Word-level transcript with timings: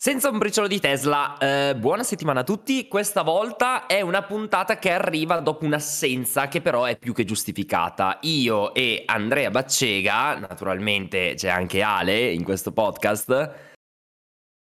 Senza 0.00 0.30
un 0.30 0.38
briciolo 0.38 0.68
di 0.68 0.78
Tesla, 0.78 1.36
eh, 1.38 1.74
buona 1.76 2.04
settimana 2.04 2.38
a 2.38 2.44
tutti. 2.44 2.86
Questa 2.86 3.22
volta 3.22 3.86
è 3.86 4.00
una 4.00 4.22
puntata 4.22 4.78
che 4.78 4.92
arriva 4.92 5.40
dopo 5.40 5.64
un'assenza 5.64 6.46
che 6.46 6.60
però 6.60 6.84
è 6.84 6.96
più 6.96 7.12
che 7.12 7.24
giustificata. 7.24 8.18
Io 8.20 8.72
e 8.74 9.02
Andrea 9.04 9.50
Baccega, 9.50 10.38
naturalmente 10.38 11.34
c'è 11.34 11.48
anche 11.48 11.82
Ale 11.82 12.30
in 12.30 12.44
questo 12.44 12.70
podcast. 12.70 13.52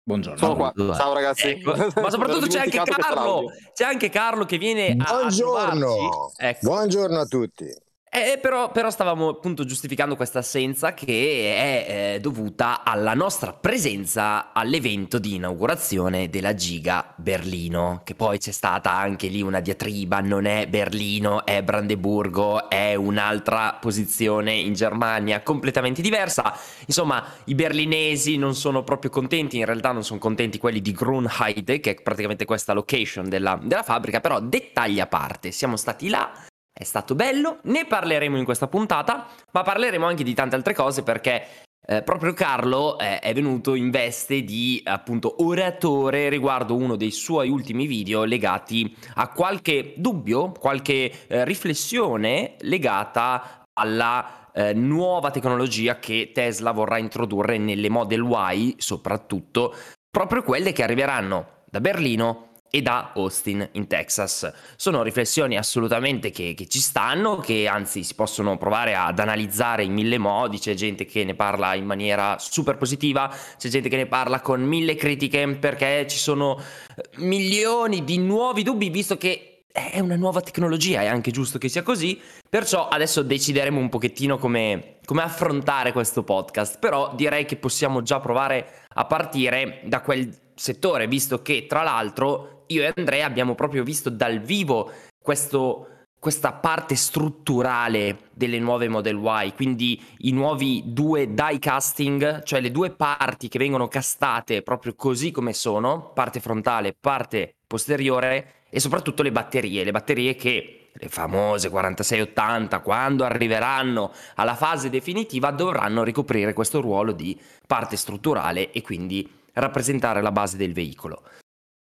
Buongiorno. 0.03 0.37
Sono 0.37 0.57
qua. 0.57 0.73
Ciao 0.95 1.15
ragazzi. 1.15 1.49
Ecco. 1.49 1.75
Ma 1.75 2.11
soprattutto 2.11 2.47
c'è 2.47 2.59
anche 2.59 2.83
Carlo. 2.85 3.45
C'è 3.73 3.85
anche 3.85 4.11
Carlo 4.11 4.45
che 4.45 4.59
viene 4.59 4.95
a 4.99 5.11
Buongiorno. 5.11 6.33
Ecco. 6.37 6.67
Buongiorno 6.67 7.19
a 7.19 7.25
tutti. 7.25 7.75
Eh, 8.17 8.39
però, 8.39 8.71
però, 8.71 8.91
stavamo 8.91 9.29
appunto 9.29 9.65
giustificando 9.65 10.15
questa 10.15 10.39
assenza 10.39 10.95
che 10.95 11.57
è 11.57 12.15
eh, 12.15 12.21
dovuta 12.21 12.85
alla 12.85 13.13
nostra 13.13 13.53
presenza 13.53 14.53
all'evento 14.53 15.19
di 15.19 15.35
inaugurazione 15.35 16.31
della 16.31 16.55
Giga 16.55 17.13
Berlino, 17.17 18.03
che 18.05 18.15
poi 18.15 18.39
c'è 18.39 18.53
stata 18.53 18.93
anche 18.93 19.27
lì 19.27 19.43
una 19.43 19.59
diatriba, 19.59 20.21
non 20.21 20.45
è 20.45 20.69
Berlino, 20.69 21.45
è 21.45 21.65
Brandeburgo, 21.65 22.71
è 22.71 22.95
un'altra 22.95 23.79
posizione 23.81 24.53
in 24.53 24.75
Germania 24.75 25.43
completamente 25.43 26.01
diversa. 26.01 26.57
Insomma, 26.87 27.21
i 27.47 27.57
berlinesi 27.57 28.37
non 28.37 28.55
sono 28.55 28.85
proprio 28.85 29.11
contenti, 29.11 29.59
in 29.59 29.65
realtà 29.65 29.91
non 29.91 30.05
sono 30.05 30.21
contenti 30.21 30.59
quelli 30.59 30.81
di 30.81 30.93
Grunheide, 30.93 31.81
che 31.81 31.91
è 31.91 31.95
praticamente 32.01 32.45
questa 32.45 32.75
location 32.75 33.29
della, 33.29 33.59
della 33.61 33.83
fabbrica, 33.83 34.21
però 34.21 34.39
dettagli 34.39 35.01
a 35.01 35.09
parte, 35.09 35.51
siamo 35.51 35.75
stati 35.75 36.09
là 36.09 36.31
è 36.77 36.83
stato 36.83 37.15
bello, 37.15 37.59
ne 37.65 37.87
parleremo 37.87 38.37
in 38.37 38.45
questa 38.45 38.67
puntata, 38.67 39.29
ma 39.53 39.63
parleremo 39.63 40.05
anche 40.05 40.25
di 40.25 40.35
tante 40.35 40.57
altre 40.57 40.75
cose 40.75 41.05
perché 41.05 41.47
eh, 41.87 42.03
proprio 42.03 42.33
Carlo 42.33 42.99
eh, 42.99 43.21
è 43.21 43.33
venuto 43.33 43.75
in 43.75 43.91
veste 43.91 44.43
di 44.43 44.81
appunto 44.85 45.37
oratore 45.45 46.29
riguardo 46.29 46.75
uno 46.75 46.97
dei 46.97 47.13
suoi 47.13 47.49
ultimi 47.49 47.87
video 47.87 48.25
legati 48.25 48.93
a 49.15 49.29
qualche 49.29 49.95
dubbio, 49.97 50.51
qualche 50.51 51.13
eh, 51.29 51.45
riflessione 51.45 52.57
legata 52.63 53.63
alla 53.75 54.51
eh, 54.53 54.73
nuova 54.73 55.31
tecnologia 55.31 56.01
che 56.01 56.33
Tesla 56.35 56.73
vorrà 56.73 56.99
introdurre 56.99 57.57
nelle 57.57 57.89
Model 57.89 58.25
Y, 58.53 58.75
soprattutto 58.79 59.77
proprio 60.11 60.43
quelle 60.43 60.73
che 60.73 60.83
arriveranno 60.83 61.63
da 61.71 61.81
Berlino 61.81 62.54
e 62.75 62.83
da 62.83 63.13
Austin 63.15 63.69
in 63.75 63.87
Texas. 63.87 64.53
Sono 64.75 65.05
riflessioni 65.05 65.57
assolutamente 65.57 66.33
che, 66.33 66.55
che, 66.57 66.67
ci 66.67 66.81
stanno, 66.81 67.37
che 67.37 67.69
anzi 67.69 68.03
si 68.03 68.17
possono 68.17 68.59
provare 68.59 68.97
ad 68.97 69.21
analizzare 69.21 69.85
in 69.85 69.93
mille 69.93 70.19
modi, 70.19 70.59
c'è 70.59 70.75
gente 70.75 71.05
che 71.05 71.23
ne 71.23 71.37
parla 71.37 71.77
in 71.77 71.85
maniera 71.85 72.37
super 72.41 72.77
positiva, 72.77 73.33
c'è 73.57 73.69
gente 73.69 73.89
che 73.89 73.95
ne 73.95 74.07
parla 74.07 74.41
con 74.41 74.61
mille 74.61 74.97
critiche 74.97 75.47
perché 75.55 76.09
ci 76.09 76.19
sono 76.19 76.59
eh, 76.97 77.03
milioni 77.19 78.03
di 78.03 78.19
nuovi 78.19 78.65
dubbi 78.65 78.91
visto 78.91 79.17
che 79.17 79.67
è 79.71 80.01
una 80.01 80.17
nuova 80.17 80.41
tecnologia, 80.41 81.03
è 81.03 81.07
anche 81.07 81.31
giusto 81.31 81.59
che 81.59 81.69
sia 81.69 81.85
così, 81.85 82.21
perciò 82.49 82.89
adesso 82.89 83.23
decideremo 83.23 83.79
un 83.79 83.89
pochettino 83.89 84.37
come, 84.37 84.97
come 85.05 85.23
affrontare 85.23 85.93
questo 85.93 86.25
podcast, 86.25 86.81
però 86.81 87.13
direi 87.15 87.45
che 87.45 87.57
possiamo 87.57 88.03
già 88.03 88.19
provare 88.19 88.83
a 88.95 89.05
partire 89.05 89.81
da 89.85 90.01
quel 90.01 90.43
settore, 90.55 91.09
visto 91.09 91.43
che 91.43 91.67
tra 91.67 91.83
l'altro 91.83 92.54
io 92.69 92.83
e 92.83 92.93
Andrea 92.95 93.27
abbiamo 93.27 93.55
proprio 93.55 93.83
visto 93.83 94.11
dal 94.11 94.41
vivo 94.41 94.91
questo, 95.19 95.89
questa 96.19 96.53
parte 96.53 96.95
strutturale 96.95 98.31
delle 98.33 98.59
nuove 98.59 98.89
Model 98.89 99.21
Y, 99.23 99.53
quindi 99.55 100.03
i 100.19 100.33
nuovi 100.33 100.83
due 100.87 101.33
die 101.33 101.59
casting, 101.59 102.43
cioè 102.43 102.61
le 102.61 102.71
due 102.71 102.91
parti 102.91 103.49
che 103.49 103.59
vengono 103.59 103.89
castate 103.89 104.63
proprio 104.63 104.95
così 104.95 105.31
come 105.31 105.53
sono, 105.53 106.13
parte 106.13 106.41
frontale, 106.41 106.95
parte 106.99 107.55
posteriore 107.67 108.63
e 108.71 108.81
soprattutto 108.81 109.23
le 109.23 109.33
batterie, 109.33 109.85
le 109.85 109.93
batterie 109.93 110.35
che 110.35 110.91
le 110.97 111.09
famose 111.09 111.71
4680 111.71 112.79
quando 112.81 113.25
arriveranno 113.25 114.13
alla 114.37 114.55
fase 114.55 114.91
definitiva 114.91 115.51
dovranno 115.51 116.05
ricoprire 116.05 116.53
questo 116.53 116.81
ruolo 116.81 117.13
di 117.13 117.39
parte 117.67 117.97
strutturale 117.97 118.71
e 118.71 118.81
quindi 118.81 119.29
rappresentare 119.55 120.23
la 120.23 120.33
base 120.33 120.57
del 120.57 120.73
veicolo. 120.73 121.23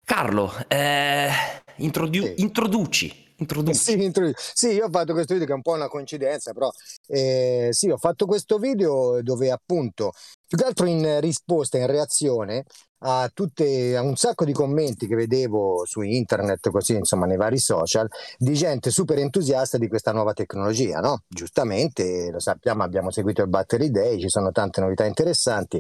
Carlo, 0.09 0.51
eh, 0.69 1.29
introdu- 1.77 2.25
sì. 2.25 2.41
introduci. 2.41 3.27
Introduci. 3.37 3.79
Sì, 3.79 4.11
sì, 4.35 4.69
io 4.69 4.87
ho 4.87 4.91
fatto 4.91 5.13
questo 5.13 5.35
video 5.35 5.47
che 5.47 5.53
è 5.53 5.55
un 5.55 5.61
po' 5.61 5.75
una 5.75 5.89
coincidenza, 5.89 6.55
però 6.55 6.71
eh, 7.09 7.69
sì, 7.73 7.91
ho 7.91 7.99
fatto 7.99 8.25
questo 8.25 8.57
video 8.57 9.21
dove 9.21 9.51
appunto, 9.51 10.13
più 10.47 10.57
che 10.57 10.65
altro 10.65 10.87
in 10.87 11.21
risposta, 11.21 11.77
in 11.77 11.87
reazione 11.87 12.65
a, 13.01 13.31
tutte, 13.35 13.99
a 13.99 14.01
un 14.01 14.17
sacco 14.17 14.47
di 14.47 14.55
commenti 14.55 15.07
che 15.07 15.15
vedevo 15.15 15.85
su 15.85 16.01
internet, 16.01 16.71
così 16.71 16.95
insomma 16.95 17.27
nei 17.27 17.37
vari 17.37 17.59
social, 17.59 18.09
di 18.39 18.55
gente 18.55 18.91
super 18.91 19.19
entusiasta 19.19 19.77
di 19.77 19.89
questa 19.89 20.13
nuova 20.13 20.33
tecnologia, 20.33 21.01
no? 21.01 21.21
Giustamente, 21.29 22.31
lo 22.31 22.41
sappiamo, 22.41 22.83
abbiamo 22.83 23.11
seguito 23.11 23.43
il 23.43 23.51
Battery 23.51 23.91
Day, 23.91 24.19
ci 24.19 24.31
sono 24.31 24.53
tante 24.53 24.81
novità 24.81 25.05
interessanti. 25.05 25.79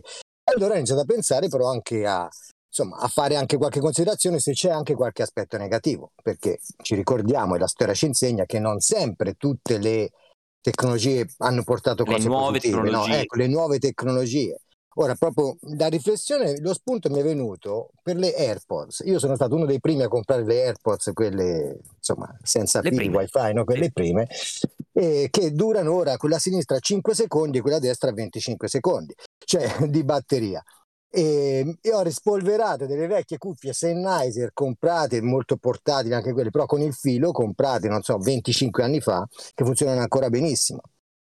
Allora 0.53 0.75
ho 0.75 0.77
iniziato 0.77 1.00
a 1.00 1.06
pensare 1.06 1.49
però 1.49 1.71
anche 1.71 2.06
a 2.06 2.28
insomma, 2.69 2.97
a 2.99 3.09
fare 3.09 3.37
anche 3.37 3.56
qualche 3.56 3.81
considerazione 3.81 4.39
se 4.39 4.53
c'è 4.53 4.71
anche 4.71 4.95
qualche 4.95 5.23
aspetto 5.23 5.56
negativo, 5.56 6.12
perché 6.23 6.61
ci 6.83 6.95
ricordiamo 6.95 7.55
e 7.55 7.59
la 7.59 7.67
storia 7.67 7.95
ci 7.95 8.06
insegna 8.06 8.45
che 8.45 8.59
non 8.59 8.81
sempre 8.81 9.34
tutte 9.34 9.79
le 9.79 10.11
tecnologie 10.61 11.27
hanno 11.39 11.62
portato 11.62 12.05
cose 12.05 12.19
le 12.19 12.29
nuove 12.29 12.59
positive, 12.59 12.83
tecnologie. 12.83 13.11
No? 13.11 13.17
Ecco, 13.17 13.37
le 13.37 13.47
nuove 13.47 13.79
tecnologie. 13.79 14.61
Ora, 15.01 15.15
proprio 15.15 15.56
da 15.61 15.87
riflessione, 15.87 16.59
lo 16.61 16.75
spunto 16.75 17.09
mi 17.09 17.21
è 17.21 17.23
venuto 17.23 17.91
per 18.03 18.17
le 18.17 18.34
AirPods. 18.34 19.03
Io 19.06 19.21
sono 19.21 19.37
stato 19.37 19.55
uno 19.55 19.65
dei 19.65 19.79
primi 19.79 20.03
a 20.03 20.09
comprare 20.09 20.45
le 20.45 20.65
AirPods, 20.65 21.12
quelle 21.15 21.79
insomma 21.97 22.37
senza 22.43 22.83
fili 22.83 23.06
wifi, 23.06 23.53
no? 23.53 23.62
quelle 23.62 23.93
prime, 23.93 24.27
e 24.93 25.29
che 25.31 25.53
durano 25.53 25.95
ora 25.95 26.17
quella 26.17 26.41
sinistra 26.41 26.81
5 26.81 27.15
secondi 27.15 27.59
e 27.59 27.61
quella 27.61 27.79
destra 27.79 28.11
25 28.11 28.67
secondi, 28.67 29.15
cioè 29.45 29.87
di 29.87 30.03
batteria. 30.03 30.65
E, 31.10 31.60
ehm, 31.60 31.78
e 31.80 31.92
ho 31.92 32.02
rispolverato 32.02 32.86
delle 32.86 33.06
vecchie 33.06 33.38
cuffie 33.38 33.72
Sennheiser 33.72 34.52
comprate, 34.52 35.20
molto 35.22 35.56
portatili 35.56 36.14
anche 36.14 36.32
quelle, 36.32 36.50
però 36.50 36.66
con 36.66 36.80
il 36.80 36.92
filo 36.94 37.32
comprate, 37.32 37.88
non 37.88 38.02
so, 38.02 38.19
25 38.19 38.82
anni 38.82 39.00
fa, 39.00 39.26
che 39.54 39.64
funzionano 39.64 40.00
ancora 40.00 40.28
benissimo. 40.28 40.80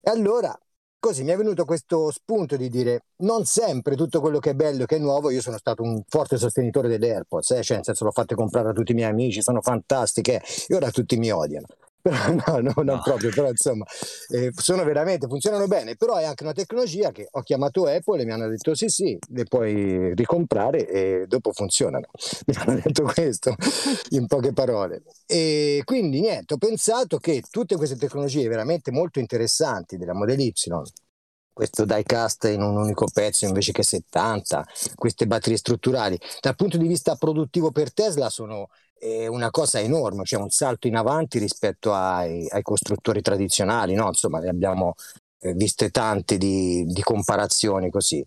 E 0.01 0.09
allora, 0.09 0.57
così 0.99 1.23
mi 1.23 1.31
è 1.31 1.37
venuto 1.37 1.65
questo 1.65 2.11
spunto 2.11 2.57
di 2.57 2.69
dire, 2.69 3.05
non 3.17 3.45
sempre 3.45 3.95
tutto 3.95 4.19
quello 4.19 4.39
che 4.39 4.51
è 4.51 4.53
bello 4.53 4.83
e 4.83 4.85
che 4.85 4.97
è 4.97 4.99
nuovo, 4.99 5.29
io 5.29 5.41
sono 5.41 5.57
stato 5.57 5.83
un 5.83 6.01
forte 6.07 6.37
sostenitore 6.37 6.87
delle 6.87 7.13
AirPods, 7.13 7.51
eh? 7.51 7.63
cioè 7.63 7.77
nel 7.77 7.85
senso 7.85 8.03
l'ho 8.05 8.11
fatte 8.11 8.35
comprare 8.35 8.69
a 8.69 8.73
tutti 8.73 8.91
i 8.91 8.95
miei 8.95 9.09
amici, 9.09 9.41
sono 9.41 9.61
fantastiche, 9.61 10.41
e 10.67 10.75
ora 10.75 10.91
tutti 10.91 11.17
mi 11.17 11.31
odiano. 11.31 11.65
no, 12.47 12.59
no, 12.59 12.73
non 12.75 12.85
no. 12.85 13.01
proprio, 13.03 13.29
però 13.29 13.49
insomma, 13.49 13.85
eh, 14.29 14.51
sono 14.55 14.83
veramente, 14.83 15.27
funzionano 15.27 15.67
bene, 15.67 15.95
però 15.95 16.15
è 16.15 16.23
anche 16.23 16.43
una 16.43 16.53
tecnologia 16.53 17.11
che 17.11 17.27
ho 17.29 17.41
chiamato 17.41 17.85
Apple 17.85 18.21
e 18.21 18.25
mi 18.25 18.31
hanno 18.31 18.47
detto 18.47 18.73
sì 18.73 18.87
sì, 18.87 19.17
le 19.29 19.43
puoi 19.45 20.13
ricomprare 20.15 20.87
e 20.87 21.25
dopo 21.27 21.51
funzionano. 21.51 22.07
Mi 22.47 22.55
hanno 22.55 22.79
detto 22.83 23.03
questo 23.03 23.55
in 24.09 24.25
poche 24.27 24.53
parole. 24.53 25.03
E 25.25 25.81
quindi 25.85 26.21
niente, 26.21 26.55
ho 26.55 26.57
pensato 26.57 27.17
che 27.17 27.43
tutte 27.49 27.75
queste 27.75 27.95
tecnologie 27.97 28.47
veramente 28.47 28.91
molto 28.91 29.19
interessanti 29.19 29.97
della 29.97 30.13
Model 30.13 30.39
Y, 30.39 30.53
questo 31.53 31.85
diecast 31.85 32.45
in 32.45 32.61
un 32.61 32.77
unico 32.77 33.05
pezzo 33.11 33.45
invece 33.45 33.71
che 33.71 33.83
70, 33.83 34.65
queste 34.95 35.27
batterie 35.27 35.57
strutturali, 35.57 36.17
dal 36.39 36.55
punto 36.55 36.77
di 36.77 36.87
vista 36.87 37.15
produttivo 37.15 37.71
per 37.71 37.93
Tesla 37.93 38.29
sono 38.29 38.69
è 39.01 39.25
una 39.25 39.49
cosa 39.49 39.79
enorme, 39.79 40.23
cioè 40.25 40.39
un 40.39 40.51
salto 40.51 40.85
in 40.85 40.95
avanti 40.95 41.39
rispetto 41.39 41.91
ai, 41.91 42.47
ai 42.49 42.61
costruttori 42.61 43.21
tradizionali, 43.21 43.95
no? 43.95 44.07
insomma 44.07 44.37
ne 44.39 44.49
abbiamo 44.49 44.93
eh, 45.39 45.53
viste 45.53 45.89
tante 45.89 46.37
di, 46.37 46.85
di, 46.85 47.01
comparazioni 47.01 47.89
così. 47.89 48.23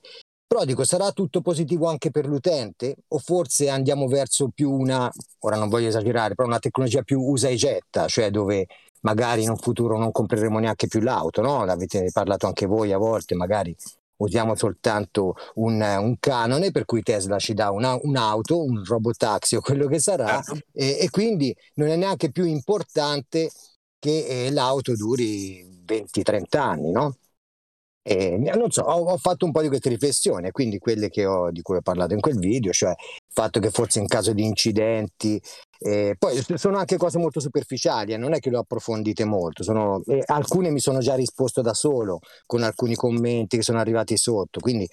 Però 0.47 0.65
dico, 0.65 0.83
sarà 0.85 1.13
tutto 1.13 1.43
positivo 1.43 1.87
anche 1.87 2.11
per 2.11 2.27
l'utente 2.27 2.97
o 3.09 3.19
forse 3.19 3.71
andiamo 3.71 4.09
verso 4.09 4.51
più 4.53 4.73
una, 4.73 5.09
ora 5.41 5.57
non 5.57 5.69
voglio 5.69 5.89
esagerare, 5.89 6.35
però 6.35 6.49
una 6.49 6.59
tecnologia 6.59 7.03
più 7.03 7.21
usa 7.21 7.49
e 7.49 7.55
getta, 7.55 8.09
cioè 8.09 8.31
dove 8.31 8.67
magari 9.03 9.45
in 9.45 9.51
un 9.51 9.57
futuro 9.57 9.97
non 9.97 10.11
compreremo 10.11 10.59
neanche 10.59 10.89
più 10.89 11.01
l'auto, 11.01 11.41
no? 11.41 11.65
L'avete 11.65 12.11
parlato 12.13 12.47
anche 12.47 12.67
voi 12.67 12.93
a 12.93 12.99
volte, 12.99 13.37
magari 13.37 13.75
usiamo 14.19 14.55
soltanto 14.55 15.35
un, 15.55 15.81
un, 15.81 16.17
canone 16.19 16.71
per 16.71 16.85
cui 16.85 17.03
Tesla 17.03 17.39
ci 17.39 17.55
dà 17.55 17.71
una, 17.71 17.99
un'auto, 18.01 18.63
un 18.63 18.83
robotaxi 18.85 19.57
o 19.57 19.61
quello 19.61 19.87
che 19.87 19.99
sarà 19.99 20.41
certo. 20.43 20.67
e, 20.73 20.99
e, 21.01 21.11
quindi 21.11 21.55
non 21.75 21.89
è 21.89 21.97
neanche 21.97 22.31
più 22.31 22.45
importante 22.45 23.51
che 23.99 24.47
eh, 24.47 24.51
l'auto 24.51 24.95
duri 24.95 25.83
20-30 25.85 26.59
anni, 26.59 26.91
no? 26.91 27.17
E, 28.07 28.37
non 28.37 28.71
so, 28.71 28.83
ho, 28.83 29.13
ho, 29.13 29.17
fatto 29.17 29.47
un 29.47 29.51
po' 29.51 29.63
di 29.63 29.69
queste 29.69 29.89
riflessioni, 29.89 30.51
quindi 30.51 30.79
quelle 30.79 31.11
ho, 31.25 31.51
di 31.51 31.63
cui 31.63 31.77
ho 31.77 31.81
parlato 31.81 32.13
in 32.13 32.21
quel 32.21 32.39
video, 32.39 32.71
cioè 32.71 32.91
il 32.91 33.33
fatto 33.33 33.61
che 33.61 33.71
forse 33.71 33.99
in 33.99 34.07
caso 34.07 34.35
di 34.35 34.45
incidenti, 34.45 35.41
eh, 35.79 36.15
poi 36.19 36.39
sono 36.57 36.77
anche 36.77 36.99
cose 36.99 37.17
molto 37.19 37.41
superficiali, 37.41 38.13
eh, 38.13 38.19
non 38.19 38.35
è 38.35 38.41
che 38.41 38.51
le 38.51 38.59
ho 38.59 38.61
approfondite 38.61 39.25
molto, 39.25 39.63
sono, 39.63 40.03
eh, 40.07 40.23
alcune 40.27 40.69
mi 40.69 40.81
sono 40.81 40.99
già 40.99 41.15
risposto 41.15 41.63
da 41.63 41.73
solo 41.73 42.21
con 42.45 42.63
alcuni 42.63 42.95
commenti 42.95 43.57
che 43.57 43.63
sono 43.63 43.79
arrivati 43.79 44.19
sotto, 44.19 44.61
quindi 44.61 44.87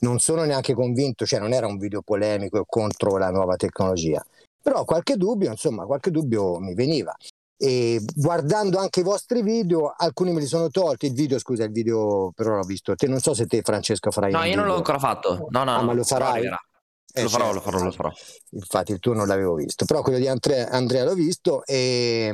non 0.00 0.18
sono 0.18 0.44
neanche 0.44 0.74
convinto, 0.74 1.24
cioè 1.24 1.40
non 1.40 1.54
era 1.54 1.66
un 1.66 1.78
video 1.78 2.02
polemico 2.02 2.66
contro 2.68 3.16
la 3.16 3.30
nuova 3.30 3.56
tecnologia, 3.56 4.22
però 4.62 4.84
qualche 4.84 5.16
dubbio, 5.16 5.50
insomma, 5.50 5.86
qualche 5.86 6.10
dubbio 6.10 6.58
mi 6.58 6.74
veniva. 6.74 7.16
E 7.60 8.00
guardando 8.14 8.78
anche 8.78 9.00
i 9.00 9.02
vostri 9.02 9.42
video, 9.42 9.92
alcuni 9.96 10.32
me 10.32 10.38
li 10.38 10.46
sono 10.46 10.68
tolti. 10.68 11.06
Il 11.06 11.14
video, 11.14 11.38
scusa, 11.40 11.64
il 11.64 11.72
video 11.72 12.30
però 12.34 12.54
l'ho 12.54 12.62
visto. 12.62 12.94
Te 12.94 13.08
non 13.08 13.18
so 13.18 13.34
se 13.34 13.46
te, 13.46 13.62
Francesco, 13.62 14.12
farai. 14.12 14.30
No, 14.30 14.44
io 14.44 14.54
non 14.54 14.66
l'ho 14.66 14.76
ancora 14.76 14.98
fatto. 14.98 15.48
No, 15.50 15.64
no, 15.64 15.76
ah, 15.76 15.82
ma 15.82 15.92
lo 15.92 16.04
farai. 16.04 16.44
Eh, 16.44 17.22
lo, 17.22 17.28
farò, 17.28 17.52
certo. 17.52 17.54
lo 17.54 17.60
farò, 17.60 17.84
lo 17.84 17.90
farò. 17.90 18.12
Infatti, 18.50 18.92
il 18.92 19.00
tuo 19.00 19.12
non 19.12 19.26
l'avevo 19.26 19.54
visto, 19.54 19.84
però 19.84 20.02
quello 20.02 20.18
di 20.18 20.28
Andrea, 20.28 20.68
Andrea 20.68 21.04
l'ho 21.04 21.14
visto. 21.14 21.64
E 21.64 22.30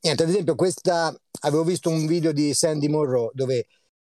niente, 0.00 0.22
ad 0.22 0.28
esempio, 0.28 0.54
questa 0.54 1.14
avevo 1.40 1.64
visto 1.64 1.90
un 1.90 2.06
video 2.06 2.32
di 2.32 2.54
Sandy 2.54 2.88
Monroe 2.88 3.30
dove 3.34 3.66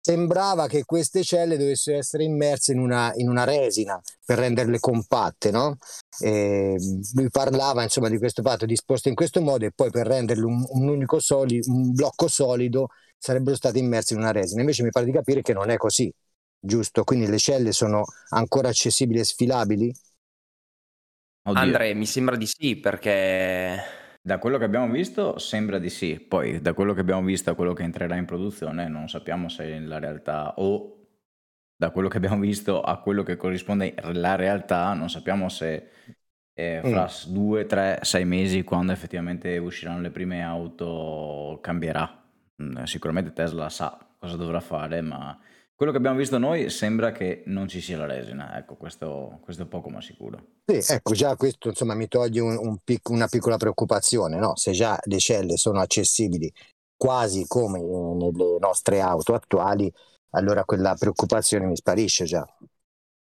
sembrava 0.06 0.68
che 0.68 0.84
queste 0.84 1.24
celle 1.24 1.56
dovessero 1.56 1.98
essere 1.98 2.26
immerse 2.26 2.74
in 2.74 2.80
una, 2.80 3.14
in 3.16 3.30
una 3.30 3.46
resina 3.46 4.02
per 4.26 4.38
renderle 4.38 4.78
compatte, 4.80 5.50
no? 5.50 5.78
E 6.20 6.76
lui 7.14 7.30
parlava 7.30 7.84
insomma 7.84 8.10
di 8.10 8.18
questo 8.18 8.42
fatto 8.42 8.66
disposto 8.66 9.08
in 9.08 9.16
questo 9.16 9.40
modo 9.40 9.66
e 9.66 9.72
poi 9.74 9.90
per 9.92 10.06
renderle 10.06 10.44
un, 10.44 10.62
un 10.68 10.90
unico 10.90 11.20
soli, 11.22 11.62
un 11.68 11.94
blocco 11.94 12.28
solido 12.28 12.90
sarebbero 13.18 13.56
state 13.56 13.80
immerse 13.80 14.14
in 14.14 14.20
una 14.20 14.34
resina. 14.34 14.60
Invece 14.60 14.84
mi 14.84 14.90
pare 14.90 15.06
di 15.06 15.14
capire 15.14 15.42
che 15.42 15.54
non 15.54 15.70
è 15.70 15.78
così, 15.78 16.14
giusto? 16.60 17.06
Quindi 17.06 17.28
le 17.28 17.38
celle 17.38 17.72
sono 17.72 18.04
ancora 18.32 18.68
accessibili 18.68 19.20
e 19.20 19.24
sfilabili? 19.24 19.94
Oddio. 21.46 21.62
Andre, 21.62 21.94
mi 21.94 22.06
sembra 22.06 22.36
di 22.36 22.46
sì 22.46 22.76
perché 22.76 24.03
da 24.26 24.38
quello 24.38 24.58
che 24.58 24.64
abbiamo 24.64 24.90
visto 24.90 25.38
sembra 25.38 25.80
di 25.80 25.90
sì, 25.90 26.20
poi 26.20 26.62
da 26.62 26.74
quello 26.74 26.94
che 26.94 27.02
abbiamo 27.02 27.24
visto 27.24 27.50
a 27.50 27.56
quello 27.56 27.74
che 27.74 27.84
entrerà 27.84 28.16
in 28.16 28.26
produzione 28.26 28.88
non 28.88 29.10
sappiamo 29.10 29.50
se 29.50 29.80
la 29.80 30.00
realtà 30.00 30.54
o 30.58 31.00
da 31.76 31.90
quello 31.90 32.08
che 32.08 32.18
abbiamo 32.18 32.40
visto 32.40 32.82
a 32.82 33.00
quello 33.00 33.24
che 33.24 33.36
corrisponde 33.36 33.96
alla 34.02 34.36
realtà 34.36 34.94
non 34.94 35.10
sappiamo 35.10 35.50
se 35.50 35.90
eh, 36.54 36.82
fra 36.84 37.04
mm. 37.04 37.34
due, 37.34 37.66
tre, 37.66 38.00
sei 38.04 38.26
mesi 38.26 38.64
quando 38.64 38.92
effettivamente 38.92 39.58
usciranno 39.58 40.02
le 40.02 40.12
prime 40.12 40.44
auto 40.44 41.60
cambierà. 41.62 42.24
Mm, 42.62 42.84
sicuramente 42.84 43.34
Tesla 43.34 43.70
sa 43.70 43.98
cosa 44.20 44.36
dovrà 44.38 44.60
fare 44.60 45.02
ma 45.02 45.38
quello 45.76 45.92
che 45.92 45.98
abbiamo 45.98 46.18
visto 46.18 46.38
noi 46.38 46.70
sembra 46.70 47.12
che 47.12 47.44
non 47.48 47.68
ci 47.68 47.82
sia 47.82 47.98
la 47.98 48.06
resina, 48.06 48.58
ecco, 48.58 48.76
questo, 48.76 49.40
questo 49.42 49.64
è 49.64 49.66
poco 49.66 49.90
ma 49.90 50.02
sicuro. 50.02 50.40
Sì, 50.66 50.94
ecco, 50.94 51.14
già 51.14 51.36
questo 51.36 51.70
insomma 51.70 51.96
mi 51.96 52.08
toglie 52.08 52.40
un, 52.42 52.58
un 52.58 52.78
pic- 52.84 53.10
una 53.10 53.28
piccola 53.28 53.58
preoccupazione, 53.58 54.38
no? 54.38 54.56
Se 54.56 54.72
già 54.72 55.00
le 55.04 55.20
celle 55.20 55.58
sono 55.58 55.80
accessibili 55.80 56.52
quasi 56.96 57.46
come 57.48 57.80
nelle 57.82 58.58
nostre 58.60 59.02
auto 59.02 59.34
attuali, 59.34 59.92
allora 60.32 60.64
quella 60.64 60.96
preoccupazione 60.98 61.66
mi 61.66 61.76
sparisce 61.76 62.26
già. 62.26 62.48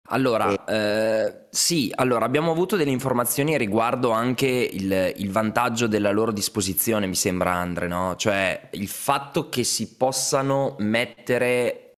Allora, 0.10 0.66
eh, 0.66 1.48
sì, 1.52 1.90
allora 1.96 2.26
abbiamo 2.26 2.52
avuto 2.52 2.76
delle 2.76 2.92
informazioni 2.92 3.58
riguardo 3.58 4.10
anche 4.10 4.48
il, 4.48 5.14
il, 5.16 5.32
vantaggio 5.32 5.88
della 5.88 6.12
loro 6.12 6.34
disposizione, 6.34 7.08
mi 7.08 7.16
sembra 7.16 7.54
Andre, 7.54 7.88
no? 7.88 8.16
Cioè 8.18 8.70
il 8.72 8.90
fatto 8.90 9.48
che 9.48 9.64
si 9.64 9.96
possano 9.96 10.76
mettere 10.80 11.91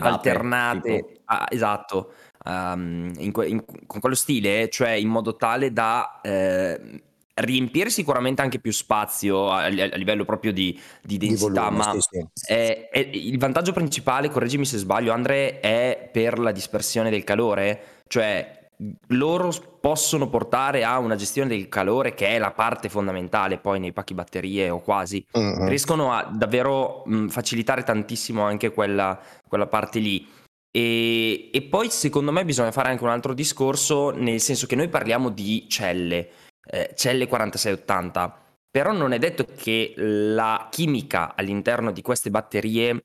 alternate, 0.00 1.20
a, 1.26 1.46
esatto, 1.50 2.12
um, 2.44 3.12
in 3.18 3.32
que- 3.32 3.48
in, 3.48 3.64
con 3.86 4.00
quello 4.00 4.14
stile, 4.14 4.68
cioè 4.70 4.90
in 4.90 5.08
modo 5.08 5.36
tale 5.36 5.72
da 5.72 6.20
eh, 6.22 7.02
riempire 7.34 7.90
sicuramente 7.90 8.42
anche 8.42 8.58
più 8.58 8.72
spazio 8.72 9.50
a, 9.50 9.64
a 9.64 9.68
livello 9.68 10.24
proprio 10.24 10.52
di, 10.52 10.78
di 11.02 11.18
densità, 11.18 11.68
di 11.68 11.74
volume, 11.74 11.76
ma 11.76 11.92
sì, 11.92 12.00
sì. 12.32 12.52
È, 12.52 12.88
è, 12.90 12.98
il 12.98 13.38
vantaggio 13.38 13.72
principale, 13.72 14.28
correggimi 14.28 14.64
se 14.64 14.78
sbaglio, 14.78 15.12
Andre, 15.12 15.60
è 15.60 16.08
per 16.12 16.38
la 16.38 16.52
dispersione 16.52 17.10
del 17.10 17.24
calore, 17.24 18.02
cioè 18.08 18.60
loro 19.08 19.50
possono 19.80 20.28
portare 20.28 20.84
a 20.84 20.98
una 20.98 21.16
gestione 21.16 21.48
del 21.48 21.68
calore 21.68 22.14
che 22.14 22.28
è 22.28 22.38
la 22.38 22.52
parte 22.52 22.88
fondamentale 22.88 23.58
poi 23.58 23.80
nei 23.80 23.92
pacchi 23.92 24.14
batterie 24.14 24.70
o 24.70 24.80
quasi. 24.80 25.24
Uh-huh. 25.32 25.66
riescono 25.66 26.12
a 26.12 26.24
davvero 26.24 27.02
mh, 27.04 27.28
facilitare 27.28 27.82
tantissimo 27.82 28.42
anche 28.42 28.70
quella, 28.70 29.18
quella 29.46 29.66
parte 29.66 29.98
lì. 29.98 30.28
E, 30.74 31.50
e, 31.52 31.62
poi 31.62 31.90
secondo 31.90 32.32
me 32.32 32.44
bisogna 32.46 32.72
fare 32.72 32.88
anche 32.88 33.04
un 33.04 33.10
altro 33.10 33.34
discorso 33.34 34.10
nel 34.10 34.40
senso 34.40 34.66
che 34.66 34.74
noi 34.74 34.88
parliamo 34.88 35.28
di 35.28 35.66
celle 35.68 36.30
eh, 36.64 36.94
celle 36.96 37.26
4680 37.26 38.42
però 38.70 38.92
non 38.92 39.12
è 39.12 39.18
detto 39.18 39.44
che 39.44 39.92
la 39.96 40.68
chimica 40.70 41.34
all'interno 41.36 41.92
di 41.92 42.00
queste 42.00 42.30
batterie 42.30 43.04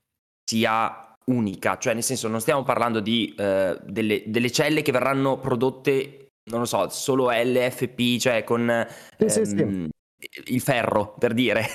sia 0.49 1.06
unica, 1.31 1.77
cioè 1.77 1.93
nel 1.93 2.03
senso 2.03 2.27
non 2.27 2.41
stiamo 2.41 2.63
parlando 2.63 2.99
di 2.99 3.33
eh, 3.37 3.77
delle, 3.83 4.23
delle, 4.25 4.51
celle 4.51 4.81
che 4.81 4.91
verranno 4.91 5.39
prodotte, 5.39 6.29
non 6.45 6.61
lo 6.61 6.65
so, 6.65 6.89
solo 6.89 7.29
LFP, 7.29 8.17
cioè 8.17 8.43
con 8.43 8.87
sì, 9.17 9.23
ehm, 9.23 9.29
sì, 9.29 9.45
sì. 9.45 10.53
il 10.53 10.61
ferro 10.61 11.15
per 11.17 11.33
dire, 11.33 11.65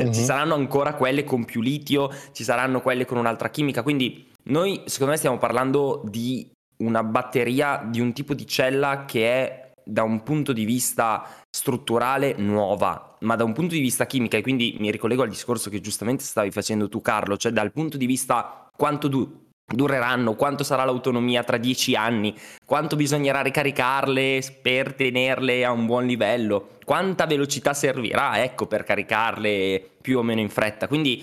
mm-hmm. 0.00 0.12
ci 0.12 0.22
saranno 0.22 0.54
ancora 0.54 0.94
quelle 0.94 1.24
con 1.24 1.44
più 1.44 1.60
litio, 1.60 2.10
ci 2.32 2.44
saranno 2.44 2.80
quelle 2.82 3.04
con 3.04 3.18
un'altra 3.18 3.50
chimica, 3.50 3.82
quindi 3.82 4.28
noi 4.44 4.82
secondo 4.86 5.12
me 5.12 5.18
stiamo 5.18 5.38
parlando 5.38 6.02
di 6.04 6.50
una 6.78 7.02
batteria 7.02 7.86
di 7.86 8.00
un 8.00 8.12
tipo 8.12 8.34
di 8.34 8.46
cella 8.46 9.04
che 9.04 9.26
è 9.26 9.72
da 9.82 10.02
un 10.02 10.22
punto 10.22 10.52
di 10.52 10.64
vista 10.64 11.26
strutturale 11.50 12.34
nuova, 12.36 13.16
ma 13.20 13.34
da 13.34 13.44
un 13.44 13.52
punto 13.52 13.74
di 13.74 13.80
vista 13.80 14.06
chimica, 14.06 14.36
e 14.36 14.42
quindi 14.42 14.76
mi 14.78 14.90
ricollego 14.90 15.22
al 15.22 15.28
discorso 15.28 15.68
che 15.70 15.80
giustamente 15.80 16.22
stavi 16.22 16.50
facendo 16.50 16.88
tu 16.88 17.00
Carlo, 17.00 17.36
cioè 17.36 17.52
dal 17.52 17.72
punto 17.72 17.96
di 17.96 18.06
vista 18.06 18.69
quanto 18.80 19.08
du- 19.08 19.30
dureranno, 19.66 20.36
quanto 20.36 20.64
sarà 20.64 20.84
l'autonomia 20.84 21.44
tra 21.44 21.58
dieci 21.58 21.94
anni, 21.94 22.34
quanto 22.64 22.96
bisognerà 22.96 23.42
ricaricarle 23.42 24.58
per 24.62 24.94
tenerle 24.94 25.66
a 25.66 25.70
un 25.70 25.84
buon 25.84 26.06
livello, 26.06 26.78
quanta 26.82 27.26
velocità 27.26 27.74
servirà 27.74 28.42
ecco, 28.42 28.66
per 28.66 28.84
caricarle 28.84 29.86
più 30.00 30.16
o 30.16 30.22
meno 30.22 30.40
in 30.40 30.48
fretta. 30.48 30.88
Quindi 30.88 31.22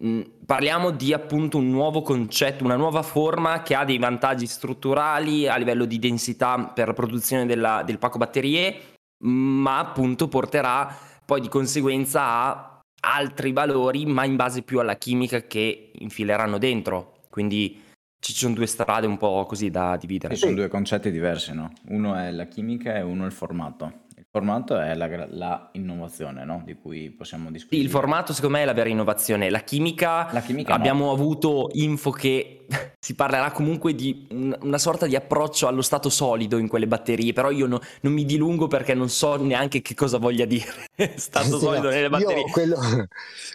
mh, 0.00 0.20
parliamo 0.44 0.90
di 0.90 1.12
appunto 1.12 1.58
un 1.58 1.70
nuovo 1.70 2.02
concetto, 2.02 2.64
una 2.64 2.74
nuova 2.74 3.02
forma 3.02 3.62
che 3.62 3.76
ha 3.76 3.84
dei 3.84 3.98
vantaggi 3.98 4.48
strutturali 4.48 5.46
a 5.46 5.56
livello 5.56 5.84
di 5.84 6.00
densità 6.00 6.72
per 6.74 6.88
la 6.88 6.92
produzione 6.92 7.46
della, 7.46 7.84
del 7.86 7.98
pacco 7.98 8.18
batterie, 8.18 8.94
ma 9.22 9.78
appunto 9.78 10.26
porterà 10.26 10.92
poi 11.24 11.40
di 11.40 11.48
conseguenza 11.48 12.22
a 12.22 12.75
altri 13.06 13.52
valori, 13.52 14.04
ma 14.04 14.24
in 14.24 14.36
base 14.36 14.62
più 14.62 14.80
alla 14.80 14.96
chimica 14.96 15.42
che 15.42 15.92
infileranno 15.94 16.58
dentro. 16.58 17.22
Quindi 17.30 17.82
ci 18.18 18.32
sono 18.32 18.54
due 18.54 18.66
strade 18.66 19.06
un 19.06 19.16
po' 19.16 19.44
così 19.46 19.70
da 19.70 19.96
dividere. 19.96 20.34
Ci 20.34 20.40
sono 20.40 20.54
due 20.54 20.68
concetti 20.68 21.10
diversi, 21.10 21.54
no? 21.54 21.70
Uno 21.88 22.16
è 22.16 22.30
la 22.32 22.46
chimica 22.46 22.96
e 22.96 23.02
uno 23.02 23.22
è 23.22 23.26
il 23.26 23.32
formato. 23.32 24.04
Il 24.16 24.26
formato 24.30 24.78
è 24.78 24.94
la, 24.94 25.26
la 25.30 25.68
innovazione, 25.72 26.44
no? 26.44 26.62
Di 26.64 26.74
cui 26.74 27.10
possiamo 27.10 27.50
discutere. 27.50 27.80
Sì, 27.80 27.86
il 27.86 27.90
formato 27.90 28.32
secondo 28.32 28.56
me 28.56 28.62
è 28.62 28.66
la 28.66 28.72
vera 28.72 28.88
innovazione. 28.88 29.48
La 29.50 29.60
chimica, 29.60 30.28
la 30.32 30.40
chimica 30.40 30.74
abbiamo 30.74 31.06
no. 31.06 31.12
avuto 31.12 31.68
info 31.74 32.10
che 32.10 32.65
si 32.98 33.14
parlerà 33.14 33.52
comunque 33.52 33.94
di 33.94 34.26
una 34.60 34.78
sorta 34.78 35.06
di 35.06 35.16
approccio 35.16 35.66
allo 35.66 35.82
stato 35.82 36.08
solido 36.08 36.58
in 36.58 36.68
quelle 36.68 36.86
batterie, 36.86 37.32
però 37.32 37.50
io 37.50 37.66
no, 37.66 37.80
non 38.00 38.12
mi 38.12 38.24
dilungo 38.24 38.66
perché 38.66 38.94
non 38.94 39.08
so 39.08 39.36
neanche 39.36 39.82
che 39.82 39.94
cosa 39.94 40.18
voglia 40.18 40.44
dire 40.44 40.88
stato 41.16 41.58
sì, 41.58 41.64
solido 41.64 41.84
no, 41.84 41.90
nelle 41.90 42.08
batterie. 42.08 42.50
Quello, 42.50 42.78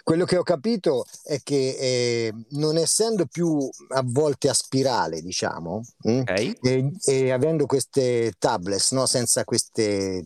quello, 0.02 0.24
che 0.24 0.36
ho 0.36 0.42
capito 0.42 1.04
è 1.24 1.40
che 1.42 1.76
eh, 1.78 2.34
non 2.50 2.76
essendo 2.76 3.26
più 3.26 3.68
a 3.88 4.02
volte 4.04 4.48
a 4.48 4.54
spirale, 4.54 5.20
diciamo, 5.20 5.82
mm, 6.08 6.20
okay. 6.20 6.56
e, 6.62 6.90
e, 7.04 7.30
avendo 7.30 7.66
queste 7.66 8.32
tablets 8.38 8.92
no, 8.92 9.06
senza 9.06 9.44
queste 9.44 10.24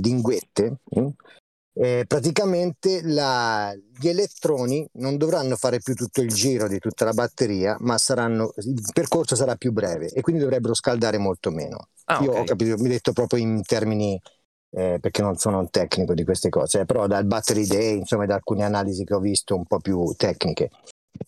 linguette, 0.00 0.78
mm, 0.98 1.08
eh, 1.74 2.04
praticamente 2.06 3.02
la, 3.02 3.74
gli 3.98 4.08
elettroni 4.08 4.86
non 4.94 5.16
dovranno 5.16 5.56
fare 5.56 5.80
più 5.80 5.94
tutto 5.94 6.20
il 6.22 6.32
giro 6.32 6.68
di 6.68 6.78
tutta 6.78 7.04
la 7.04 7.12
batteria, 7.12 7.76
ma 7.80 7.98
saranno, 7.98 8.52
il 8.56 8.90
percorso 8.92 9.34
sarà 9.34 9.56
più 9.56 9.72
breve 9.72 10.06
e 10.06 10.20
quindi 10.20 10.40
dovrebbero 10.40 10.74
scaldare 10.74 11.18
molto 11.18 11.50
meno. 11.50 11.88
Ah, 12.06 12.22
Io 12.22 12.30
okay. 12.30 12.42
ho 12.42 12.44
capito, 12.44 12.76
mi 12.78 12.88
detto 12.88 13.12
proprio 13.12 13.40
in 13.40 13.62
termini 13.62 14.20
eh, 14.70 14.98
perché 15.00 15.22
non 15.22 15.36
sono 15.36 15.58
un 15.58 15.70
tecnico 15.70 16.14
di 16.14 16.24
queste 16.24 16.48
cose, 16.48 16.80
eh, 16.80 16.84
però 16.84 17.06
dal 17.06 17.26
battery 17.26 17.66
day, 17.66 17.98
insomma, 17.98 18.26
da 18.26 18.34
alcune 18.34 18.64
analisi 18.64 19.04
che 19.04 19.14
ho 19.14 19.20
visto 19.20 19.56
un 19.56 19.64
po' 19.64 19.78
più 19.78 20.12
tecniche. 20.16 20.70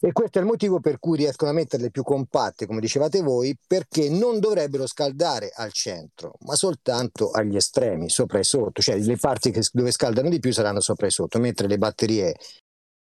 E 0.01 0.13
questo 0.13 0.39
è 0.39 0.41
il 0.41 0.47
motivo 0.47 0.81
per 0.81 0.99
cui 0.99 1.17
riescono 1.17 1.51
a 1.51 1.55
metterle 1.55 1.91
più 1.91 2.03
compatte, 2.03 2.67
come 2.67 2.81
dicevate 2.81 3.21
voi, 3.23 3.57
perché 3.67 4.09
non 4.11 4.39
dovrebbero 4.41 4.87
scaldare 4.87 5.51
al 5.55 5.73
centro, 5.73 6.35
ma 6.41 6.55
soltanto 6.55 7.31
agli 7.31 7.57
estremi, 7.57 8.09
sopra 8.11 8.39
e 8.39 8.45
sotto, 8.45 8.83
cioè 8.83 8.99
le 8.99 9.17
parti 9.17 9.51
che, 9.51 9.63
dove 9.73 9.91
scaldano 9.91 10.29
di 10.29 10.39
più 10.39 10.53
saranno 10.53 10.81
sopra 10.81 11.07
e 11.07 11.11
sotto, 11.11 11.39
mentre 11.39 11.67
le 11.67 11.79
batterie 11.79 12.35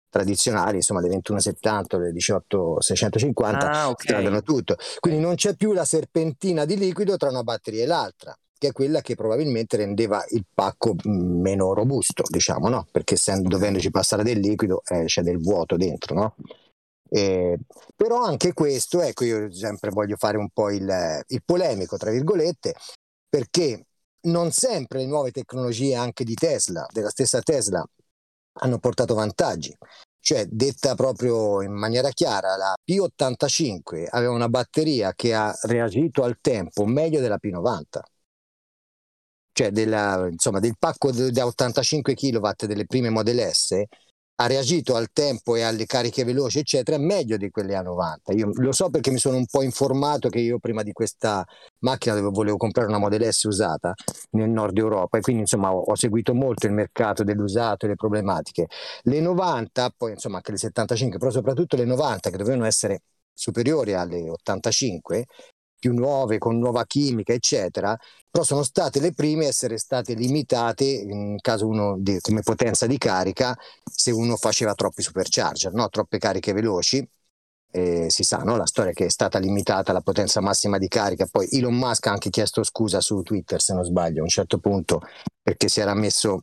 tradizionali, 0.08 0.76
insomma 0.76 1.00
le 1.00 1.08
2170, 1.08 1.98
le 1.98 2.12
18650 2.12 3.70
Ah, 3.70 3.94
straddano 3.96 4.36
ok. 4.38 4.42
tutto. 4.42 4.76
Quindi 4.98 5.20
non 5.20 5.34
c'è 5.34 5.54
più 5.54 5.72
la 5.72 5.84
serpentina 5.84 6.64
di 6.64 6.76
liquido 6.76 7.16
tra 7.16 7.28
una 7.28 7.42
batteria 7.42 7.82
e 7.82 7.86
l'altra, 7.86 8.34
che 8.56 8.68
è 8.68 8.72
quella 8.72 9.02
che 9.02 9.14
probabilmente 9.14 9.76
rendeva 9.76 10.24
il 10.30 10.46
pacco 10.52 10.94
meno 11.04 11.74
robusto, 11.74 12.22
diciamo, 12.26 12.68
no? 12.68 12.86
Perché 12.90 13.14
essendo, 13.14 13.48
dovendoci 13.48 13.90
passare 13.90 14.22
del 14.22 14.38
liquido 14.38 14.82
eh, 14.86 15.04
c'è 15.04 15.20
del 15.20 15.38
vuoto 15.38 15.76
dentro, 15.76 16.14
no? 16.14 16.34
Eh, 17.08 17.58
però 17.94 18.22
anche 18.22 18.52
questo, 18.52 19.00
ecco, 19.00 19.24
io 19.24 19.52
sempre 19.52 19.90
voglio 19.90 20.16
fare 20.16 20.36
un 20.36 20.48
po' 20.50 20.70
il, 20.70 21.22
il 21.28 21.42
polemico, 21.44 21.96
tra 21.96 22.10
virgolette, 22.10 22.74
perché 23.28 23.86
non 24.22 24.50
sempre 24.50 24.98
le 24.98 25.06
nuove 25.06 25.30
tecnologie 25.30 25.94
anche 25.94 26.24
di 26.24 26.34
Tesla, 26.34 26.86
della 26.92 27.10
stessa 27.10 27.40
Tesla, 27.40 27.84
hanno 28.60 28.78
portato 28.78 29.14
vantaggi. 29.14 29.76
Cioè, 30.18 30.46
detta 30.46 30.96
proprio 30.96 31.62
in 31.62 31.72
maniera 31.72 32.10
chiara, 32.10 32.56
la 32.56 32.74
P85 32.84 34.06
aveva 34.10 34.32
una 34.32 34.48
batteria 34.48 35.12
che 35.14 35.32
ha 35.32 35.56
reagito 35.62 36.24
al 36.24 36.38
tempo 36.40 36.84
meglio 36.84 37.20
della 37.20 37.38
P90. 37.40 38.00
Cioè, 39.52 39.70
della, 39.70 40.26
insomma, 40.28 40.58
del 40.58 40.76
pacco 40.78 41.12
da 41.12 41.46
85 41.46 42.14
kW 42.14 42.48
delle 42.66 42.86
prime 42.86 43.08
Model 43.08 43.50
S 43.52 43.84
ha 44.38 44.46
reagito 44.46 44.96
al 44.96 45.08
tempo 45.12 45.56
e 45.56 45.62
alle 45.62 45.86
cariche 45.86 46.24
veloci, 46.24 46.58
eccetera, 46.58 46.98
meglio 46.98 47.36
di 47.36 47.48
quelle 47.50 47.74
A90. 47.74 48.36
Io 48.36 48.50
lo 48.52 48.72
so 48.72 48.90
perché 48.90 49.10
mi 49.10 49.18
sono 49.18 49.36
un 49.36 49.46
po' 49.46 49.62
informato 49.62 50.28
che 50.28 50.40
io 50.40 50.58
prima 50.58 50.82
di 50.82 50.92
questa 50.92 51.44
macchina 51.80 52.20
volevo 52.20 52.56
comprare 52.56 52.88
una 52.88 52.98
Model 52.98 53.32
S 53.32 53.44
usata 53.44 53.94
nel 54.32 54.50
nord 54.50 54.76
Europa 54.76 55.16
e 55.18 55.20
quindi 55.20 55.42
insomma 55.42 55.72
ho, 55.72 55.80
ho 55.80 55.94
seguito 55.96 56.34
molto 56.34 56.66
il 56.66 56.72
mercato 56.72 57.24
dell'usato 57.24 57.86
e 57.86 57.90
le 57.90 57.94
problematiche. 57.94 58.66
Le 59.02 59.20
90, 59.20 59.90
poi 59.96 60.12
insomma 60.12 60.36
anche 60.36 60.52
le 60.52 60.58
75, 60.58 61.18
però 61.18 61.30
soprattutto 61.30 61.76
le 61.76 61.84
90 61.84 62.30
che 62.30 62.36
dovevano 62.36 62.66
essere 62.66 63.00
superiori 63.32 63.92
alle 63.94 64.28
85, 64.28 65.26
più 65.78 65.92
nuove, 65.94 66.38
con 66.38 66.58
nuova 66.58 66.84
chimica, 66.84 67.32
eccetera, 67.32 67.96
però 68.30 68.44
sono 68.44 68.62
state 68.62 69.00
le 69.00 69.12
prime 69.12 69.46
a 69.46 69.48
essere 69.48 69.78
state 69.78 70.14
limitate 70.14 70.84
in 70.84 71.36
caso 71.40 71.66
uno 71.66 71.96
di, 71.98 72.18
come 72.20 72.42
potenza 72.42 72.86
di 72.86 72.98
carica 72.98 73.56
se 73.84 74.10
uno 74.10 74.36
faceva 74.36 74.74
troppi 74.74 75.02
supercharger, 75.02 75.72
no? 75.72 75.88
troppe 75.88 76.18
cariche 76.18 76.52
veloci. 76.52 77.06
Eh, 77.72 78.08
si 78.08 78.22
sa, 78.22 78.38
no? 78.38 78.56
la 78.56 78.64
storia 78.64 78.92
che 78.92 79.06
è 79.06 79.10
stata 79.10 79.38
limitata 79.38 79.90
alla 79.90 80.00
potenza 80.00 80.40
massima 80.40 80.78
di 80.78 80.88
carica. 80.88 81.26
Poi 81.26 81.46
Elon 81.50 81.74
Musk 81.74 82.06
ha 82.06 82.12
anche 82.12 82.30
chiesto 82.30 82.62
scusa 82.62 83.00
su 83.00 83.20
Twitter, 83.22 83.60
se 83.60 83.74
non 83.74 83.84
sbaglio, 83.84 84.20
a 84.20 84.22
un 84.22 84.28
certo 84.28 84.58
punto, 84.58 85.02
perché 85.42 85.68
si 85.68 85.80
era 85.80 85.92
messo 85.94 86.42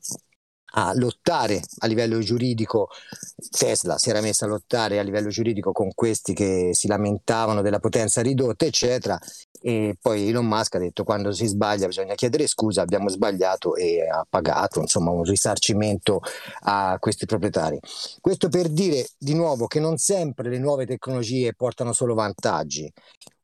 a 0.75 0.93
lottare 0.95 1.61
a 1.79 1.87
livello 1.87 2.19
giuridico, 2.19 2.89
Tesla 3.49 3.97
si 3.97 4.09
era 4.09 4.21
messa 4.21 4.45
a 4.45 4.47
lottare 4.47 4.99
a 4.99 5.03
livello 5.03 5.29
giuridico 5.29 5.71
con 5.71 5.93
questi 5.93 6.33
che 6.33 6.69
si 6.73 6.87
lamentavano 6.87 7.61
della 7.61 7.79
potenza 7.79 8.21
ridotta, 8.21 8.65
eccetera. 8.65 9.19
E 9.65 9.95
poi 10.01 10.27
Elon 10.27 10.45
Musk 10.45 10.75
ha 10.75 10.79
detto 10.79 11.03
quando 11.03 11.31
si 11.31 11.45
sbaglia 11.45 11.87
bisogna 11.87 12.15
chiedere 12.15 12.47
scusa, 12.47 12.81
abbiamo 12.81 13.07
sbagliato 13.07 13.75
e 13.75 14.05
ha 14.09 14.25
pagato 14.27 14.81
insomma 14.81 15.11
un 15.11 15.23
risarcimento 15.23 16.21
a 16.63 16.97
questi 16.99 17.25
proprietari. 17.25 17.79
Questo 18.19 18.49
per 18.49 18.67
dire 18.67 19.07
di 19.17 19.33
nuovo 19.33 19.67
che 19.67 19.79
non 19.79 19.97
sempre 19.97 20.49
le 20.49 20.59
nuove 20.59 20.85
tecnologie 20.85 21.53
portano 21.53 21.93
solo 21.93 22.13
vantaggi. 22.13 22.91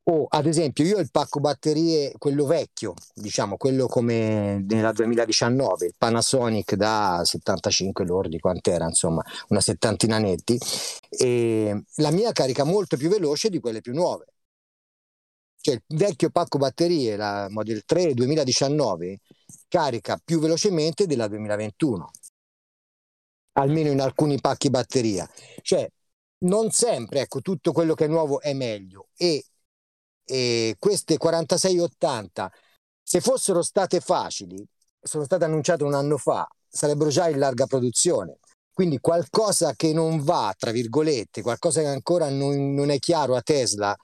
O 0.03 0.25
ad 0.27 0.48
esempio 0.48 0.86
io 0.86 0.98
il 0.98 1.12
pacco 1.12 1.39
batterie, 1.39 2.13
quello 2.18 2.46
vecchio, 2.46 2.94
diciamo 3.13 3.58
quello 3.58 3.86
come 3.86 4.63
nella 4.68 4.91
2019, 4.91 5.86
il 5.86 5.94
Panasonic 5.98 6.74
da 6.75 7.22
75 7.24 8.06
lordi, 8.06 8.39
quant'era 8.39 8.86
insomma, 8.86 9.24
una 9.50 9.62
settantina 9.62 10.18
netti, 10.18 10.58
e 11.10 11.84
la 11.98 12.12
mia 12.12 12.32
carica 12.32 12.63
molto 12.63 12.98
più 12.98 13.10
veloce 13.10 13.50
di 13.50 13.60
quelle 13.60 13.82
più 13.82 13.94
nuove. 13.94 14.25
Cioè 15.62 15.75
il 15.75 15.84
vecchio 15.98 16.29
pacco 16.32 16.58
batterie, 16.58 17.15
la 17.15 17.48
Model 17.50 17.84
3 17.86 18.13
2019, 18.13 19.20
carica 19.68 20.20
più 20.24 20.39
velocemente 20.39 21.06
della 21.06 21.27
2021, 21.27 22.12
almeno 23.53 23.91
in 23.91 24.00
alcuni 24.00 24.39
pacchi 24.39 24.70
batteria. 24.70 25.29
Cioè 25.62 25.88
non 26.46 26.72
sempre, 26.72 27.22
ecco, 27.22 27.41
tutto 27.41 27.74
quello 27.74 27.94
che 27.94 28.06
è 28.06 28.08
nuovo 28.08 28.39
è 28.39 28.53
meglio 28.53 29.10
e 29.18 29.44
e 30.29 30.75
queste 30.77 31.17
4680, 31.17 32.51
se 33.01 33.19
fossero 33.19 33.63
state 33.63 34.00
facili, 34.00 34.63
sono 35.01 35.24
state 35.24 35.45
annunciate 35.45 35.83
un 35.83 35.95
anno 35.95 36.17
fa, 36.17 36.48
sarebbero 36.67 37.09
già 37.09 37.27
in 37.27 37.39
larga 37.39 37.65
produzione. 37.65 38.38
Quindi 38.71 39.00
qualcosa 39.00 39.74
che 39.74 39.91
non 39.91 40.21
va, 40.24 40.53
tra 40.55 40.71
virgolette, 40.71 41.41
qualcosa 41.41 41.81
che 41.81 41.88
ancora 41.88 42.29
non, 42.29 42.74
non 42.74 42.91
è 42.91 43.00
chiaro 43.00 43.36
a 43.36 43.41
Tesla, 43.41 43.95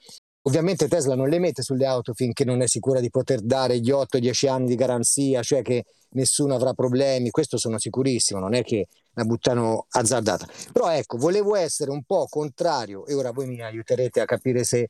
ovviamente 0.42 0.88
Tesla 0.88 1.16
non 1.16 1.30
le 1.30 1.40
mette 1.40 1.62
sulle 1.62 1.86
auto 1.86 2.14
finché 2.14 2.44
non 2.44 2.62
è 2.62 2.68
sicura 2.68 3.00
di 3.00 3.10
poter 3.10 3.42
dare 3.42 3.80
gli 3.80 3.92
8-10 3.92 4.50
anni 4.50 4.68
di 4.68 4.76
garanzia, 4.76 5.44
cioè 5.44 5.62
che 5.62 5.86
nessuno 6.10 6.56
avrà 6.56 6.74
problemi, 6.74 7.30
questo 7.30 7.58
sono 7.58 7.78
sicurissimo, 7.78 8.40
non 8.40 8.54
è 8.54 8.64
che 8.64 8.88
la 9.14 9.24
buttano 9.24 9.86
azzardata. 9.90 10.48
Però 10.72 10.90
ecco, 10.90 11.18
volevo 11.18 11.56
essere 11.56 11.92
un 11.92 12.04
po' 12.04 12.26
contrario, 12.28 13.06
e 13.06 13.14
ora 13.14 13.32
voi 13.32 13.48
mi 13.48 13.62
aiuterete 13.62 14.20
a 14.22 14.26
capire 14.26 14.64
se 14.64 14.88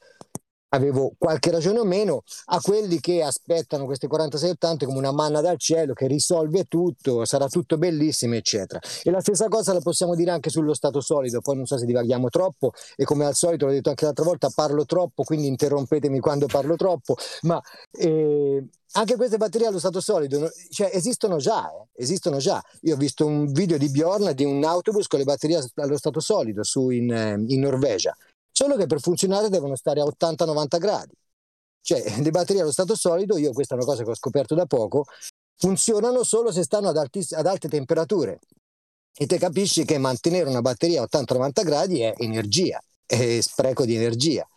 avevo 0.76 1.14
qualche 1.18 1.52
ragione 1.52 1.80
o 1.80 1.86
meno, 1.86 2.24
a 2.46 2.60
quelli 2.62 3.00
che 3.00 3.24
aspettano 3.24 3.86
queste 3.86 4.08
46-80 4.08 4.86
come 4.86 4.98
una 4.98 5.12
manna 5.12 5.42
dal 5.42 5.58
cielo 5.58 5.94
che 5.94 6.08
risolve 6.08 6.66
tutto, 6.66 7.26
sarà 7.26 7.48
tutto 7.48 7.78
bellissimo, 7.78 8.36
eccetera. 8.36 8.80
E 9.04 9.10
la 9.12 9.22
stessa 9.22 9.48
cosa 9.48 9.74
la 9.74 9.82
possiamo 9.82 10.16
dire 10.16 10.32
anche 10.32 10.50
sullo 10.50 10.74
stato 10.74 11.02
solido, 11.02 11.42
poi 11.42 11.56
non 11.56 11.66
so 11.66 11.78
se 11.78 11.86
divaghiamo 11.86 12.30
troppo 12.30 12.72
e 12.96 13.04
come 13.06 13.26
al 13.26 13.36
solito 13.36 13.66
l'ho 13.66 13.72
detto 13.72 13.90
anche 13.90 14.06
l'altra 14.06 14.24
volta, 14.24 14.50
parlo 14.54 14.86
troppo, 14.86 15.24
quindi 15.24 15.48
interrompetemi 15.48 16.20
quando 16.20 16.46
parlo 16.46 16.76
troppo, 16.76 17.16
ma 17.42 17.62
eh, 17.92 18.64
anche 18.98 19.16
queste 19.16 19.38
batterie 19.38 19.68
allo 19.68 19.80
stato 19.80 20.00
solido 20.00 20.50
cioè, 20.70 20.90
esistono 20.94 21.38
già, 21.38 21.70
eh? 21.70 22.02
esistono 22.02 22.38
già. 22.38 22.64
Io 22.82 22.96
ho 22.96 22.98
visto 22.98 23.26
un 23.26 23.52
video 23.52 23.78
di 23.78 23.90
Bjorn 23.90 24.34
di 24.34 24.44
un 24.44 24.64
autobus 24.64 25.08
con 25.08 25.20
le 25.20 25.26
batterie 25.26 25.62
allo 25.76 25.98
stato 25.98 26.20
solido 26.20 26.64
su 26.64 26.90
in, 26.90 27.44
in 27.48 27.60
Norvegia 27.60 28.16
solo 28.56 28.78
che 28.78 28.86
per 28.86 29.02
funzionare 29.02 29.50
devono 29.50 29.76
stare 29.76 30.00
a 30.00 30.06
80-90 30.06 30.78
gradi. 30.78 31.14
Cioè, 31.82 32.02
le 32.24 32.32
batterie 32.32 32.62
allo 32.62 32.72
stato 32.72 32.96
solido, 32.96 33.38
io 33.38 33.52
questa 33.52 33.76
è 33.76 33.78
una 33.78 33.86
cosa 33.86 34.04
che 34.04 34.10
ho 34.10 34.16
scoperto 34.16 34.56
da 34.56 34.66
poco, 34.66 35.04
funzionano 35.58 36.24
solo 36.24 36.52
se 36.52 36.64
stanno 36.64 36.90
ad, 36.90 36.98
altis- 36.98 37.34
ad 37.34 37.46
alte 37.46 37.68
temperature. 37.68 38.40
E 39.18 39.26
te 39.26 39.38
capisci 39.38 39.86
che 39.86 39.98
mantenere 39.98 40.50
una 40.50 40.62
batteria 40.62 41.02
a 41.02 41.08
80-90 41.10 41.64
gradi 41.64 42.02
è 42.02 42.14
energia, 42.18 42.82
è 43.06 43.40
spreco 43.42 43.86
di 43.86 43.96
energia. 43.96 44.48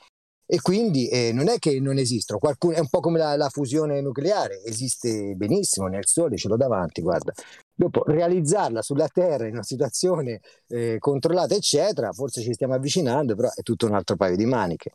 E 0.51 0.61
quindi 0.61 1.09
eh, 1.09 1.33
non 1.33 1.49
è 1.49 1.59
che 1.59 1.79
non 1.79 1.99
esistono, 1.99 2.39
Qualcuno, 2.39 2.75
è 2.75 2.79
un 2.79 2.89
po' 2.89 3.01
come 3.01 3.19
la, 3.19 3.37
la, 3.37 3.51
fusione 3.51 4.01
nucleare, 4.01 4.63
esiste 4.65 5.35
benissimo 5.35 5.87
nel 5.89 6.07
Sole, 6.07 6.39
ce 6.39 6.49
l'ho 6.49 6.57
davanti, 6.57 7.03
guarda. 7.03 7.33
Dopo 7.81 8.03
realizzarla 8.05 8.83
sulla 8.83 9.07
Terra 9.07 9.47
in 9.47 9.53
una 9.53 9.63
situazione 9.63 10.41
eh, 10.67 10.97
controllata, 10.99 11.55
eccetera, 11.55 12.11
forse 12.11 12.43
ci 12.43 12.53
stiamo 12.53 12.75
avvicinando, 12.75 13.37
però 13.37 13.51
è 13.55 13.63
tutto 13.63 13.87
un 13.87 13.95
altro 13.95 14.17
paio 14.17 14.35
di 14.35 14.47
maniche. 14.47 14.91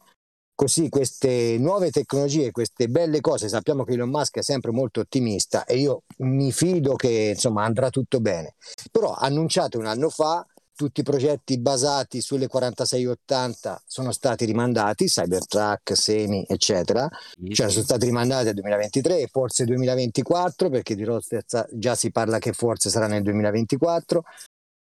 Così 0.53 0.89
queste 0.89 1.55
nuove 1.59 1.91
tecnologie, 1.91 2.51
queste 2.51 2.89
belle 2.89 3.21
cose, 3.21 3.47
sappiamo 3.47 3.85
che 3.85 3.93
Elon 3.93 4.09
Musk 4.09 4.39
è 4.39 4.41
sempre 4.43 4.71
molto 4.71 4.99
ottimista 4.99 5.63
e 5.63 5.77
io 5.77 6.03
mi 6.17 6.51
fido 6.51 6.95
che 6.95 7.31
insomma 7.35 7.63
andrà 7.63 7.89
tutto 7.89 8.19
bene. 8.19 8.55
Però 8.91 9.13
annunciate 9.13 9.77
un 9.77 9.85
anno 9.85 10.09
fa 10.09 10.45
tutti 10.75 11.01
i 11.01 11.03
progetti 11.03 11.59
basati 11.59 12.21
sulle 12.21 12.47
4680 12.47 13.83
sono 13.85 14.11
stati 14.11 14.45
rimandati, 14.45 15.05
Cybertruck, 15.05 15.95
Semi, 15.95 16.45
eccetera, 16.47 17.07
cioè 17.49 17.69
sono 17.69 17.83
stati 17.83 18.05
rimandati 18.05 18.47
al 18.47 18.53
2023, 18.55 19.27
forse 19.31 19.65
2024, 19.65 20.69
perché 20.69 20.95
di 20.95 21.03
roadster 21.03 21.43
già 21.71 21.95
si 21.95 22.11
parla 22.11 22.39
che 22.39 22.53
forse 22.53 22.89
sarà 22.89 23.07
nel 23.07 23.23
2024. 23.23 24.23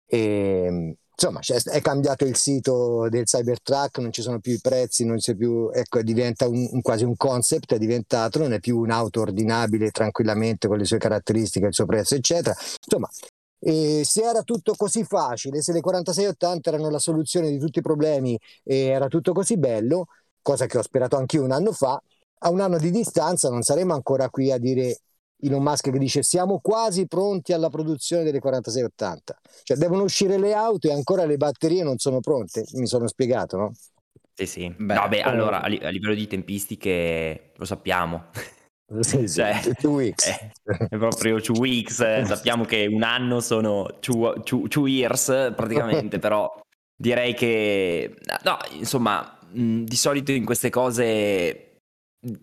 E, 0.06 0.96
insomma, 1.12 1.40
è 1.72 1.82
cambiato 1.82 2.26
il 2.26 2.36
sito 2.36 3.08
del 3.10 3.26
Cybertruck, 3.26 3.98
non 4.00 4.12
ci 4.12 4.22
sono 4.22 4.40
più 4.40 4.54
i 4.54 4.60
prezzi, 4.62 5.06
non 5.06 5.18
c'è 5.18 5.36
più, 5.36 5.70
ecco, 5.72 6.02
diventa 6.02 6.48
un, 6.48 6.68
un, 6.72 6.82
quasi 6.82 7.04
un 7.04 7.16
concept, 7.16 7.74
è 7.74 7.78
diventato, 7.78 8.40
non 8.40 8.54
è 8.54 8.60
più 8.60 8.80
un'auto 8.80 9.22
ordinabile 9.22 9.92
tranquillamente 9.92 10.68
con 10.68 10.78
le 10.78 10.86
sue 10.86 10.98
caratteristiche, 10.98 11.68
il 11.68 11.74
suo 11.74 11.86
prezzo, 11.86 12.16
eccetera. 12.16 12.56
Insomma, 12.86 13.10
e 13.60 14.04
se 14.06 14.24
era 14.24 14.42
tutto 14.44 14.74
così 14.76 15.04
facile, 15.04 15.62
se 15.62 15.74
le 15.74 15.82
4680 15.82 16.70
erano 16.70 16.90
la 16.90 17.00
soluzione 17.00 17.50
di 17.50 17.60
tutti 17.60 17.80
i 17.80 17.82
problemi 17.82 18.40
e 18.64 18.86
era 18.86 19.08
tutto 19.08 19.34
così 19.34 19.58
bello, 19.58 20.06
cosa 20.42 20.66
che 20.66 20.78
ho 20.78 20.82
sperato 20.82 21.18
anch'io 21.18 21.44
un 21.44 21.52
anno 21.52 21.74
fa, 21.74 22.02
a 22.42 22.50
un 22.50 22.62
anno 22.62 22.78
di 22.78 22.90
distanza 22.90 23.50
non 23.50 23.62
saremo 23.62 23.94
ancora 23.94 24.30
qui 24.30 24.52
a 24.52 24.58
dire 24.58 25.00
Elon 25.42 25.62
Musk 25.62 25.92
che 25.92 25.98
dice 25.98 26.24
siamo 26.24 26.60
quasi 26.60 27.08
pronti 27.08 27.54
alla 27.54 27.70
produzione 27.70 28.24
delle 28.24 28.40
4680. 28.40 29.40
Cioè 29.64 29.78
devono 29.78 30.04
uscire 30.04 30.38
le 30.38 30.54
auto 30.54 30.88
e 30.88 30.94
ancora 30.94 31.26
le 31.26 31.38
batterie 31.38 31.84
non 31.84 31.98
sono 31.98 32.20
pronte, 32.20 32.66
mi 32.74 32.88
sono 32.88 33.08
spiegato, 33.08 33.58
no? 33.58 33.72
Sì, 34.34 34.46
sì. 34.46 34.74
Beh, 34.78 34.94
no, 34.94 35.08
beh, 35.10 35.22
allora 35.22 35.62
a 35.62 35.68
livello 35.68 36.14
di 36.14 36.28
tempistiche 36.28 37.52
lo 37.56 37.66
sappiamo. 37.66 38.28
Sì, 39.02 39.28
sì, 39.28 39.42
cioè, 39.42 39.60
two 39.80 39.92
weeks. 39.92 40.28
È, 40.28 40.52
è 40.90 40.98
proprio 40.98 41.40
two 41.40 41.58
weeks, 41.58 41.98
sappiamo 42.26 42.66
che 42.66 42.88
un 42.88 43.04
anno 43.04 43.40
sono 43.40 43.98
two, 44.00 44.42
two, 44.44 44.68
two 44.68 44.88
years 44.88 45.54
praticamente, 45.56 46.18
però 46.20 46.50
direi 46.96 47.34
che, 47.34 48.16
no, 48.44 48.58
insomma, 48.72 49.38
di 49.52 49.96
solito 49.96 50.32
in 50.32 50.46
queste 50.46 50.70
cose 50.70 51.69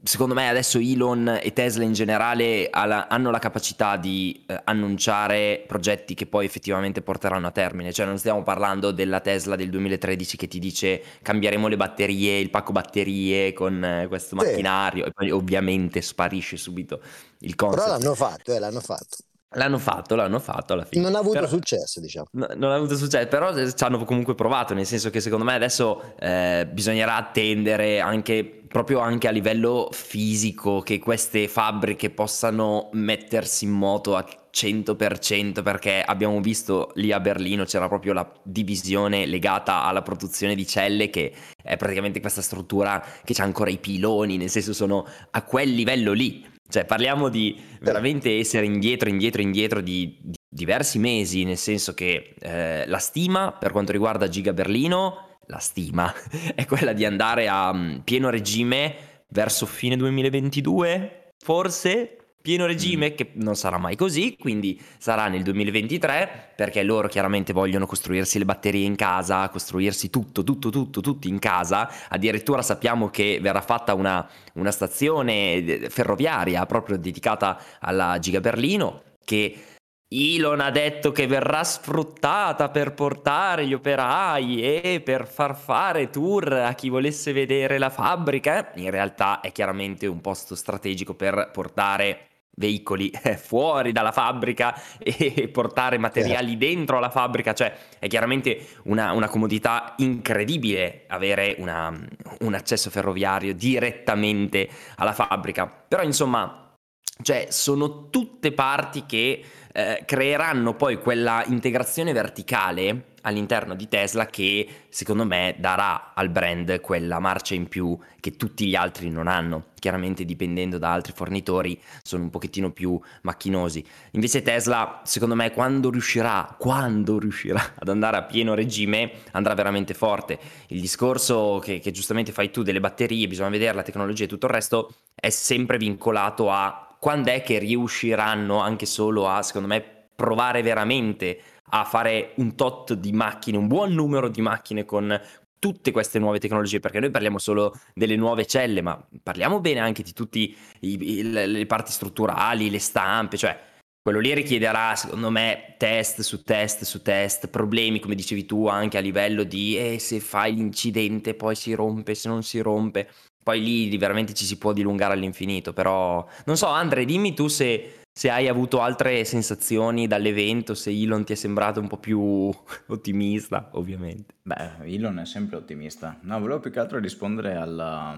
secondo 0.02 0.32
me 0.32 0.48
adesso 0.48 0.78
Elon 0.78 1.38
e 1.42 1.52
Tesla 1.52 1.84
in 1.84 1.92
generale 1.92 2.70
hanno 2.70 3.30
la 3.30 3.38
capacità 3.38 3.98
di 3.98 4.44
eh, 4.46 4.58
annunciare 4.64 5.64
progetti 5.66 6.14
che 6.14 6.26
poi 6.26 6.46
effettivamente 6.46 7.02
porteranno 7.02 7.46
a 7.46 7.50
termine, 7.50 7.92
cioè 7.92 8.06
non 8.06 8.18
stiamo 8.18 8.42
parlando 8.42 8.90
della 8.90 9.20
Tesla 9.20 9.54
del 9.54 9.68
2013 9.68 10.36
che 10.38 10.48
ti 10.48 10.58
dice 10.58 11.02
cambieremo 11.20 11.68
le 11.68 11.76
batterie, 11.76 12.38
il 12.38 12.48
pacco 12.48 12.72
batterie 12.72 13.52
con 13.52 13.84
eh, 13.84 14.06
questo 14.08 14.38
sì. 14.38 14.46
macchinario 14.46 15.04
e 15.04 15.12
poi 15.12 15.30
ovviamente 15.30 16.00
sparisce 16.00 16.56
subito 16.56 17.00
il 17.40 17.54
concept. 17.54 17.82
Però 17.82 17.98
l'hanno 17.98 18.14
fatto, 18.14 18.54
eh, 18.54 18.58
l'hanno 18.58 18.80
fatto. 18.80 19.16
L'hanno 19.54 19.78
fatto, 19.78 20.16
l'hanno 20.16 20.40
fatto 20.40 20.72
alla 20.72 20.84
fine. 20.84 21.02
Non 21.02 21.14
ha 21.14 21.18
avuto 21.18 21.34
però, 21.34 21.46
successo, 21.46 22.00
diciamo. 22.00 22.26
No, 22.32 22.48
non 22.56 22.72
ha 22.72 22.74
avuto 22.74 22.96
successo, 22.96 23.28
però 23.28 23.54
ci 23.54 23.84
hanno 23.84 24.04
comunque 24.04 24.34
provato, 24.34 24.74
nel 24.74 24.86
senso 24.86 25.08
che 25.10 25.20
secondo 25.20 25.44
me 25.44 25.54
adesso 25.54 26.14
eh, 26.18 26.68
bisognerà 26.70 27.14
attendere 27.14 28.00
anche, 28.00 28.64
proprio 28.66 28.98
anche 28.98 29.28
a 29.28 29.30
livello 29.30 29.88
fisico, 29.92 30.80
che 30.80 30.98
queste 30.98 31.46
fabbriche 31.46 32.10
possano 32.10 32.88
mettersi 32.92 33.64
in 33.66 33.70
moto 33.70 34.16
a 34.16 34.26
100% 34.56 35.62
perché 35.62 36.00
abbiamo 36.00 36.40
visto 36.40 36.90
lì 36.94 37.12
a 37.12 37.20
Berlino 37.20 37.64
c'era 37.64 37.88
proprio 37.88 38.14
la 38.14 38.26
divisione 38.42 39.26
legata 39.26 39.82
alla 39.82 40.00
produzione 40.00 40.54
di 40.54 40.66
celle 40.66 41.10
che 41.10 41.30
è 41.62 41.76
praticamente 41.76 42.20
questa 42.20 42.40
struttura 42.40 43.04
che 43.22 43.34
c'ha 43.34 43.44
ancora 43.44 43.68
i 43.68 43.76
piloni, 43.76 44.38
nel 44.38 44.48
senso 44.48 44.72
sono 44.72 45.06
a 45.30 45.42
quel 45.42 45.74
livello 45.74 46.12
lì 46.12 46.54
cioè, 46.68 46.84
parliamo 46.84 47.28
di 47.28 47.58
veramente 47.80 48.38
essere 48.38 48.66
indietro, 48.66 49.08
indietro, 49.08 49.40
indietro 49.40 49.80
di, 49.80 50.18
di 50.20 50.36
diversi 50.48 50.98
mesi, 50.98 51.44
nel 51.44 51.58
senso 51.58 51.94
che 51.94 52.34
eh, 52.38 52.86
la 52.86 52.98
stima 52.98 53.52
per 53.52 53.72
quanto 53.72 53.92
riguarda 53.92 54.28
Giga 54.28 54.52
Berlino, 54.52 55.38
la 55.46 55.58
stima 55.58 56.12
è 56.54 56.64
quella 56.64 56.92
di 56.92 57.04
andare 57.04 57.48
a 57.48 57.70
um, 57.70 58.00
pieno 58.04 58.30
regime 58.30 59.24
verso 59.28 59.66
fine 59.66 59.96
2022, 59.96 61.34
forse, 61.38 62.16
pieno 62.46 62.64
regime, 62.64 63.10
mm. 63.10 63.14
che 63.16 63.30
non 63.32 63.56
sarà 63.56 63.76
mai 63.76 63.96
così, 63.96 64.36
quindi 64.38 64.80
sarà 64.98 65.26
nel 65.26 65.42
2023, 65.42 66.52
perché 66.54 66.84
loro 66.84 67.08
chiaramente 67.08 67.52
vogliono 67.52 67.86
costruirsi 67.86 68.38
le 68.38 68.44
batterie 68.44 68.86
in 68.86 68.94
casa, 68.94 69.48
costruirsi 69.48 70.10
tutto, 70.10 70.44
tutto, 70.44 70.70
tutto, 70.70 71.00
tutto 71.00 71.26
in 71.26 71.40
casa. 71.40 71.90
Addirittura 72.08 72.62
sappiamo 72.62 73.10
che 73.10 73.40
verrà 73.42 73.62
fatta 73.62 73.94
una, 73.94 74.24
una 74.54 74.70
stazione 74.70 75.88
ferroviaria 75.88 76.64
proprio 76.66 76.96
dedicata 76.96 77.60
alla 77.80 78.16
Giga 78.20 78.38
Berlino, 78.38 79.02
che 79.24 79.62
Elon 80.08 80.60
ha 80.60 80.70
detto 80.70 81.10
che 81.10 81.26
verrà 81.26 81.64
sfruttata 81.64 82.68
per 82.68 82.94
portare 82.94 83.66
gli 83.66 83.74
operai 83.74 84.62
e 84.62 85.00
per 85.00 85.26
far 85.26 85.56
fare 85.56 86.10
tour 86.10 86.52
a 86.52 86.74
chi 86.74 86.90
volesse 86.90 87.32
vedere 87.32 87.76
la 87.78 87.90
fabbrica. 87.90 88.70
In 88.76 88.92
realtà 88.92 89.40
è 89.40 89.50
chiaramente 89.50 90.06
un 90.06 90.20
posto 90.20 90.54
strategico 90.54 91.14
per 91.14 91.50
portare 91.52 92.26
veicoli 92.56 93.10
eh, 93.22 93.36
fuori 93.36 93.92
dalla 93.92 94.12
fabbrica 94.12 94.78
e 94.98 95.48
portare 95.52 95.98
materiali 95.98 96.50
yeah. 96.50 96.58
dentro 96.58 96.98
la 96.98 97.10
fabbrica, 97.10 97.52
cioè 97.52 97.74
è 97.98 98.06
chiaramente 98.08 98.66
una, 98.84 99.12
una 99.12 99.28
comodità 99.28 99.94
incredibile 99.98 101.04
avere 101.08 101.54
una, 101.58 101.96
un 102.40 102.54
accesso 102.54 102.90
ferroviario 102.90 103.54
direttamente 103.54 104.68
alla 104.96 105.12
fabbrica, 105.12 105.66
però 105.66 106.02
insomma, 106.02 106.74
cioè 107.22 107.46
sono 107.50 108.10
tutte 108.10 108.52
parti 108.52 109.06
che 109.06 109.42
eh, 109.72 110.02
creeranno 110.06 110.74
poi 110.74 110.98
quella 110.98 111.44
integrazione 111.46 112.12
verticale 112.12 113.14
all'interno 113.26 113.74
di 113.74 113.88
Tesla 113.88 114.26
che 114.26 114.66
secondo 114.88 115.26
me 115.26 115.56
darà 115.58 116.14
al 116.14 116.30
brand 116.30 116.80
quella 116.80 117.18
marcia 117.18 117.54
in 117.54 117.66
più 117.68 117.98
che 118.20 118.36
tutti 118.36 118.66
gli 118.66 118.74
altri 118.74 119.10
non 119.10 119.26
hanno. 119.26 119.66
Chiaramente 119.78 120.24
dipendendo 120.24 120.78
da 120.78 120.92
altri 120.92 121.12
fornitori 121.12 121.78
sono 122.02 122.22
un 122.22 122.30
pochettino 122.30 122.70
più 122.70 122.98
macchinosi. 123.22 123.84
Invece 124.12 124.42
Tesla, 124.42 125.00
secondo 125.04 125.34
me, 125.34 125.52
quando 125.52 125.90
riuscirà, 125.90 126.56
quando 126.58 127.18
riuscirà 127.18 127.74
ad 127.78 127.88
andare 127.88 128.16
a 128.16 128.22
pieno 128.22 128.54
regime, 128.54 129.10
andrà 129.32 129.54
veramente 129.54 129.92
forte. 129.92 130.38
Il 130.68 130.80
discorso 130.80 131.60
che, 131.62 131.80
che 131.80 131.90
giustamente 131.90 132.32
fai 132.32 132.50
tu 132.50 132.62
delle 132.62 132.80
batterie, 132.80 133.28
bisogna 133.28 133.50
vedere 133.50 133.74
la 133.74 133.82
tecnologia 133.82 134.24
e 134.24 134.28
tutto 134.28 134.46
il 134.46 134.52
resto, 134.52 134.92
è 135.14 135.30
sempre 135.30 135.78
vincolato 135.78 136.50
a 136.50 136.96
quando 136.98 137.30
è 137.30 137.42
che 137.42 137.58
riusciranno 137.58 138.60
anche 138.60 138.86
solo 138.86 139.28
a, 139.28 139.42
secondo 139.42 139.68
me, 139.68 139.84
provare 140.16 140.62
veramente 140.62 141.40
a 141.70 141.84
fare 141.84 142.32
un 142.36 142.54
tot 142.54 142.94
di 142.94 143.12
macchine, 143.12 143.56
un 143.56 143.66
buon 143.66 143.92
numero 143.92 144.28
di 144.28 144.40
macchine 144.40 144.84
con 144.84 145.20
tutte 145.58 145.90
queste 145.90 146.18
nuove 146.18 146.38
tecnologie, 146.38 146.80
perché 146.80 147.00
noi 147.00 147.10
parliamo 147.10 147.38
solo 147.38 147.74
delle 147.94 148.16
nuove 148.16 148.46
celle, 148.46 148.82
ma 148.82 149.02
parliamo 149.22 149.60
bene 149.60 149.80
anche 149.80 150.02
di 150.02 150.12
tutte 150.12 150.54
le 150.80 151.66
parti 151.66 151.92
strutturali, 151.92 152.70
le 152.70 152.78
stampe, 152.78 153.36
cioè 153.36 153.58
quello 154.06 154.20
lì 154.20 154.32
richiederà, 154.34 154.94
secondo 154.94 155.30
me, 155.30 155.74
test 155.78 156.20
su 156.20 156.44
test 156.44 156.84
su 156.84 157.02
test, 157.02 157.48
problemi, 157.48 157.98
come 157.98 158.14
dicevi 158.14 158.46
tu, 158.46 158.68
anche 158.68 158.98
a 158.98 159.00
livello 159.00 159.42
di 159.42 159.76
eh, 159.76 159.98
se 159.98 160.20
fai 160.20 160.54
l'incidente 160.54 161.34
poi 161.34 161.56
si 161.56 161.74
rompe, 161.74 162.14
se 162.14 162.28
non 162.28 162.44
si 162.44 162.60
rompe. 162.60 163.10
Poi 163.42 163.60
lì 163.60 163.96
veramente 163.96 164.32
ci 164.32 164.44
si 164.44 164.58
può 164.58 164.72
dilungare 164.72 165.14
all'infinito, 165.14 165.72
però 165.72 166.24
non 166.44 166.56
so, 166.56 166.66
Andre, 166.66 167.04
dimmi 167.04 167.34
tu 167.34 167.48
se 167.48 168.04
se 168.18 168.30
hai 168.30 168.48
avuto 168.48 168.80
altre 168.80 169.26
sensazioni 169.26 170.06
dall'evento, 170.06 170.72
se 170.72 170.88
Elon 170.88 171.22
ti 171.26 171.34
è 171.34 171.36
sembrato 171.36 171.80
un 171.80 171.86
po' 171.86 171.98
più 171.98 172.18
ottimista, 172.88 173.68
ovviamente. 173.72 174.36
Beh, 174.40 174.86
Elon 174.86 175.18
è 175.18 175.26
sempre 175.26 175.56
ottimista. 175.56 176.18
No, 176.22 176.40
volevo 176.40 176.60
più 176.60 176.70
che 176.70 176.80
altro 176.80 176.98
rispondere 176.98 177.56
alla, 177.56 178.16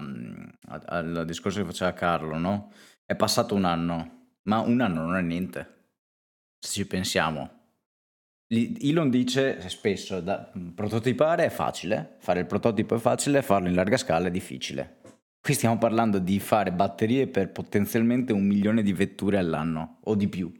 al, 0.67 0.83
al 0.85 1.25
discorso 1.25 1.59
che 1.59 1.65
faceva 1.65 1.91
Carlo, 1.91 2.37
no? 2.37 2.71
È 3.05 3.13
passato 3.13 3.55
un 3.55 3.65
anno, 3.65 4.37
ma 4.43 4.59
un 4.59 4.79
anno 4.79 5.01
non 5.01 5.17
è 5.17 5.21
niente, 5.21 5.89
se 6.57 6.71
ci 6.71 6.87
pensiamo. 6.87 7.57
Elon 8.47 9.09
dice 9.09 9.67
spesso, 9.67 10.21
da, 10.21 10.49
prototipare 10.75 11.43
è 11.43 11.49
facile, 11.49 12.15
fare 12.19 12.39
il 12.39 12.45
prototipo 12.45 12.95
è 12.95 12.99
facile, 12.99 13.41
farlo 13.41 13.67
in 13.67 13.75
larga 13.75 13.97
scala 13.97 14.27
è 14.27 14.31
difficile. 14.31 15.01
Qui 15.49 15.57
stiamo 15.57 15.79
parlando 15.79 16.19
di 16.19 16.39
fare 16.39 16.71
batterie 16.71 17.25
per 17.25 17.51
potenzialmente 17.51 18.33
un 18.33 18.43
milione 18.43 18.83
di 18.83 18.93
vetture 18.93 19.39
all'anno 19.39 19.97
o 20.03 20.13
di 20.13 20.27
più. 20.27 20.53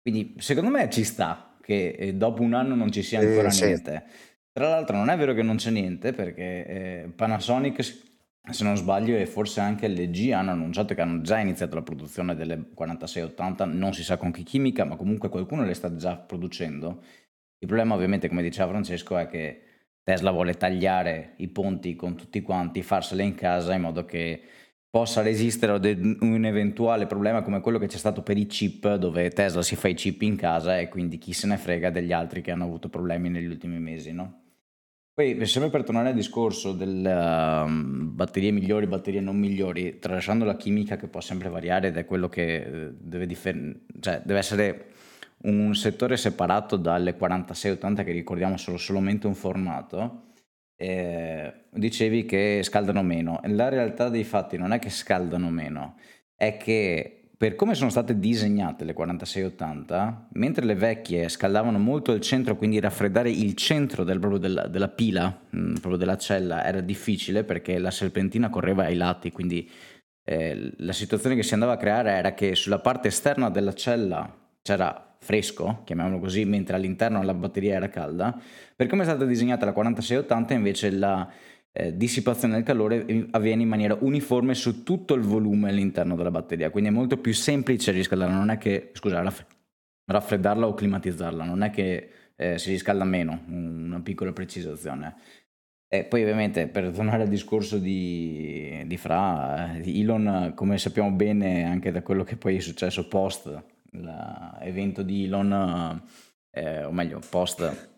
Quindi 0.00 0.36
secondo 0.38 0.70
me 0.70 0.88
ci 0.88 1.04
sta 1.04 1.58
che 1.60 1.88
eh, 1.90 2.14
dopo 2.14 2.40
un 2.40 2.54
anno 2.54 2.74
non 2.74 2.90
ci 2.90 3.02
sia 3.02 3.20
ancora 3.20 3.50
eh, 3.50 3.66
niente. 3.66 4.04
Tra 4.50 4.70
l'altro 4.70 4.96
non 4.96 5.10
è 5.10 5.16
vero 5.18 5.34
che 5.34 5.42
non 5.42 5.56
c'è 5.56 5.68
niente 5.68 6.14
perché 6.14 6.66
eh, 6.66 7.12
Panasonic, 7.14 7.82
se 7.82 8.64
non 8.64 8.78
sbaglio, 8.78 9.14
e 9.14 9.26
forse 9.26 9.60
anche 9.60 9.88
LG 9.88 10.30
hanno 10.30 10.52
annunciato 10.52 10.94
che 10.94 11.02
hanno 11.02 11.20
già 11.20 11.38
iniziato 11.38 11.74
la 11.74 11.82
produzione 11.82 12.34
delle 12.34 12.70
4680, 12.72 13.66
non 13.66 13.92
si 13.92 14.02
sa 14.02 14.16
con 14.16 14.30
che 14.30 14.42
chimica, 14.42 14.86
ma 14.86 14.96
comunque 14.96 15.28
qualcuno 15.28 15.66
le 15.66 15.74
sta 15.74 15.94
già 15.96 16.16
producendo. 16.16 17.02
Il 17.58 17.66
problema 17.66 17.94
ovviamente, 17.94 18.28
come 18.28 18.40
diceva 18.40 18.70
Francesco, 18.70 19.18
è 19.18 19.26
che 19.26 19.73
Tesla 20.04 20.30
vuole 20.30 20.54
tagliare 20.54 21.32
i 21.38 21.48
ponti 21.48 21.96
con 21.96 22.14
tutti 22.14 22.42
quanti, 22.42 22.82
farsele 22.82 23.22
in 23.22 23.34
casa 23.34 23.74
in 23.74 23.80
modo 23.80 24.04
che 24.04 24.42
possa 24.90 25.22
resistere 25.22 25.72
a 25.72 26.24
un 26.24 26.44
eventuale 26.44 27.06
problema 27.06 27.42
come 27.42 27.60
quello 27.60 27.78
che 27.78 27.86
c'è 27.86 27.96
stato 27.96 28.22
per 28.22 28.36
i 28.36 28.46
chip, 28.46 28.94
dove 28.96 29.30
Tesla 29.30 29.62
si 29.62 29.74
fa 29.74 29.88
i 29.88 29.94
chip 29.94 30.20
in 30.22 30.36
casa 30.36 30.78
e 30.78 30.88
quindi 30.88 31.18
chi 31.18 31.32
se 31.32 31.46
ne 31.46 31.56
frega 31.56 31.90
degli 31.90 32.12
altri 32.12 32.42
che 32.42 32.52
hanno 32.52 32.64
avuto 32.64 32.90
problemi 32.90 33.30
negli 33.30 33.46
ultimi 33.46 33.80
mesi, 33.80 34.12
no? 34.12 34.42
Poi, 35.14 35.46
sempre 35.46 35.70
per 35.70 35.84
tornare 35.84 36.08
al 36.08 36.14
discorso 36.14 36.72
delle 36.72 37.12
uh, 37.12 37.66
batterie 37.68 38.50
migliori, 38.50 38.86
batterie 38.86 39.20
non 39.20 39.36
migliori, 39.36 40.00
tralasciando 40.00 40.44
la 40.44 40.56
chimica 40.56 40.96
che 40.96 41.06
può 41.06 41.20
sempre 41.20 41.48
variare 41.48 41.88
ed 41.88 41.96
è 41.96 42.04
quello 42.04 42.28
che 42.28 42.56
eh, 42.56 42.90
deve, 42.98 43.26
differ- 43.26 43.80
cioè, 44.00 44.22
deve 44.24 44.38
essere 44.40 44.86
un 45.44 45.74
settore 45.74 46.16
separato 46.16 46.76
dalle 46.76 47.16
4680 47.16 48.04
che 48.04 48.12
ricordiamo 48.12 48.56
sono 48.56 48.76
solamente 48.76 49.26
un 49.26 49.34
formato, 49.34 50.32
eh, 50.76 51.66
dicevi 51.70 52.24
che 52.24 52.60
scaldano 52.62 53.02
meno. 53.02 53.40
La 53.44 53.68
realtà 53.68 54.08
dei 54.08 54.24
fatti 54.24 54.56
non 54.56 54.72
è 54.72 54.78
che 54.78 54.90
scaldano 54.90 55.50
meno, 55.50 55.96
è 56.36 56.56
che 56.56 57.24
per 57.36 57.56
come 57.56 57.74
sono 57.74 57.90
state 57.90 58.18
disegnate 58.18 58.84
le 58.84 58.94
4680, 58.94 60.28
mentre 60.32 60.64
le 60.64 60.74
vecchie 60.74 61.28
scaldavano 61.28 61.78
molto 61.78 62.12
il 62.12 62.20
centro, 62.20 62.56
quindi 62.56 62.80
raffreddare 62.80 63.30
il 63.30 63.54
centro 63.54 64.04
del, 64.04 64.18
proprio 64.18 64.40
della, 64.40 64.66
della 64.66 64.88
pila, 64.88 65.40
mh, 65.50 65.58
mm, 65.58 65.72
proprio 65.74 65.96
della 65.96 66.16
cella, 66.16 66.64
era 66.64 66.80
difficile 66.80 67.44
perché 67.44 67.78
la 67.78 67.90
serpentina 67.90 68.48
correva 68.48 68.84
ai 68.84 68.96
lati, 68.96 69.30
quindi 69.30 69.68
eh, 70.24 70.72
la 70.78 70.92
situazione 70.92 71.36
che 71.36 71.42
si 71.42 71.52
andava 71.52 71.72
a 71.72 71.76
creare 71.76 72.12
era 72.12 72.32
che 72.32 72.54
sulla 72.54 72.78
parte 72.78 73.08
esterna 73.08 73.50
della 73.50 73.74
cella 73.74 74.42
c'era 74.62 75.13
fresco, 75.24 75.80
chiamiamolo 75.84 76.20
così, 76.20 76.44
mentre 76.44 76.76
all'interno 76.76 77.22
la 77.22 77.34
batteria 77.34 77.74
era 77.74 77.88
calda. 77.88 78.38
Per 78.76 78.86
come 78.86 79.02
è 79.02 79.06
stata 79.06 79.24
disegnata 79.24 79.64
la 79.64 79.72
4680 79.72 80.54
invece 80.54 80.90
la 80.90 81.28
eh, 81.72 81.96
dissipazione 81.96 82.54
del 82.54 82.62
calore 82.62 83.26
avviene 83.30 83.62
in 83.62 83.68
maniera 83.68 83.96
uniforme 83.98 84.54
su 84.54 84.84
tutto 84.84 85.14
il 85.14 85.22
volume 85.22 85.70
all'interno 85.70 86.14
della 86.14 86.30
batteria, 86.30 86.70
quindi 86.70 86.90
è 86.90 86.92
molto 86.92 87.16
più 87.16 87.32
semplice 87.34 87.90
riscaldarla, 87.90 88.36
non 88.36 88.50
è 88.50 88.58
che, 88.58 88.90
scusa, 88.92 89.20
raff- 89.22 89.46
raffreddarla 90.04 90.66
o 90.66 90.74
climatizzarla, 90.74 91.44
non 91.44 91.62
è 91.62 91.70
che 91.70 92.10
eh, 92.36 92.58
si 92.58 92.70
riscalda 92.70 93.04
meno, 93.04 93.42
una 93.48 94.00
piccola 94.00 94.32
precisazione. 94.32 95.16
E 95.88 96.04
poi 96.04 96.22
ovviamente 96.22 96.66
per 96.66 96.90
tornare 96.90 97.22
al 97.22 97.28
discorso 97.28 97.78
di, 97.78 98.82
di 98.86 98.96
Fra, 98.96 99.76
di 99.80 100.00
Elon, 100.00 100.52
come 100.54 100.76
sappiamo 100.78 101.10
bene 101.12 101.64
anche 101.64 101.92
da 101.92 102.02
quello 102.02 102.24
che 102.24 102.36
poi 102.36 102.56
è 102.56 102.60
successo 102.60 103.06
post 103.06 103.73
l'evento 103.94 105.02
di 105.02 105.24
Elon, 105.24 106.02
eh, 106.50 106.84
o 106.84 106.92
meglio 106.92 107.20
post 107.28 107.92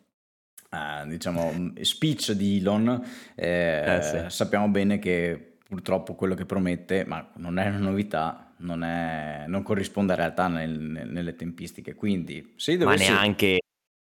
Uh, 0.68 1.06
diciamo, 1.08 1.72
speech 1.80 2.32
di 2.32 2.58
Elon, 2.58 3.02
eh, 3.36 3.96
eh, 3.96 4.02
sì. 4.02 4.24
sappiamo 4.26 4.68
bene 4.68 4.98
che 4.98 5.58
purtroppo 5.66 6.16
quello 6.16 6.34
che 6.34 6.44
promette, 6.44 7.04
ma 7.06 7.30
non 7.36 7.58
è 7.58 7.68
una 7.68 7.78
novità, 7.78 8.52
non, 8.58 8.82
è, 8.82 9.44
non 9.46 9.62
corrisponde 9.62 10.12
a 10.12 10.16
realtà 10.16 10.48
nel, 10.48 10.78
nelle 10.78 11.36
tempistiche. 11.36 11.94
Quindi, 11.94 12.54
se 12.56 12.76
dovessi... 12.76 13.10
Ma 13.10 13.20
neanche... 13.20 13.60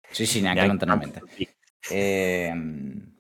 Sì, 0.10 0.26
sì, 0.26 0.42
neanche, 0.42 0.66
neanche 0.66 0.86
lontanamente. 0.86 1.22
E, 1.88 2.48
ehm, 2.50 3.14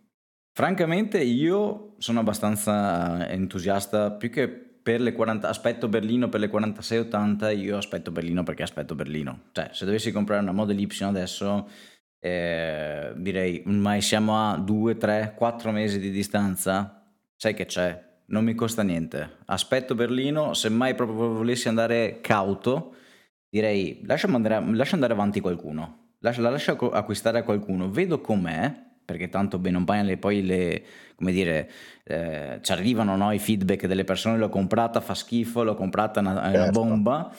francamente 0.52 1.22
io 1.22 1.96
sono 2.00 2.20
abbastanza 2.22 3.30
entusiasta, 3.30 4.12
più 4.12 4.32
che 4.32 4.75
per 4.86 5.02
le 5.02 5.14
40... 5.14 5.50
Aspetto 5.50 5.88
Berlino 5.88 6.30
per 6.30 6.42
le 6.42 6.52
46-80, 6.52 7.58
io 7.58 7.78
aspetto 7.78 8.12
Berlino 8.12 8.44
perché 8.44 8.62
aspetto 8.62 8.94
Berlino. 8.94 9.46
Cioè, 9.52 9.70
se 9.72 9.84
dovessi 9.86 10.12
comprare 10.12 10.44
una 10.44 10.52
Model 10.52 10.80
Y 10.80 10.88
adesso... 11.02 11.68
Eh, 12.20 13.14
direi, 13.18 13.64
ma 13.66 14.00
siamo 14.00 14.52
a 14.52 14.58
2, 14.58 14.98
3, 14.98 15.34
4 15.36 15.72
mesi 15.72 16.00
di 16.00 16.12
distanza? 16.12 17.04
Sai 17.36 17.56
che 17.56 17.66
c'è? 17.66 18.06
non 18.28 18.44
mi 18.44 18.56
costa 18.56 18.82
niente. 18.82 19.38
Aspetto 19.46 19.96
Berlino, 19.96 20.54
se 20.54 20.70
mai 20.70 20.96
proprio 20.96 21.34
volessi 21.34 21.68
andare 21.68 22.20
cauto, 22.22 22.96
direi 23.50 24.02
lascia 24.06 24.28
andare, 24.28 24.64
lascia 24.74 24.96
andare 24.96 25.14
avanti 25.14 25.40
qualcuno, 25.40 26.14
lascia, 26.20 26.42
la 26.42 26.50
lascia 26.50 26.78
acquistare 26.78 27.40
a 27.40 27.44
qualcuno, 27.44 27.90
vedo 27.90 28.22
com'è, 28.22 28.85
perché 29.06 29.30
tanto 29.30 29.60
bene 29.60 29.76
non 29.76 29.86
paia 29.86 30.18
poi 30.18 30.44
le, 30.44 30.84
come 31.16 31.32
dire, 31.32 31.70
eh, 32.04 32.60
ci 32.62 32.72
arrivano 32.72 33.16
no, 33.16 33.32
i 33.32 33.40
feedback 33.40 33.86
delle 33.86 34.04
persone, 34.04 34.38
l'ho 34.38 34.50
comprata, 34.50 35.00
fa 35.00 35.14
schifo, 35.14 35.64
l'ho 35.64 35.76
comprata, 35.76 36.20
una, 36.20 36.42
certo. 36.42 36.58
una 36.58 36.70
bomba 36.72 37.36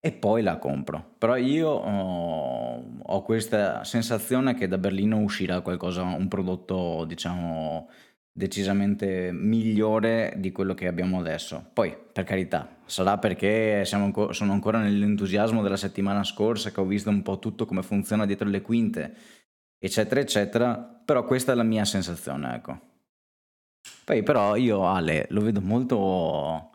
e 0.00 0.12
poi 0.12 0.42
la 0.42 0.56
compro. 0.56 1.12
Però 1.18 1.36
io 1.36 1.68
ho, 1.68 2.84
ho 3.02 3.22
questa 3.22 3.84
sensazione 3.84 4.54
che 4.54 4.66
da 4.66 4.78
Berlino 4.78 5.18
uscirà 5.18 5.60
qualcosa, 5.60 6.02
un 6.02 6.26
prodotto 6.28 7.04
diciamo 7.04 7.88
decisamente 8.32 9.30
migliore 9.32 10.34
di 10.38 10.52
quello 10.52 10.72
che 10.74 10.86
abbiamo 10.86 11.18
adesso. 11.18 11.70
Poi, 11.72 11.94
per 12.12 12.24
carità, 12.24 12.76
sarà 12.86 13.18
perché 13.18 13.84
sono 13.84 14.12
ancora 14.52 14.78
nell'entusiasmo 14.78 15.62
della 15.62 15.76
settimana 15.76 16.24
scorsa 16.24 16.70
che 16.70 16.80
ho 16.80 16.84
visto 16.86 17.10
un 17.10 17.22
po' 17.22 17.38
tutto 17.38 17.66
come 17.66 17.82
funziona 17.82 18.24
dietro 18.24 18.48
le 18.48 18.62
quinte, 18.62 19.14
eccetera, 19.80 20.20
eccetera, 20.20 20.76
però 20.76 21.24
questa 21.24 21.52
è 21.52 21.54
la 21.54 21.62
mia 21.62 21.84
sensazione, 21.84 22.54
ecco. 22.54 22.78
Poi 24.04 24.22
però 24.22 24.56
io 24.56 24.86
Ale 24.86 25.26
lo 25.30 25.40
vedo 25.40 25.60
molto 25.60 26.70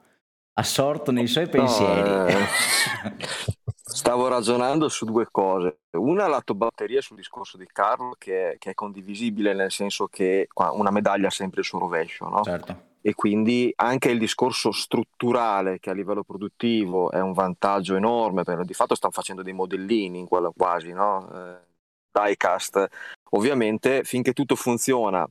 assorto 0.54 1.12
nei 1.12 1.28
suoi 1.28 1.48
pensieri. 1.48 2.10
No, 2.10 2.28
eh... 2.28 2.36
Stavo 3.88 4.28
ragionando 4.28 4.89
su 4.89 5.06
due 5.06 5.28
cose. 5.30 5.82
Una, 5.91 6.28
lato 6.28 6.56
batteria 6.56 7.02
sul 7.02 7.15
discorso 7.18 7.56
di 7.58 7.68
Carlo, 7.72 8.15
che 8.18 8.54
è, 8.54 8.58
che 8.58 8.72
è 8.72 8.74
condivisibile 8.74 9.54
nel 9.54 9.72
senso 9.72 10.08
che 10.08 10.48
una 10.54 10.91
medaglia 10.91 11.28
ha 11.28 11.32
sempre 11.32 11.62
il 11.62 11.65
suo 11.65 11.80
rovescio, 11.80 12.28
no? 12.28 12.41
Certo. 12.44 12.94
E 13.02 13.13
quindi 13.13 13.72
anche 13.76 14.10
il 14.10 14.18
discorso 14.18 14.72
strutturale, 14.72 15.80
che 15.80 15.91
a 15.91 15.94
livello 15.94 16.24
produttivo 16.24 17.12
è 17.12 17.22
un 17.22 17.34
vantaggio 17.34 17.96
enorme, 17.96 18.44
perché 18.44 18.65
di 18.65 18.74
fatto 18.74 18.96
stanno 18.96 19.13
facendo 19.13 19.44
dei 19.44 19.54
modellini 19.54 20.20
in 20.20 20.28
quello 20.28 20.52
quasi, 20.56 20.91
no? 20.91 21.30
Eh, 21.32 21.75
diecast. 22.15 22.88
Ovviamente, 23.32 24.04
finché 24.04 24.34
tutto 24.34 24.56
funziona 24.56 25.28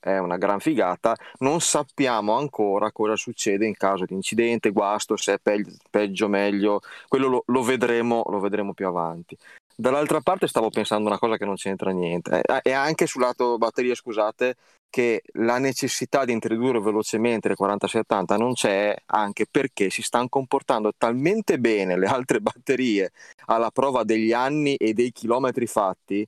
è 0.00 0.18
una 0.18 0.36
gran 0.36 0.60
figata, 0.60 1.14
non 1.38 1.60
sappiamo 1.60 2.36
ancora 2.36 2.90
cosa 2.92 3.16
succede 3.16 3.66
in 3.66 3.74
caso 3.74 4.04
di 4.04 4.14
incidente, 4.14 4.70
guasto, 4.70 5.16
se 5.16 5.34
è 5.34 5.38
peggio, 5.38 5.76
peggio 5.90 6.28
meglio, 6.28 6.80
quello 7.08 7.28
lo, 7.28 7.42
lo, 7.46 7.62
vedremo, 7.62 8.24
lo 8.28 8.40
vedremo 8.40 8.72
più 8.72 8.86
avanti. 8.86 9.36
Dall'altra 9.78 10.20
parte 10.20 10.48
stavo 10.48 10.70
pensando 10.70 11.08
una 11.08 11.18
cosa 11.18 11.36
che 11.36 11.44
non 11.44 11.56
c'entra 11.56 11.90
niente, 11.90 12.40
eh, 12.40 12.60
e 12.62 12.72
anche 12.72 13.06
sul 13.06 13.20
lato 13.20 13.58
batteria, 13.58 13.94
scusate, 13.94 14.56
che 14.88 15.22
la 15.34 15.58
necessità 15.58 16.24
di 16.24 16.32
introdurre 16.32 16.80
velocemente 16.80 17.48
le 17.48 17.54
4680 17.54 18.36
non 18.36 18.54
c'è 18.54 18.96
anche 19.06 19.46
perché 19.50 19.90
si 19.90 20.02
stanno 20.02 20.28
comportando 20.28 20.92
talmente 20.96 21.58
bene 21.58 21.98
le 21.98 22.06
altre 22.06 22.40
batterie 22.40 23.12
alla 23.46 23.70
prova 23.70 24.04
degli 24.04 24.32
anni 24.32 24.74
e 24.76 24.92
dei 24.92 25.12
chilometri 25.12 25.66
fatti 25.66 26.26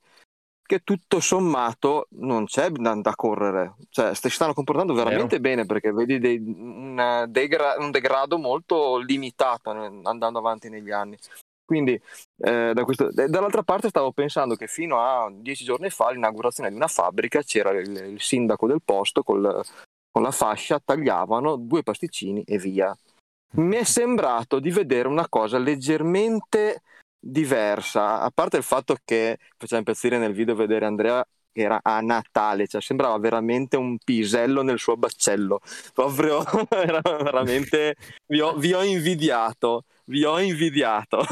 che 0.69 0.81
tutto 0.83 1.19
sommato 1.19 2.05
non 2.19 2.45
c'è 2.45 2.69
da, 2.69 2.93
da 2.93 3.15
correre, 3.15 3.73
cioè 3.89 4.13
si 4.13 4.29
stanno 4.29 4.53
comportando 4.53 4.93
veramente 4.93 5.39
Vero. 5.39 5.41
bene 5.41 5.65
perché 5.65 5.91
vedi 5.91 6.19
dei, 6.19 6.37
un, 6.37 7.25
degra- 7.27 7.73
un, 7.79 7.89
degrado 7.89 8.37
molto 8.37 8.99
limitato 8.99 9.71
andando 9.71 10.37
avanti 10.37 10.69
negli 10.69 10.91
anni. 10.91 11.17
Quindi 11.69 11.93
eh, 11.93 12.71
da 12.73 12.83
questo, 12.83 13.11
dall'altra 13.11 13.61
parte 13.61 13.89
stavo 13.89 14.11
pensando 14.11 14.55
che 14.55 14.65
fino 14.65 14.99
a 14.99 15.31
dieci 15.31 15.63
giorni 15.63 15.91
fa 15.91 16.09
l'inaugurazione 16.09 16.71
di 16.71 16.75
una 16.75 16.87
fabbrica 16.87 17.43
c'era 17.43 17.69
il, 17.77 17.95
il 17.95 18.19
sindaco 18.19 18.65
del 18.65 18.81
posto 18.83 19.21
col, 19.21 19.63
con 20.09 20.23
la 20.23 20.31
fascia, 20.31 20.81
tagliavano 20.83 21.57
due 21.57 21.83
pasticcini 21.83 22.41
e 22.41 22.57
via. 22.57 22.97
Mi 23.57 23.75
è 23.75 23.83
sembrato 23.83 24.57
di 24.57 24.71
vedere 24.71 25.07
una 25.07 25.29
cosa 25.29 25.59
leggermente 25.59 26.81
diversa, 27.19 28.21
a 28.21 28.31
parte 28.33 28.57
il 28.57 28.63
fatto 28.63 28.95
che 29.05 29.37
faceva 29.55 29.77
impazzire 29.77 30.17
nel 30.17 30.33
video 30.33 30.55
vedere 30.55 30.87
Andrea 30.87 31.23
che 31.59 31.65
era 31.65 31.79
a 31.83 31.99
Natale, 31.99 32.67
cioè 32.67 32.81
sembrava 32.81 33.17
veramente 33.17 33.75
un 33.75 33.97
pisello 33.97 34.61
nel 34.61 34.79
suo 34.79 34.95
baccello, 34.95 35.59
proprio 35.93 36.43
era 36.71 37.01
veramente 37.03 37.95
vi 38.27 38.39
ho, 38.39 38.55
vi 38.55 38.73
ho 38.73 38.81
invidiato, 38.81 39.83
vi 40.05 40.23
ho 40.23 40.39
invidiato. 40.39 41.25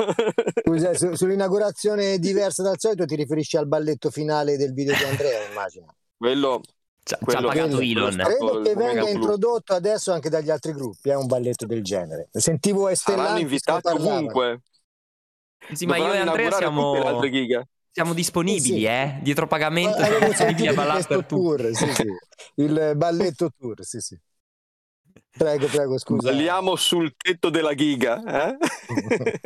Scusa, 0.64 0.94
su, 0.94 1.14
sull'inaugurazione 1.14 2.20
diversa 2.20 2.62
dal 2.62 2.78
solito 2.78 3.06
ti 3.06 3.16
riferisci 3.16 3.56
al 3.56 3.68
balletto 3.68 4.10
finale 4.10 4.58
del 4.58 4.74
video 4.74 4.96
di 4.96 5.04
Andrea, 5.04 5.48
immagino. 5.50 5.96
Quello 6.18 6.62
ci 7.04 7.14
ha 7.14 7.20
pagato 7.22 7.80
Elon. 7.80 8.18
Credo 8.18 8.62
che 8.62 8.76
venga 8.76 9.10
introdotto 9.10 9.74
adesso 9.74 10.12
anche 10.12 10.30
dagli 10.30 10.50
altri 10.50 10.74
gruppi, 10.74 11.10
è 11.10 11.14
eh, 11.14 11.16
un 11.16 11.28
balletto 11.28 11.66
del 11.66 11.84
genere. 11.84 12.28
Sentivo 12.34 12.90
Estelanti 12.90 13.24
Saranno 13.24 13.42
invitati 13.42 13.88
ovunque. 13.88 14.62
Sì, 15.72 15.86
ma 15.86 15.98
io 15.98 16.14
e 16.14 16.18
Andrea 16.18 16.52
siamo, 16.52 16.94
siamo 17.98 18.14
disponibili, 18.14 18.82
sì, 18.82 18.84
eh? 18.84 19.18
Dietro 19.24 19.48
pagamento 19.48 19.98
siamo 20.04 20.28
disponibili 20.28 20.68
a 20.68 20.74
ballare 20.74 21.04
per 21.04 21.26
tour, 21.26 21.70
sì, 21.74 21.92
sì. 21.96 22.06
Il 22.58 22.94
balletto 22.96 23.50
tour, 23.58 23.84
sì, 23.84 24.00
sì. 24.00 24.16
Prego, 25.36 25.66
prego, 25.66 25.98
scusa. 25.98 26.30
Balliamo 26.30 26.76
sul 26.76 27.16
tetto 27.18 27.50
della 27.50 27.74
giga, 27.74 28.52
eh? 28.52 28.58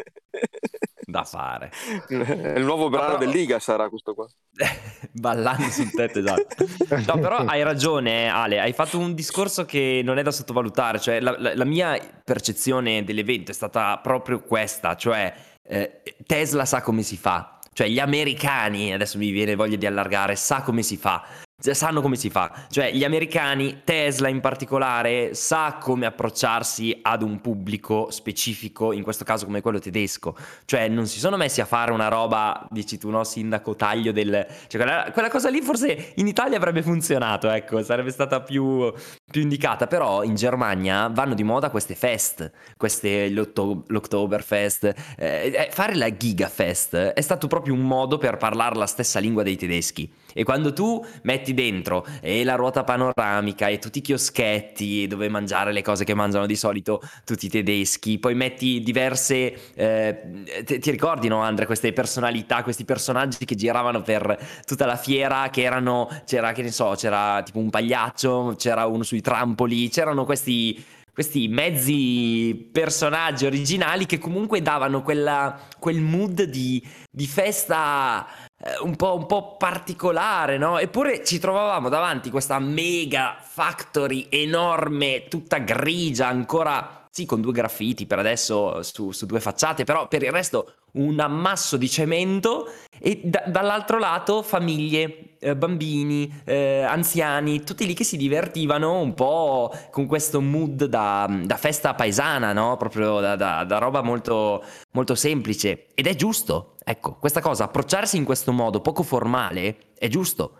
da 1.00 1.24
fare. 1.24 1.72
Il 2.10 2.64
nuovo 2.66 2.90
brano 2.90 3.18
però... 3.18 3.20
del 3.20 3.30
Liga 3.30 3.58
sarà 3.60 3.88
questo 3.88 4.14
qua. 4.14 4.28
Ballando 5.14 5.70
sul 5.70 5.90
tetto, 5.90 6.20
esatto. 6.20 6.66
No, 7.08 7.20
però 7.22 7.38
hai 7.48 7.64
ragione, 7.64 8.28
Ale, 8.28 8.60
hai 8.60 8.74
fatto 8.74 9.00
un 9.00 9.14
discorso 9.14 9.64
che 9.64 10.02
non 10.04 10.18
è 10.18 10.24
da 10.24 10.32
sottovalutare, 10.32 11.00
cioè 11.00 11.22
la, 11.22 11.38
la, 11.40 11.56
la 11.56 11.66
mia 11.66 11.98
percezione 12.22 13.06
dell'evento 13.06 13.52
è 13.52 13.54
stata 13.54 13.98
proprio 14.00 14.42
questa, 14.42 14.98
cioè 14.98 15.34
eh, 15.64 16.02
Tesla 16.26 16.66
sa 16.66 16.82
come 16.82 17.02
si 17.02 17.16
fa, 17.16 17.60
cioè 17.74 17.88
gli 17.88 18.00
americani, 18.00 18.94
adesso 18.94 19.18
mi 19.18 19.32
viene 19.32 19.56
voglia 19.56 19.78
di 19.78 19.86
allargare, 19.86 20.36
sa 20.36 20.62
come 20.62 20.84
si 20.84 20.98
fa 20.98 21.24
sanno 21.62 22.02
come 22.02 22.15
si 22.15 22.30
fa. 22.30 22.52
Cioè, 22.69 22.91
gli 22.91 23.04
americani, 23.04 23.82
Tesla 23.84 24.28
in 24.28 24.39
particolare, 24.39 25.34
sa 25.34 25.78
come 25.80 26.06
approcciarsi 26.06 27.00
ad 27.02 27.21
un 27.21 27.39
pubblico 27.41 28.10
specifico, 28.10 28.91
in 28.91 29.04
questo 29.04 29.24
caso 29.24 29.45
come 29.45 29.62
quello 29.62 29.80
tedesco. 29.80 30.36
Cioè, 30.65 30.88
non 30.88 31.08
si 31.08 31.19
sono 31.19 31.38
messi 31.38 31.62
a 31.62 31.65
fare 31.65 31.91
una 31.91 32.08
roba, 32.08 32.67
dici 32.69 32.97
tu, 32.97 33.10
no, 33.10 33.24
sindaco, 33.24 33.76
taglio 33.76 34.12
del... 34.12 34.45
Cioè, 34.67 34.82
quella, 34.82 35.12
quella 35.12 35.30
cosa 35.30 35.50
lì 35.50 35.62
forse 35.62 36.13
in 36.15 36.28
Italia 36.28 36.58
avrebbe 36.58 36.82
funzionato, 36.82 37.50
ecco, 37.50 37.84
sarebbe 37.84 38.12
stata 38.12 38.41
più, 38.41 38.91
più 39.30 39.41
indicata. 39.41 39.88
Però 39.88 40.24
in 40.24 40.36
Germania 40.36 41.08
vanno 41.08 41.34
di 41.34 41.43
moda 41.43 41.69
queste 41.69 41.95
fest, 41.95 42.52
queste 42.78 43.30
l'Oktoberfest. 43.30 44.93
Eh, 45.17 45.52
eh, 45.54 45.69
fare 45.71 45.95
la 45.95 46.15
Gigafest 46.15 46.95
è 46.95 47.21
stato 47.21 47.47
proprio 47.47 47.74
un 47.74 47.82
modo 47.82 48.17
per 48.17 48.38
parlare 48.38 48.76
la 48.76 48.88
stessa 48.88 49.19
lingua 49.19 49.43
dei 49.43 49.58
tedeschi. 49.58 50.12
E 50.34 50.44
quando 50.44 50.74
tu 50.74 51.04
metti 51.24 51.54
dentro 51.54 52.06
e 52.22 52.44
la 52.44 52.56
ruota 52.56 52.84
panoramica 52.84 53.67
e 53.67 53.80
tutti 53.80 54.00
i 54.00 54.02
chioschetti 54.02 55.08
dove 55.08 55.30
mangiare 55.30 55.72
le 55.72 55.82
cose 55.82 56.04
che 56.04 56.13
mangiano 56.13 56.46
di 56.46 56.56
solito 56.56 57.02
tutti 57.26 57.46
i 57.46 57.50
tedeschi, 57.50 58.20
poi 58.20 58.36
metti 58.36 58.82
diverse, 58.82 59.74
eh, 59.74 60.44
ti, 60.65 60.80
ti 60.80 60.91
ricordi 60.91 61.28
no 61.28 61.41
Andre, 61.41 61.65
queste 61.65 61.94
personalità, 61.94 62.63
questi 62.63 62.86
personaggi 62.86 63.46
che 63.46 63.56
giravano 63.56 64.02
per 64.02 64.38
tutta 64.65 64.86
la 64.86 64.96
fiera, 64.98 65.50
che 65.50 65.62
erano, 65.62 66.10
c'era 66.26 66.52
che 66.52 66.62
ne 66.62 66.72
so, 66.72 66.94
c'era 66.96 67.41
tipo 67.44 67.60
un 67.60 67.70
pagliaccio, 67.70 68.56
c'era 68.58 68.86
uno 68.86 69.04
sui 69.04 69.22
trampoli, 69.22 69.89
c'erano 69.89 70.26
questi 70.26 71.00
questi 71.13 71.50
mezzi 71.50 72.70
personaggi 72.72 73.46
originali 73.46 74.06
che 74.06 74.17
comunque 74.17 74.62
davano 74.62 75.02
quella, 75.02 75.60
quel 75.78 76.00
mood 76.00 76.44
di, 76.44 76.82
di 77.12 77.28
festa 77.28 78.26
eh, 78.26 78.51
un 78.84 78.95
po', 78.95 79.15
un 79.15 79.26
po', 79.26 79.56
particolare, 79.58 80.58
no? 80.58 80.78
Eppure 80.78 81.24
ci 81.24 81.39
trovavamo 81.39 81.89
davanti 81.89 82.30
questa 82.30 82.60
mega 82.60 83.36
factory 83.39 84.28
enorme, 84.30 85.28
tutta 85.28 85.58
grigia, 85.58 86.28
ancora 86.28 87.01
sì, 87.13 87.26
con 87.26 87.41
due 87.41 87.52
graffiti 87.52 88.06
per 88.06 88.19
adesso 88.19 88.82
su, 88.84 89.12
su, 89.12 89.26
due 89.26 89.41
facciate, 89.41 89.84
però 89.84 90.08
per 90.08 90.24
il 90.24 90.32
resto 90.32 90.76
un 90.93 91.19
ammasso 91.19 91.76
di 91.76 91.89
cemento 91.89 92.71
e 92.97 93.19
da, 93.26 93.43
dall'altro 93.47 94.00
lato 94.00 94.41
famiglie, 94.41 95.36
eh, 95.39 95.58
bambini, 95.58 96.41
eh, 96.45 96.84
anziani, 96.84 97.63
tutti 97.63 97.86
lì 97.86 97.93
che 97.93 98.06
si 98.06 98.15
divertivano 98.15 99.02
un 99.02 99.13
po' 99.13 99.74
con 99.89 100.06
questo 100.06 100.39
mood 100.39 100.86
da, 100.86 101.28
da 101.43 101.58
festa 101.58 101.95
paesana, 101.95 102.54
no? 102.54 102.78
Proprio 102.78 103.19
da, 103.19 103.36
da, 103.36 103.78
roba 103.78 104.02
molto, 104.02 104.63
molto 104.91 105.13
semplice. 105.13 105.88
Ed 105.93 106.08
è 106.08 106.15
giusto, 106.15 106.76
ecco, 106.82 107.15
questa 107.15 107.41
cosa, 107.41 107.65
approcciarsi 107.65 108.15
in 108.15 108.24
questo 108.24 108.54
modo 108.54 108.80
poco 108.80 109.04
formale 109.04 109.91
è 109.97 110.08
giusto. 110.08 110.60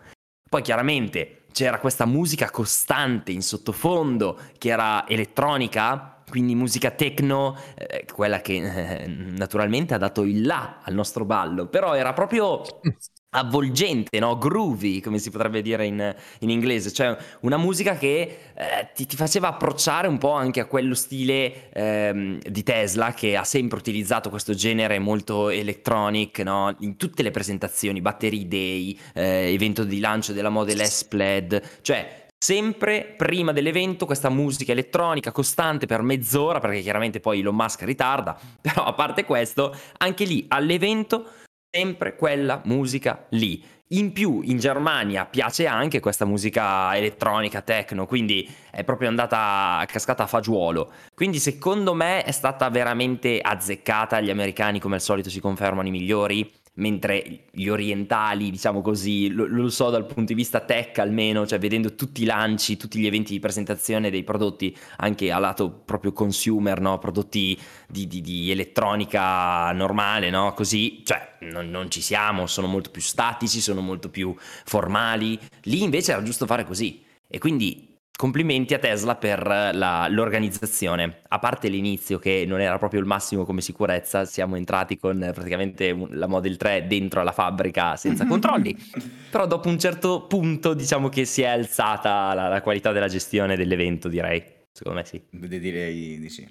Poi 0.50 0.60
chiaramente 0.60 1.44
c'era 1.50 1.78
questa 1.78 2.04
musica 2.04 2.50
costante 2.50 3.32
in 3.32 3.40
sottofondo 3.40 4.38
che 4.58 4.68
era 4.68 5.08
elettronica 5.08 6.11
quindi 6.32 6.54
musica 6.54 6.90
techno, 6.90 7.54
eh, 7.74 8.06
quella 8.10 8.40
che 8.40 8.54
eh, 8.54 9.06
naturalmente 9.06 9.92
ha 9.92 9.98
dato 9.98 10.22
il 10.22 10.46
là 10.46 10.78
al 10.82 10.94
nostro 10.94 11.26
ballo, 11.26 11.66
però 11.66 11.92
era 11.92 12.14
proprio 12.14 12.62
avvolgente, 13.34 14.18
no? 14.18 14.38
groovy, 14.38 15.02
come 15.02 15.18
si 15.18 15.30
potrebbe 15.30 15.60
dire 15.60 15.84
in, 15.84 16.14
in 16.38 16.48
inglese, 16.48 16.90
cioè 16.90 17.14
una 17.40 17.58
musica 17.58 17.96
che 17.98 18.38
eh, 18.54 18.88
ti, 18.94 19.04
ti, 19.04 19.14
faceva 19.14 19.48
approcciare 19.48 20.08
un 20.08 20.16
po' 20.16 20.32
anche 20.32 20.60
a 20.60 20.64
quello 20.64 20.94
stile 20.94 21.70
ehm, 21.70 22.38
di 22.38 22.62
Tesla 22.62 23.12
che 23.12 23.36
ha 23.36 23.44
sempre 23.44 23.76
utilizzato 23.76 24.30
questo 24.30 24.54
genere 24.54 24.98
molto 24.98 25.50
electronic 25.50 26.38
no? 26.38 26.74
in 26.78 26.96
tutte 26.96 27.22
le 27.22 27.30
presentazioni, 27.30 28.00
Battery 28.00 28.48
Day, 28.48 28.98
eh, 29.12 29.52
evento 29.52 29.84
di 29.84 30.00
lancio 30.00 30.32
della 30.32 30.48
Model 30.48 30.82
S 30.82 31.04
Plaid, 31.04 31.80
cioè 31.82 32.20
sempre 32.42 33.14
prima 33.16 33.52
dell'evento 33.52 34.04
questa 34.04 34.28
musica 34.28 34.72
elettronica 34.72 35.30
costante 35.30 35.86
per 35.86 36.02
mezz'ora, 36.02 36.58
perché 36.58 36.80
chiaramente 36.80 37.20
poi 37.20 37.38
Elon 37.38 37.54
Musk 37.54 37.82
ritarda, 37.82 38.36
però 38.60 38.82
a 38.84 38.94
parte 38.94 39.24
questo, 39.24 39.72
anche 39.98 40.24
lì 40.24 40.46
all'evento 40.48 41.34
sempre 41.70 42.16
quella 42.16 42.60
musica 42.64 43.26
lì. 43.30 43.62
In 43.92 44.12
più 44.12 44.40
in 44.40 44.58
Germania 44.58 45.24
piace 45.24 45.66
anche 45.66 46.00
questa 46.00 46.24
musica 46.24 46.96
elettronica, 46.96 47.60
techno, 47.60 48.06
quindi 48.06 48.50
è 48.72 48.82
proprio 48.82 49.08
andata 49.08 49.84
cascata 49.86 50.24
a 50.24 50.26
fagiolo. 50.26 50.90
Quindi 51.14 51.38
secondo 51.38 51.94
me 51.94 52.24
è 52.24 52.32
stata 52.32 52.68
veramente 52.70 53.38
azzeccata, 53.40 54.20
gli 54.20 54.30
americani 54.30 54.80
come 54.80 54.96
al 54.96 55.00
solito 55.00 55.30
si 55.30 55.38
confermano 55.38 55.86
i 55.86 55.92
migliori 55.92 56.50
mentre 56.74 57.44
gli 57.50 57.68
orientali, 57.68 58.50
diciamo 58.50 58.80
così, 58.80 59.28
lo, 59.28 59.46
lo, 59.46 59.68
so 59.68 59.90
dal 59.90 60.06
punto 60.06 60.32
di 60.32 60.34
vista 60.34 60.60
tech 60.60 60.98
almeno, 60.98 61.46
cioè 61.46 61.58
vedendo 61.58 61.94
tutti 61.94 62.22
i 62.22 62.24
lanci, 62.24 62.76
tutti 62.76 62.98
gli 62.98 63.06
eventi 63.06 63.32
di 63.32 63.40
presentazione 63.40 64.10
dei 64.10 64.24
prodotti 64.24 64.74
anche 64.96 65.30
a 65.30 65.38
lato 65.38 65.70
proprio 65.70 66.12
consumer, 66.12 66.80
no? 66.80 66.98
prodotti 66.98 67.58
di, 67.86 68.06
di, 68.06 68.20
di, 68.22 68.50
elettronica 68.50 69.70
normale, 69.72 70.30
no? 70.30 70.54
così, 70.54 71.02
cioè 71.04 71.36
non, 71.40 71.68
non 71.68 71.90
ci 71.90 72.00
siamo, 72.00 72.46
sono 72.46 72.66
molto 72.66 72.90
più 72.90 73.02
statici, 73.02 73.60
sono 73.60 73.82
molto 73.82 74.08
più 74.08 74.34
formali, 74.38 75.38
lì 75.64 75.82
invece 75.82 76.12
era 76.12 76.22
giusto 76.22 76.46
fare 76.46 76.64
così 76.64 77.04
e 77.28 77.38
quindi 77.38 77.91
Complimenti 78.22 78.72
a 78.72 78.78
Tesla 78.78 79.16
per 79.16 79.44
la, 79.44 80.06
l'organizzazione. 80.08 81.22
A 81.26 81.40
parte 81.40 81.66
l'inizio 81.66 82.20
che 82.20 82.44
non 82.46 82.60
era 82.60 82.78
proprio 82.78 83.00
il 83.00 83.06
massimo 83.06 83.44
come 83.44 83.60
sicurezza, 83.60 84.24
siamo 84.26 84.54
entrati 84.54 84.96
con 84.96 85.18
praticamente 85.34 85.92
la 86.10 86.28
Model 86.28 86.56
3 86.56 86.86
dentro 86.86 87.18
alla 87.18 87.32
fabbrica 87.32 87.96
senza 87.96 88.24
controlli. 88.30 88.76
Però 89.28 89.48
dopo 89.48 89.68
un 89.68 89.76
certo 89.76 90.28
punto 90.28 90.72
diciamo 90.72 91.08
che 91.08 91.24
si 91.24 91.42
è 91.42 91.46
alzata 91.46 92.32
la, 92.32 92.46
la 92.46 92.62
qualità 92.62 92.92
della 92.92 93.08
gestione 93.08 93.56
dell'evento, 93.56 94.06
direi. 94.06 94.40
Secondo 94.70 95.00
me 95.00 95.04
sì. 95.04 95.20
Direi 95.28 96.20
di 96.20 96.28
sì. 96.28 96.48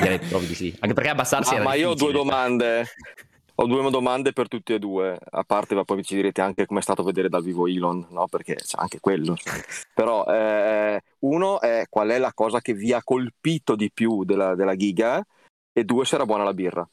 Direi 0.00 0.20
proprio 0.20 0.46
di 0.46 0.54
sì. 0.54 0.72
Anche 0.78 0.94
perché 0.94 1.10
abbassarsi 1.10 1.54
ah, 1.54 1.56
era 1.56 1.64
Ma 1.64 1.74
io 1.74 1.90
ho 1.90 1.94
due 1.94 2.12
domande. 2.12 2.84
Ho 3.60 3.66
due 3.66 3.90
domande 3.90 4.32
per 4.32 4.46
tutti 4.46 4.72
e 4.72 4.78
due, 4.78 5.18
a 5.30 5.42
parte 5.42 5.74
ma 5.74 5.82
poi 5.82 6.04
ci 6.04 6.14
direte 6.14 6.40
anche 6.40 6.64
come 6.64 6.78
è 6.78 6.82
stato 6.82 7.02
vedere 7.02 7.28
dal 7.28 7.42
vivo 7.42 7.66
Elon, 7.66 8.06
no? 8.10 8.28
perché 8.28 8.54
c'è 8.54 8.76
anche 8.78 9.00
quello. 9.00 9.36
Però 9.92 10.24
eh, 10.26 11.02
uno 11.20 11.60
è 11.60 11.86
qual 11.88 12.10
è 12.10 12.18
la 12.18 12.32
cosa 12.32 12.60
che 12.60 12.72
vi 12.72 12.92
ha 12.92 13.02
colpito 13.02 13.74
di 13.74 13.90
più 13.92 14.22
della, 14.22 14.54
della 14.54 14.76
giga 14.76 15.24
e 15.72 15.84
due 15.84 16.04
se 16.04 16.14
era 16.14 16.24
buona 16.24 16.44
la 16.44 16.54
birra. 16.54 16.88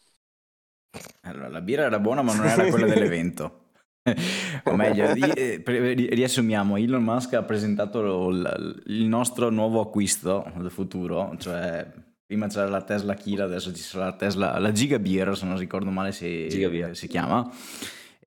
Allora, 1.22 1.50
la 1.50 1.62
birra 1.62 1.84
era 1.84 2.00
buona 2.00 2.24
ma 2.24 2.34
non 2.34 2.48
era 2.48 2.68
quella 2.68 2.88
dell'evento. 2.88 3.66
o 4.66 4.76
meglio, 4.76 5.06
eh, 5.12 5.62
riassumiamo, 5.64 6.78
Elon 6.78 7.04
Musk 7.04 7.34
ha 7.34 7.44
presentato 7.44 8.30
il 8.30 9.06
nostro 9.06 9.52
nuovo 9.52 9.82
acquisto 9.82 10.52
del 10.56 10.72
futuro, 10.72 11.36
cioè 11.38 11.88
Prima 12.26 12.48
c'era 12.48 12.68
la 12.68 12.82
Tesla 12.82 13.14
Kila, 13.14 13.44
adesso 13.44 13.72
ci 13.72 13.84
sarà 13.84 14.06
la 14.06 14.16
Tesla, 14.16 14.58
la 14.58 14.72
Giga 14.72 14.98
Beer, 14.98 15.38
se 15.38 15.46
non 15.46 15.58
ricordo 15.58 15.92
male 15.92 16.12
si, 16.12 16.48
si 16.50 17.08
chiama. 17.08 17.48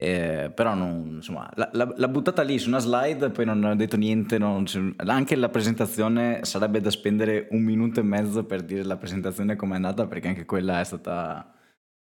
Eh, 0.01 0.53
però 0.55 0.75
non, 0.75 1.15
insomma, 1.17 1.51
l'ha, 1.57 2.09
buttata 2.09 2.43
lì 2.43 2.57
su 2.61 2.69
una 2.69 2.79
slide, 2.79 3.31
poi 3.31 3.45
non 3.45 3.65
ha 3.65 3.75
detto 3.75 3.97
niente. 3.97 4.39
Non, 4.39 4.65
anche 4.99 5.35
la 5.35 5.49
presentazione 5.49 6.45
sarebbe 6.45 6.81
da 6.81 6.91
spendere 6.91 7.49
un 7.51 7.63
minuto 7.63 7.99
e 7.99 8.05
mezzo 8.05 8.45
per 8.45 8.63
dire 8.63 8.85
la 8.85 8.97
presentazione 8.97 9.57
com'è 9.57 9.75
andata, 9.75 10.07
perché 10.07 10.29
anche 10.29 10.45
quella 10.45 10.79
è 10.79 10.85
stata 10.85 11.53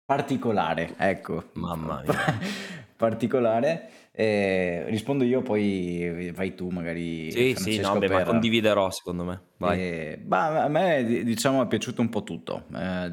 particolare. 0.04 0.96
Ecco, 0.98 1.52
mamma 1.54 2.02
mia, 2.06 2.40
particolare. 2.98 3.90
Eh, 4.18 4.86
rispondo 4.88 5.26
io, 5.26 5.42
poi 5.42 6.32
vai 6.34 6.56
tu, 6.56 6.70
magari. 6.70 7.30
Sì, 7.32 7.54
sì, 7.58 7.80
no, 7.82 7.98
beh, 7.98 8.08
per... 8.08 8.24
condividerò 8.24 8.90
secondo 8.90 9.26
me. 9.26 9.42
Vai. 9.58 9.80
Eh, 9.80 10.22
bah, 10.24 10.64
a 10.64 10.68
me, 10.70 11.04
diciamo, 11.26 11.62
è 11.62 11.68
piaciuto 11.68 12.02
un 12.02 12.08
po' 12.08 12.24
tutto. 12.24 12.64
Eh, 12.74 13.12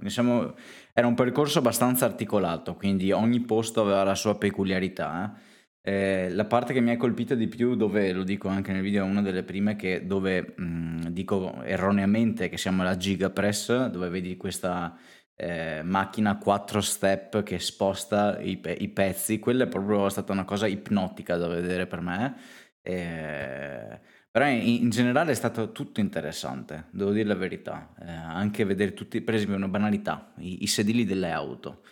diciamo, 0.00 0.54
era 0.92 1.06
un 1.06 1.14
percorso 1.14 1.60
abbastanza 1.60 2.04
articolato, 2.04 2.74
quindi 2.74 3.12
ogni 3.12 3.40
posto 3.42 3.80
aveva 3.82 4.02
la 4.02 4.16
sua 4.16 4.36
peculiarità. 4.36 5.38
Eh, 5.82 6.28
la 6.30 6.44
parte 6.44 6.72
che 6.72 6.80
mi 6.80 6.90
ha 6.90 6.96
colpito 6.96 7.36
di 7.36 7.46
più, 7.46 7.76
dove 7.76 8.12
lo 8.12 8.24
dico 8.24 8.48
anche 8.48 8.72
nel 8.72 8.82
video, 8.82 9.04
è 9.04 9.08
una 9.08 9.22
delle 9.22 9.44
prime 9.44 9.76
che, 9.76 10.04
dove 10.04 10.52
mh, 10.56 11.10
dico 11.10 11.62
erroneamente 11.62 12.48
che 12.48 12.58
siamo 12.58 12.82
alla 12.82 12.96
Gigapress, 12.96 13.86
dove 13.86 14.08
vedi 14.08 14.36
questa 14.36 14.96
eh, 15.42 15.80
macchina 15.82 16.36
4 16.36 16.82
step 16.82 17.42
che 17.42 17.58
sposta 17.58 18.38
i, 18.40 18.58
pe- 18.58 18.76
i, 18.78 18.88
pezzi, 18.88 19.38
quella 19.38 19.64
è 19.64 19.68
proprio 19.68 20.06
stata 20.10 20.32
una 20.32 20.44
cosa 20.44 20.66
ipnotica 20.66 21.36
da 21.36 21.48
vedere 21.48 21.86
per 21.86 22.00
me. 22.02 22.36
Eh, 22.82 23.98
però 24.30 24.46
in, 24.46 24.82
in, 24.82 24.90
generale 24.90 25.32
è 25.32 25.34
stato 25.34 25.72
tutto 25.72 26.00
interessante, 26.00 26.88
devo 26.90 27.10
dire 27.12 27.26
la 27.26 27.34
verità. 27.34 27.94
Eh, 28.02 28.10
anche 28.10 28.64
vedere 28.64 28.92
tutti, 28.92 29.22
per 29.22 29.34
esempio, 29.34 29.56
una 29.56 29.68
banalità, 29.68 30.34
i, 30.40 30.62
i 30.62 30.66
sedili 30.66 31.06
delle 31.06 31.30
auto. 31.30 31.84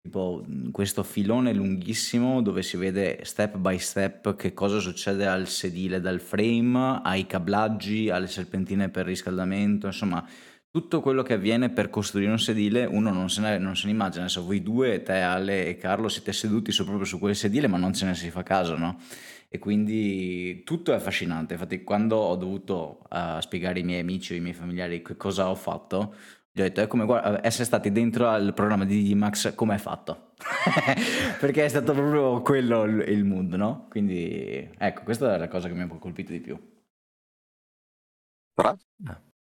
Tipo 0.00 0.44
questo 0.70 1.02
filone 1.02 1.52
lunghissimo 1.52 2.40
dove 2.42 2.62
si 2.62 2.76
vede 2.76 3.20
step 3.22 3.56
by 3.56 3.78
step 3.78 4.36
che 4.36 4.52
cosa 4.52 4.78
succede 4.78 5.26
al 5.26 5.48
sedile, 5.48 6.00
dal 6.00 6.20
frame 6.20 7.00
ai 7.02 7.26
cablaggi, 7.26 8.10
alle 8.10 8.26
serpentine 8.26 8.88
per 8.90 9.06
riscaldamento, 9.06 9.86
insomma 9.86 10.24
tutto 10.72 11.02
quello 11.02 11.22
che 11.22 11.34
avviene 11.34 11.68
per 11.68 11.90
costruire 11.90 12.30
un 12.30 12.38
sedile 12.38 12.86
uno 12.86 13.12
non 13.12 13.28
se 13.28 13.42
ne, 13.42 13.58
non 13.58 13.76
se 13.76 13.84
ne 13.86 13.92
immagina, 13.92 14.24
adesso 14.24 14.42
voi 14.42 14.62
due, 14.62 15.02
te 15.02 15.20
Ale 15.20 15.66
e 15.66 15.76
Carlo 15.76 16.08
siete 16.08 16.32
seduti 16.32 16.72
su, 16.72 16.84
proprio 16.84 17.04
su 17.04 17.18
quel 17.18 17.36
sedile 17.36 17.66
ma 17.68 17.76
non 17.76 17.92
ce 17.92 18.06
ne 18.06 18.14
si 18.14 18.30
fa 18.30 18.42
caso, 18.42 18.76
no? 18.76 18.98
E 19.48 19.58
quindi 19.58 20.62
tutto 20.64 20.92
è 20.92 20.94
affascinante, 20.94 21.52
infatti 21.52 21.84
quando 21.84 22.16
ho 22.16 22.36
dovuto 22.36 23.00
uh, 23.10 23.38
spiegare 23.40 23.80
ai 23.80 23.84
miei 23.84 24.00
amici 24.00 24.32
o 24.32 24.36
ai 24.36 24.40
miei 24.40 24.54
familiari 24.54 25.02
che 25.02 25.14
cosa 25.18 25.50
ho 25.50 25.54
fatto, 25.54 26.14
gli 26.50 26.60
ho 26.60 26.62
detto 26.64 26.80
è 26.80 26.86
come 26.86 27.04
guarda, 27.04 27.44
essere 27.46 27.64
stati 27.64 27.92
dentro 27.92 28.28
al 28.28 28.54
programma 28.54 28.86
di 28.86 29.02
Dimax 29.02 29.54
come 29.54 29.74
è 29.74 29.78
fatto 29.78 30.32
perché 31.40 31.64
è 31.64 31.68
stato 31.68 31.92
proprio 31.94 32.42
quello 32.42 32.84
il, 32.84 33.08
il 33.08 33.24
mood 33.24 33.54
no? 33.54 33.86
quindi 33.88 34.70
ecco 34.76 35.02
questa 35.02 35.34
è 35.34 35.38
la 35.38 35.48
cosa 35.48 35.68
che 35.68 35.74
mi 35.74 35.80
ha 35.80 35.86
colpito 35.86 36.30
di 36.30 36.40
più 36.40 36.58
Però? 38.54 38.76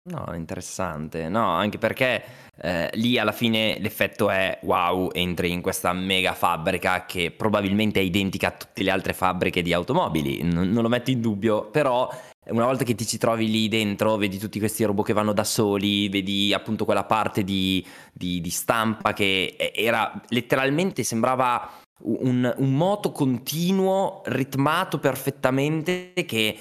No, 0.06 0.24
interessante. 0.34 1.28
No, 1.28 1.50
anche 1.50 1.78
perché 1.78 2.22
eh, 2.58 2.90
lì 2.94 3.18
alla 3.18 3.32
fine 3.32 3.76
l'effetto 3.80 4.30
è 4.30 4.58
wow, 4.62 5.10
entri 5.12 5.50
in 5.50 5.60
questa 5.60 5.92
mega 5.92 6.32
fabbrica 6.32 7.04
che 7.06 7.32
probabilmente 7.32 7.98
è 7.98 8.04
identica 8.04 8.48
a 8.48 8.52
tutte 8.52 8.84
le 8.84 8.92
altre 8.92 9.12
fabbriche 9.12 9.62
di 9.62 9.72
automobili, 9.72 10.42
non, 10.44 10.70
non 10.70 10.82
lo 10.82 10.88
metto 10.88 11.10
in 11.10 11.20
dubbio, 11.20 11.70
però 11.70 12.08
una 12.50 12.66
volta 12.66 12.84
che 12.84 12.94
ti 12.94 13.04
ci 13.04 13.18
trovi 13.18 13.50
lì 13.50 13.66
dentro, 13.66 14.16
vedi 14.16 14.38
tutti 14.38 14.60
questi 14.60 14.84
robot 14.84 15.06
che 15.06 15.12
vanno 15.12 15.32
da 15.32 15.42
soli, 15.42 16.08
vedi 16.08 16.54
appunto 16.54 16.84
quella 16.84 17.04
parte 17.04 17.42
di, 17.42 17.84
di, 18.12 18.40
di 18.40 18.50
stampa 18.50 19.12
che 19.12 19.56
era 19.74 20.20
letteralmente 20.28 21.02
sembrava 21.02 21.68
un, 22.02 22.54
un 22.58 22.72
moto 22.74 23.10
continuo, 23.10 24.22
ritmato 24.26 25.00
perfettamente 25.00 26.12
che 26.24 26.56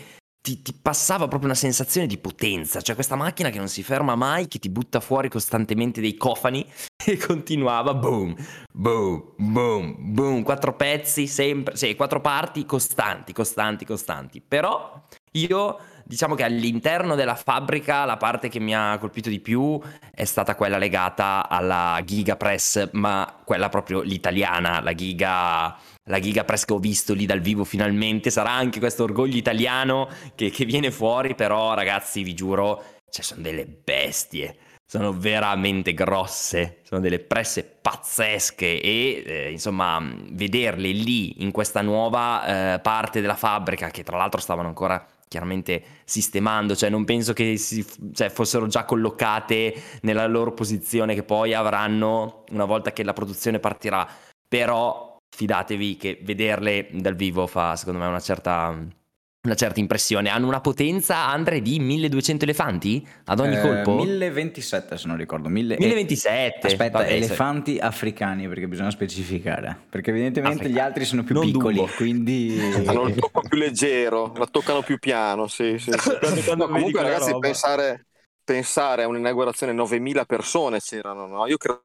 ti, 0.45 0.62
ti, 0.62 0.75
passava 0.79 1.27
proprio 1.27 1.49
una 1.49 1.58
sensazione 1.58 2.05
di 2.05 2.19
potenza, 2.19 2.79
cioè 2.79 2.93
questa 2.93 3.15
macchina 3.15 3.49
che 3.49 3.58
non 3.58 3.67
si 3.67 3.81
ferma 3.81 4.13
mai, 4.13 4.47
che 4.47 4.60
ti 4.60 4.69
butta 4.69 4.99
fuori 4.99 5.27
costantemente 5.27 6.01
dei 6.01 6.15
cofani 6.15 6.63
e 7.03 7.17
continuava 7.17 7.95
boom, 7.95 8.36
boom, 8.71 9.23
boom, 9.38 9.95
boom, 10.13 10.43
quattro 10.43 10.75
pezzi 10.75 11.25
sempre, 11.25 11.75
sì, 11.75 11.95
quattro 11.95 12.21
parti 12.21 12.63
costanti, 12.63 13.34
costanti, 13.34 13.86
costanti. 13.86 14.39
Però 14.39 15.01
io 15.31 15.79
diciamo 16.03 16.36
che 16.36 16.43
all'interno 16.43 17.15
della 17.15 17.34
fabbrica 17.34 18.05
la 18.05 18.17
parte 18.17 18.47
che 18.47 18.60
mi 18.60 18.75
ha 18.75 18.99
colpito 18.99 19.29
di 19.29 19.39
più 19.39 19.81
è 20.12 20.25
stata 20.25 20.53
quella 20.53 20.77
legata 20.77 21.49
alla 21.49 21.99
Giga 22.05 22.36
Press, 22.36 22.91
ma 22.91 23.41
quella 23.43 23.69
proprio 23.69 24.01
l'italiana, 24.01 24.79
la 24.79 24.93
Giga 24.93 25.75
la 26.08 26.20
Gigapress 26.20 26.65
che 26.65 26.74
ho 26.74 26.80
visto 26.80 27.13
lì 27.13 27.26
dal 27.26 27.39
vivo 27.41 27.63
finalmente, 27.63 28.30
sarà 28.30 28.52
anche 28.52 28.80
questo 28.80 29.04
orgoglio 29.04 29.38
italiano 29.38 30.10
che, 30.36 30.50
che 30.50 30.65
viene 30.65 30.91
fuori, 30.91 31.36
però 31.36 31.74
ragazzi 31.74 32.24
vi 32.24 32.34
giuro, 32.34 32.84
cioè 33.10 33.24
sono 33.24 33.41
delle 33.41 33.65
bestie, 33.65 34.58
sono 34.86 35.12
veramente 35.18 35.94
grosse, 35.94 36.82
sono 36.84 37.02
delle 37.02 37.20
presse 37.20 37.63
pazzesche. 37.63 38.80
E 38.82 39.24
eh, 39.26 39.52
insomma 39.52 40.00
vederle 40.30 40.89
lì 40.89 41.41
in 41.41 41.52
questa 41.52 41.82
nuova 41.82 42.76
eh, 42.76 42.80
parte 42.80 43.22
della 43.22 43.36
fabbrica 43.36 43.89
che 43.89 44.04
tra 44.04 44.18
l'altro 44.18 44.39
stavano 44.39 44.68
ancora 44.68 45.04
chiaramente 45.28 45.84
sistemando, 46.06 46.76
cioè 46.76 46.89
non 46.89 47.04
penso 47.04 47.34
che 47.34 47.58
si, 47.58 47.86
cioè, 48.13 48.30
fossero 48.30 48.68
già 48.68 48.86
collocate 48.86 49.74
nella 50.02 50.28
loro 50.28 50.54
posizione 50.54 51.15
che 51.15 51.24
poi 51.24 51.56
avranno 51.56 52.44
una 52.52 52.65
volta 52.65 52.94
che 52.94 53.04
la 53.04 53.12
produzione 53.12 53.60
partirà, 53.60 54.08
però 54.48 55.05
fidatevi 55.36 55.98
che 55.98 56.19
vederle 56.24 56.88
dal 56.91 57.15
vivo 57.15 57.45
fa 57.45 57.76
secondo 57.76 58.00
me 58.00 58.08
una 58.08 58.19
certa, 58.19 58.69
una 58.69 59.56
certa 59.56 59.80
impressione. 59.80 60.30
Hanno 60.30 60.48
una 60.48 60.62
potenza, 60.62 61.28
Andre, 61.28 61.62
di 61.62 61.80
1200 61.80 62.45
elefanti 62.45 63.06
ad 63.26 63.39
ogni 63.39 63.58
eh, 63.58 63.62
colpo? 63.62 63.95
1027 63.95 64.98
se 64.98 65.08
non 65.08 65.17
ricordo. 65.17 65.50
1000... 65.50 65.76
1027. 65.78 66.67
Aspetta, 66.67 67.00
Vabbè, 67.00 67.12
elefanti 67.12 67.76
se... 67.76 67.82
africani 67.82 68.48
perché 68.48 68.67
bisogna 68.67 68.91
specificare. 68.91 69.78
Perché 69.89 70.12
evidentemente 70.12 70.63
africani. 70.63 70.76
gli 70.76 70.80
altri 70.80 71.06
sono 71.06 71.24
più 71.24 71.36
non 71.36 71.45
piccoli, 71.45 71.76
dubo. 71.76 71.91
quindi... 71.95 72.58
Hanno 72.86 73.08
il 73.08 73.15
tocco 73.15 73.41
più 73.41 73.58
leggero, 73.58 74.34
la 74.38 74.48
toccano 74.48 74.82
più 74.82 74.98
piano, 75.00 75.48
sì, 75.48 75.78
sì. 75.78 75.91
sì. 75.91 76.56
no, 76.56 76.67
comunque 76.67 77.02
ragazzi, 77.02 77.38
pensare, 77.38 78.08
pensare 78.43 79.04
a 79.04 79.08
un'inaugurazione 79.08 79.74
9000 79.74 80.26
persone 80.26 80.80
c'erano, 80.80 81.28
no? 81.28 81.45
Io 81.48 81.58
credo 81.58 81.84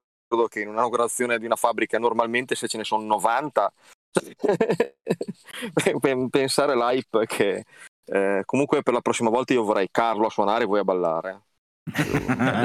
che 0.49 0.61
in 0.61 0.69
un'inaugurazione 0.69 1.39
di 1.39 1.47
una 1.47 1.57
fabbrica 1.57 1.99
normalmente 1.99 2.55
se 2.55 2.69
ce 2.69 2.77
ne 2.77 2.85
sono 2.85 3.05
90 3.05 3.73
pensare 6.31 6.77
l'hype 6.77 7.27
che 7.27 7.65
eh, 8.05 8.43
comunque 8.45 8.83
per 8.83 8.95
la 8.95 9.01
prossima 9.01 9.31
volta 9.31 9.53
io 9.53 9.65
vorrei 9.65 9.89
Carlo 9.91 10.27
a 10.27 10.31
suonare 10.31 10.65
e 10.65 10.67
voi 10.67 10.81
a 10.81 10.85
ballare 10.85 11.43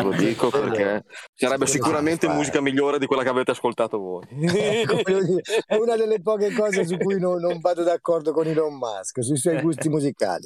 lo 0.04 0.12
dico 0.12 0.50
perché 0.50 1.04
sarebbe 1.34 1.66
sicuramente 1.68 2.28
musica 2.28 2.62
migliore 2.62 3.00
di 3.00 3.06
quella 3.06 3.24
che 3.24 3.30
avete 3.30 3.52
ascoltato 3.52 3.98
voi. 3.98 4.24
Ecco, 4.76 4.98
è 5.66 5.76
una 5.76 5.96
delle 5.96 6.22
poche 6.22 6.54
cose 6.54 6.86
su 6.86 6.98
cui 6.98 7.20
non, 7.20 7.40
non 7.40 7.60
vado 7.60 7.84
d'accordo 7.84 8.34
con 8.34 8.48
Elon 8.48 8.76
Musk, 8.76 9.24
sui 9.24 9.38
suoi 9.38 9.62
gusti 9.62 9.90
musicali. 9.90 10.44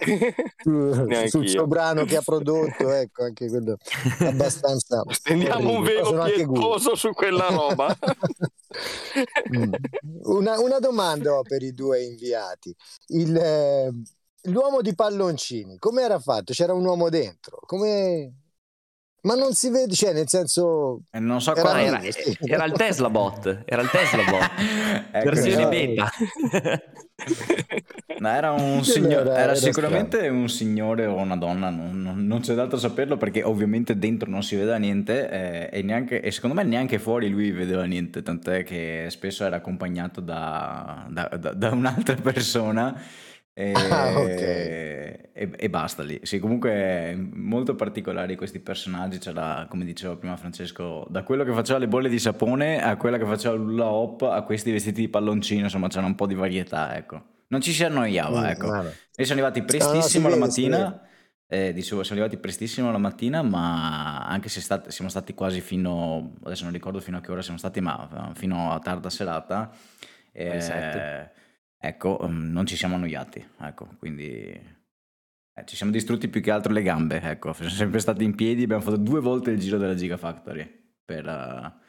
sul 1.28 1.48
suo 1.48 1.68
brano 1.68 2.06
che 2.06 2.18
ha 2.18 2.22
prodotto, 2.22 2.92
ecco, 2.92 3.24
anche 3.24 3.48
quello 3.50 3.78
abbastanza. 4.20 5.04
Stendiamo 5.08 5.72
un 5.72 5.84
velo 5.84 6.24
pietoso 6.24 6.96
su 6.96 7.12
quella 7.12 7.48
roba. 7.50 7.96
Mm. 9.58 9.74
una, 10.24 10.60
una, 10.60 10.80
domanda 10.80 11.34
ho 11.34 11.42
per 11.42 11.64
i 11.64 11.74
due 11.74 12.04
inviati. 12.04 12.74
Il, 13.08 13.36
eh, 13.36 13.92
l'uomo 14.44 14.82
di 14.82 14.94
palloncini, 14.94 15.78
come 15.78 16.04
era 16.04 16.20
fatto? 16.20 16.54
C'era 16.54 16.74
un 16.74 16.86
uomo 16.86 17.10
dentro? 17.10 17.60
Come 17.66 18.34
ma 19.22 19.36
non 19.36 19.54
si 19.54 19.70
vede, 19.70 19.94
cioè 19.94 20.14
nel 20.14 20.28
senso... 20.28 21.02
Eh, 21.12 21.20
non 21.20 21.42
so 21.42 21.56
era, 21.56 21.82
era, 21.82 22.02
era, 22.40 22.66
il 22.66 22.72
Tesla 22.74 23.10
bot, 23.10 23.64
era 23.66 23.82
il 23.82 23.90
Tesla 23.90 24.24
bot, 24.24 24.52
ecco, 25.12 25.30
versione 25.30 25.64
no. 25.64 25.70
beta. 25.70 26.12
no, 28.20 28.30
era 28.30 28.52
un 28.52 28.84
signore, 28.84 29.30
era, 29.30 29.40
era 29.40 29.56
sicuramente 29.56 30.18
strano. 30.18 30.40
un 30.40 30.50
signore 30.50 31.06
o 31.06 31.16
una 31.16 31.36
donna, 31.36 31.70
non, 31.70 32.02
non, 32.02 32.26
non, 32.26 32.40
c'è 32.40 32.54
dato 32.54 32.78
saperlo 32.78 33.18
perché 33.18 33.44
ovviamente 33.44 33.98
dentro 33.98 34.30
non 34.30 34.42
si 34.42 34.56
vedeva 34.56 34.78
niente 34.78 35.30
eh, 35.30 35.70
e, 35.78 35.82
neanche, 35.82 36.22
e 36.22 36.32
secondo 36.32 36.56
me 36.56 36.64
neanche 36.64 36.98
fuori 36.98 37.30
lui 37.30 37.52
vedeva 37.52 37.84
niente, 37.84 38.22
tant'è 38.22 38.64
che 38.64 39.08
spesso 39.10 39.44
era 39.44 39.58
accompagnato 39.58 40.22
da, 40.22 41.06
da, 41.10 41.28
da, 41.38 41.54
da 41.54 41.70
un'altra 41.72 42.16
persona 42.16 43.00
e, 43.60 43.74
ah, 43.92 44.18
okay. 44.18 45.32
e, 45.34 45.50
e, 45.58 45.70
basta 45.70 46.02
lì. 46.02 46.18
Sì, 46.24 46.40
comunque 46.40 47.14
molto 47.34 47.76
particolari 47.76 48.38
questi 48.38 48.60
personaggi. 48.60 49.18
C'era, 49.18 49.68
come 49.70 49.84
diceva 49.84 50.16
prima 50.16 50.38
Francesco, 50.38 51.06
da 51.10 51.24
quello 51.24 51.44
che 51.44 51.52
faceva 51.52 51.78
le 51.78 51.90
bolle 51.90 52.08
di 52.08 52.20
sapone 52.20 52.82
a 52.82 52.96
quella 52.96 53.18
che 53.18 53.26
faceva 53.26 53.56
l'ula 53.56 53.88
hop 53.88 54.22
a 54.22 54.42
questi 54.44 54.72
vestiti 54.72 55.02
di 55.02 55.10
palloncino. 55.10 55.64
Insomma, 55.64 55.90
c'era 55.90 56.06
un 56.06 56.16
po' 56.16 56.26
di 56.26 56.36
varietà, 56.36 56.96
ecco. 56.96 57.22
Non 57.48 57.60
ci 57.60 57.74
si 57.74 57.84
annoiava, 57.84 58.42
mm, 58.42 58.46
ecco. 58.46 58.68
E 59.14 59.26
sono 59.26 59.42
arrivati 59.42 59.62
prestissimo 59.64 60.30
no, 60.30 60.36
no, 60.36 60.40
la 60.40 60.46
mattina. 60.46 61.02
Eh, 61.46 61.74
dicevo, 61.74 62.04
siamo 62.04 62.22
arrivati 62.22 62.40
prestissimo 62.40 62.92
la 62.92 62.98
mattina, 62.98 63.42
ma 63.42 64.20
anche 64.20 64.48
se 64.48 64.62
stat- 64.62 64.88
siamo 64.88 65.10
stati 65.10 65.34
quasi 65.34 65.60
fino, 65.60 66.36
adesso 66.46 66.64
non 66.64 66.72
ricordo 66.72 67.02
fino 67.02 67.18
a 67.18 67.20
che 67.20 67.30
ora 67.30 67.42
siamo 67.42 67.58
stati, 67.58 67.82
ma 67.82 68.32
fino 68.36 68.72
a 68.72 68.80
tarda 68.80 69.10
serata. 69.10 69.70
Eh, 70.32 70.62
ecco, 71.80 72.18
um, 72.22 72.52
non 72.52 72.66
ci 72.66 72.76
siamo 72.76 72.96
annoiati, 72.96 73.46
ecco, 73.62 73.88
quindi 73.98 74.28
eh, 74.28 75.66
ci 75.66 75.76
siamo 75.76 75.92
distrutti 75.92 76.28
più 76.28 76.42
che 76.42 76.52
altro 76.52 76.74
le 76.74 76.82
gambe, 76.82 77.22
ecco, 77.22 77.54
siamo 77.54 77.72
sempre 77.72 78.00
stati 78.00 78.24
in 78.24 78.36
piedi, 78.36 78.64
abbiamo 78.64 78.82
fatto 78.82 78.98
due 78.98 79.22
volte 79.22 79.52
il 79.52 79.60
giro 79.60 79.78
della 79.78 79.96
Gigafactory 79.96 80.70
per... 81.06 81.26
Uh, 81.26 81.88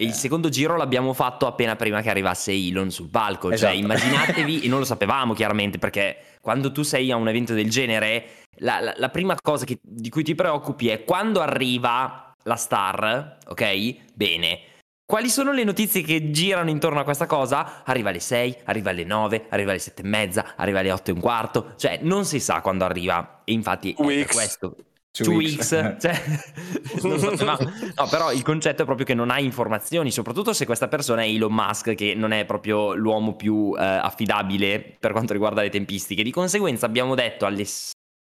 e 0.00 0.04
il 0.04 0.12
secondo 0.12 0.48
giro 0.48 0.76
l'abbiamo 0.76 1.12
fatto 1.12 1.48
appena 1.48 1.74
prima 1.74 2.00
che 2.02 2.08
arrivasse 2.08 2.52
Elon 2.52 2.88
sul 2.92 3.08
palco. 3.08 3.48
Cioè, 3.48 3.54
esatto. 3.54 3.72
Cioè, 3.72 3.82
immaginatevi, 3.82 4.60
e 4.64 4.68
non 4.68 4.78
lo 4.78 4.84
sapevamo 4.84 5.34
chiaramente, 5.34 5.78
perché 5.78 6.36
quando 6.40 6.70
tu 6.70 6.82
sei 6.82 7.10
a 7.10 7.16
un 7.16 7.26
evento 7.26 7.52
del 7.52 7.68
genere, 7.68 8.44
la, 8.58 8.78
la, 8.78 8.94
la 8.96 9.08
prima 9.08 9.34
cosa 9.42 9.64
che, 9.64 9.80
di 9.82 10.08
cui 10.08 10.22
ti 10.22 10.36
preoccupi 10.36 10.88
è 10.88 11.02
quando 11.02 11.40
arriva 11.40 12.32
la 12.44 12.54
star, 12.54 13.38
ok? 13.48 14.14
Bene 14.14 14.60
quali 15.08 15.30
sono 15.30 15.52
le 15.52 15.64
notizie 15.64 16.02
che 16.02 16.30
girano 16.30 16.68
intorno 16.68 17.00
a 17.00 17.02
questa 17.02 17.24
cosa? 17.24 17.82
Arriva 17.86 18.10
alle 18.10 18.20
6, 18.20 18.58
arriva 18.64 18.90
alle 18.90 19.04
9, 19.04 19.46
arriva 19.48 19.70
alle 19.70 19.78
7 19.78 20.02
e 20.02 20.06
mezza, 20.06 20.52
arriva 20.54 20.80
alle 20.80 20.92
8 20.92 21.10
e 21.10 21.14
un 21.14 21.20
quarto, 21.20 21.72
cioè 21.78 22.00
non 22.02 22.26
si 22.26 22.38
sa 22.40 22.60
quando 22.60 22.84
arriva 22.84 23.40
e 23.44 23.52
infatti 23.52 23.96
è 23.96 24.26
questo. 24.26 24.76
2x, 25.16 25.96
cioè, 25.98 26.12
so, 27.00 27.44
ma, 27.46 27.58
no, 27.58 28.06
però 28.10 28.30
il 28.32 28.42
concetto 28.42 28.82
è 28.82 28.84
proprio 28.84 29.06
che 29.06 29.14
non 29.14 29.30
hai 29.30 29.46
informazioni, 29.46 30.10
soprattutto 30.10 30.52
se 30.52 30.66
questa 30.66 30.88
persona 30.88 31.22
è 31.22 31.26
Elon 31.26 31.54
Musk, 31.54 31.94
che 31.94 32.12
non 32.14 32.32
è 32.32 32.44
proprio 32.44 32.92
l'uomo 32.92 33.34
più 33.34 33.74
eh, 33.78 33.82
affidabile 33.82 34.94
per 35.00 35.12
quanto 35.12 35.32
riguarda 35.32 35.62
le 35.62 35.70
tempistiche. 35.70 36.22
Di 36.22 36.30
conseguenza 36.30 36.84
abbiamo 36.84 37.14
detto 37.14 37.46
alle 37.46 37.64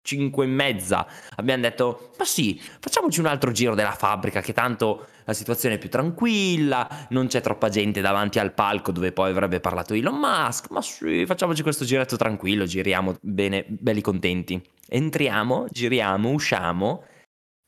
5 0.04 0.44
e 0.44 0.48
mezza. 0.48 1.06
Abbiamo 1.36 1.62
detto 1.62 2.10
ma 2.18 2.24
sì 2.24 2.60
facciamoci 2.78 3.20
un 3.20 3.26
altro 3.26 3.50
giro 3.50 3.74
della 3.74 3.92
fabbrica 3.92 4.42
che 4.42 4.52
tanto 4.52 5.06
la 5.24 5.32
situazione 5.32 5.76
è 5.76 5.78
più 5.78 5.88
tranquilla 5.88 7.06
non 7.08 7.26
c'è 7.26 7.40
troppa 7.40 7.70
gente 7.70 8.02
davanti 8.02 8.38
al 8.38 8.52
palco 8.52 8.92
dove 8.92 9.12
poi 9.12 9.30
avrebbe 9.30 9.60
parlato 9.60 9.94
Elon 9.94 10.18
Musk 10.18 10.70
ma 10.70 10.82
sì 10.82 11.24
facciamoci 11.24 11.62
questo 11.62 11.86
giretto 11.86 12.16
tranquillo 12.16 12.66
giriamo 12.66 13.16
bene 13.20 13.64
belli 13.66 14.02
contenti. 14.02 14.62
Entriamo 14.86 15.66
giriamo 15.70 16.28
usciamo 16.28 17.04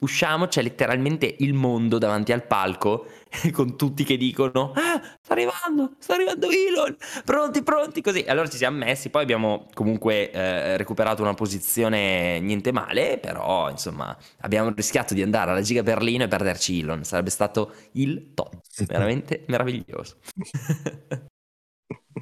usciamo 0.01 0.47
c'è 0.47 0.63
letteralmente 0.63 1.37
il 1.39 1.55
mondo 1.55 1.99
davanti 1.99 2.33
al 2.33 2.47
palco 2.47 3.07
con 3.53 3.77
tutti 3.77 4.05
che 4.05 4.17
dicono 4.17 4.73
ah, 4.75 5.01
sta 5.21 5.33
arrivando, 5.33 5.95
sta 5.99 6.15
arrivando 6.15 6.49
Elon, 6.51 6.97
pronti, 7.25 7.63
pronti, 7.63 8.01
così. 8.01 8.25
Allora 8.27 8.49
ci 8.49 8.57
siamo 8.57 8.79
messi, 8.79 9.11
poi 9.11 9.23
abbiamo 9.23 9.67
comunque 9.75 10.31
eh, 10.31 10.77
recuperato 10.77 11.23
una 11.23 11.35
posizione 11.35 12.41
niente 12.41 12.73
male, 12.73 13.19
però 13.19 13.71
insomma 13.71 14.17
abbiamo 14.41 14.73
rischiato 14.75 15.15
di 15.15 15.23
andare 15.23 15.51
alla 15.51 15.63
Giga 15.63 15.83
Berlino 15.83 16.25
e 16.25 16.29
perderci 16.29 16.81
Elon, 16.81 17.05
sarebbe 17.05 17.31
stato 17.31 17.73
il 17.93 18.33
top, 18.35 18.61
veramente 18.87 19.45
meraviglioso. 19.49 20.19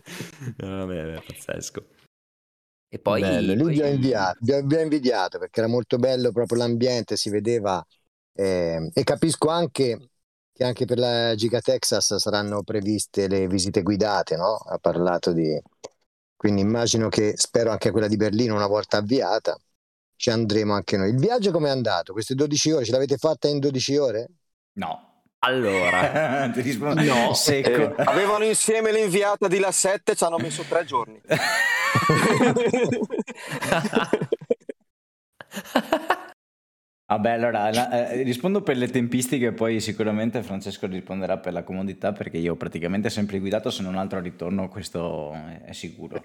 Vabbè, 0.56 1.14
è 1.14 1.22
pazzesco. 1.22 1.86
E 2.88 2.98
poi... 2.98 3.20
Bello, 3.20 3.54
lui 3.54 3.64
poi... 3.64 3.74
vi 3.74 3.82
ha 3.82 3.86
inviato, 3.88 4.38
vi 4.40 4.76
ha 4.76 4.80
invidiato 4.80 5.38
perché 5.38 5.60
era 5.60 5.68
molto 5.68 5.96
bello 5.96 6.32
proprio 6.32 6.58
l'ambiente, 6.58 7.16
si 7.16 7.30
vedeva 7.30 7.84
eh, 8.32 8.90
e 8.92 9.04
capisco 9.04 9.48
anche 9.48 10.08
che 10.54 10.64
anche 10.64 10.84
per 10.84 10.98
la 10.98 11.34
Giga 11.34 11.60
Texas 11.60 12.14
saranno 12.16 12.62
previste 12.62 13.26
le 13.26 13.48
visite 13.48 13.82
guidate, 13.82 14.36
no? 14.36 14.54
Ha 14.54 14.78
parlato 14.78 15.32
di... 15.32 15.60
Quindi 16.36 16.60
immagino 16.60 17.08
che, 17.08 17.32
spero 17.36 17.70
anche 17.72 17.90
quella 17.90 18.06
di 18.06 18.16
Berlino 18.16 18.54
una 18.54 18.68
volta 18.68 18.98
avviata, 18.98 19.58
ci 20.14 20.30
andremo 20.30 20.72
anche 20.72 20.96
noi. 20.96 21.10
Il 21.10 21.18
viaggio 21.18 21.50
com'è 21.50 21.70
andato? 21.70 22.12
Queste 22.12 22.34
12 22.36 22.70
ore, 22.70 22.84
ce 22.84 22.92
l'avete 22.92 23.16
fatta 23.16 23.48
in 23.48 23.58
12 23.58 23.96
ore? 23.96 24.28
No. 24.74 25.03
Allora, 25.44 26.48
ti 26.52 26.62
rispondo 26.62 27.02
no, 27.02 27.34
secco. 27.34 27.96
Eh, 27.96 28.02
avevano 28.04 28.44
insieme 28.44 28.90
l'inviata 28.92 29.46
di 29.46 29.58
La 29.58 29.72
7, 29.72 30.14
ci 30.14 30.24
hanno 30.24 30.38
messo 30.38 30.62
tre 30.62 30.84
giorni. 30.84 31.20
Vabbè, 37.06 37.30
allora 37.32 37.70
la- 37.70 38.08
eh, 38.10 38.22
rispondo 38.22 38.62
per 38.62 38.78
le 38.78 38.88
tempistiche, 38.88 39.52
poi 39.52 39.78
sicuramente 39.80 40.42
Francesco 40.42 40.86
risponderà 40.86 41.36
per 41.38 41.52
la 41.52 41.62
comodità, 41.62 42.12
perché 42.12 42.38
io 42.38 42.54
ho 42.54 42.56
praticamente 42.56 43.10
sempre 43.10 43.38
guidato, 43.38 43.70
se 43.70 43.82
non 43.82 43.96
altro 43.96 44.16
al 44.18 44.24
ritorno, 44.24 44.68
questo 44.68 45.32
è, 45.34 45.64
è 45.66 45.72
sicuro. 45.72 46.24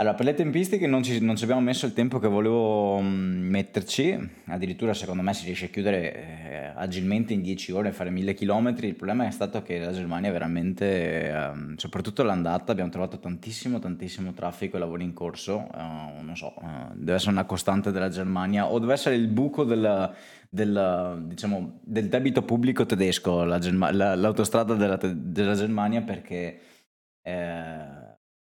Allora, 0.00 0.14
per 0.14 0.24
le 0.24 0.32
tempistiche 0.32 0.86
non 0.86 1.02
ci, 1.02 1.20
non 1.20 1.36
ci 1.36 1.44
abbiamo 1.44 1.60
messo 1.60 1.84
il 1.84 1.92
tempo 1.92 2.18
che 2.18 2.26
volevo 2.26 2.98
mm, 3.02 3.50
metterci, 3.50 4.18
addirittura 4.46 4.94
secondo 4.94 5.20
me 5.20 5.34
si 5.34 5.44
riesce 5.44 5.66
a 5.66 5.68
chiudere 5.68 6.14
eh, 6.14 6.72
agilmente 6.74 7.34
in 7.34 7.42
10 7.42 7.70
ore 7.72 7.92
fare 7.92 8.08
1000 8.08 8.32
km. 8.32 8.74
Il 8.80 8.94
problema 8.94 9.26
è 9.26 9.30
stato 9.30 9.60
che 9.60 9.78
la 9.78 9.92
Germania 9.92 10.32
veramente, 10.32 11.28
ehm, 11.28 11.76
soprattutto 11.76 12.22
l'andata, 12.22 12.72
abbiamo 12.72 12.88
trovato 12.88 13.18
tantissimo, 13.18 13.78
tantissimo 13.78 14.32
traffico 14.32 14.76
e 14.76 14.80
lavori 14.80 15.04
in 15.04 15.12
corso. 15.12 15.68
eh, 15.70 16.22
non 16.22 16.34
so, 16.34 16.54
eh, 16.62 16.94
deve 16.94 17.14
essere 17.16 17.32
una 17.32 17.44
costante 17.44 17.92
della 17.92 18.08
Germania 18.08 18.68
o 18.68 18.78
deve 18.78 18.94
essere 18.94 19.16
il 19.16 19.28
buco 19.28 19.64
del, 19.64 20.14
del, 20.48 21.24
diciamo, 21.26 21.80
del 21.82 22.08
debito 22.08 22.40
pubblico 22.40 22.86
tedesco, 22.86 23.44
la 23.44 23.58
Germa- 23.58 23.92
la- 23.92 24.14
l'autostrada 24.14 24.72
della, 24.74 24.96
della 24.96 25.54
Germania, 25.54 26.00
perché... 26.00 26.58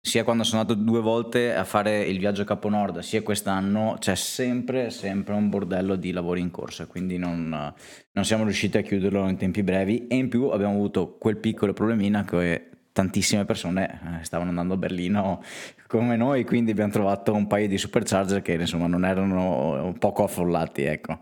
sia 0.05 0.25
quando 0.25 0.43
sono 0.43 0.59
andato 0.59 0.77
due 0.77 0.99
volte 0.99 1.55
a 1.55 1.63
fare 1.63 2.03
il 2.03 2.19
viaggio 2.19 2.43
Capo 2.43 2.67
Nord, 2.67 2.99
sia 2.99 3.23
quest'anno, 3.23 3.95
c'è 3.99 4.15
sempre, 4.15 4.89
sempre 4.89 5.33
un 5.33 5.47
bordello 5.47 5.95
di 5.95 6.11
lavori 6.11 6.41
in 6.41 6.51
corso, 6.51 6.87
quindi 6.87 7.17
non, 7.17 7.73
non 8.11 8.25
siamo 8.25 8.43
riusciti 8.43 8.77
a 8.77 8.81
chiuderlo 8.81 9.29
in 9.29 9.37
tempi 9.37 9.63
brevi 9.63 10.07
e 10.07 10.17
in 10.17 10.27
più 10.27 10.49
abbiamo 10.49 10.73
avuto 10.73 11.15
quel 11.17 11.37
piccolo 11.37 11.71
problemino 11.71 12.21
che 12.25 12.69
tantissime 12.91 13.45
persone 13.45 14.19
eh, 14.19 14.25
stavano 14.25 14.49
andando 14.49 14.73
a 14.73 14.77
Berlino 14.77 15.41
come 15.87 16.17
noi, 16.17 16.43
quindi 16.43 16.71
abbiamo 16.71 16.91
trovato 16.91 17.33
un 17.33 17.47
paio 17.47 17.69
di 17.69 17.77
supercharger 17.77 18.41
che 18.41 18.53
insomma 18.55 18.87
non 18.87 19.05
erano 19.05 19.95
poco 19.99 20.25
affollati, 20.25 20.83
ecco. 20.83 21.19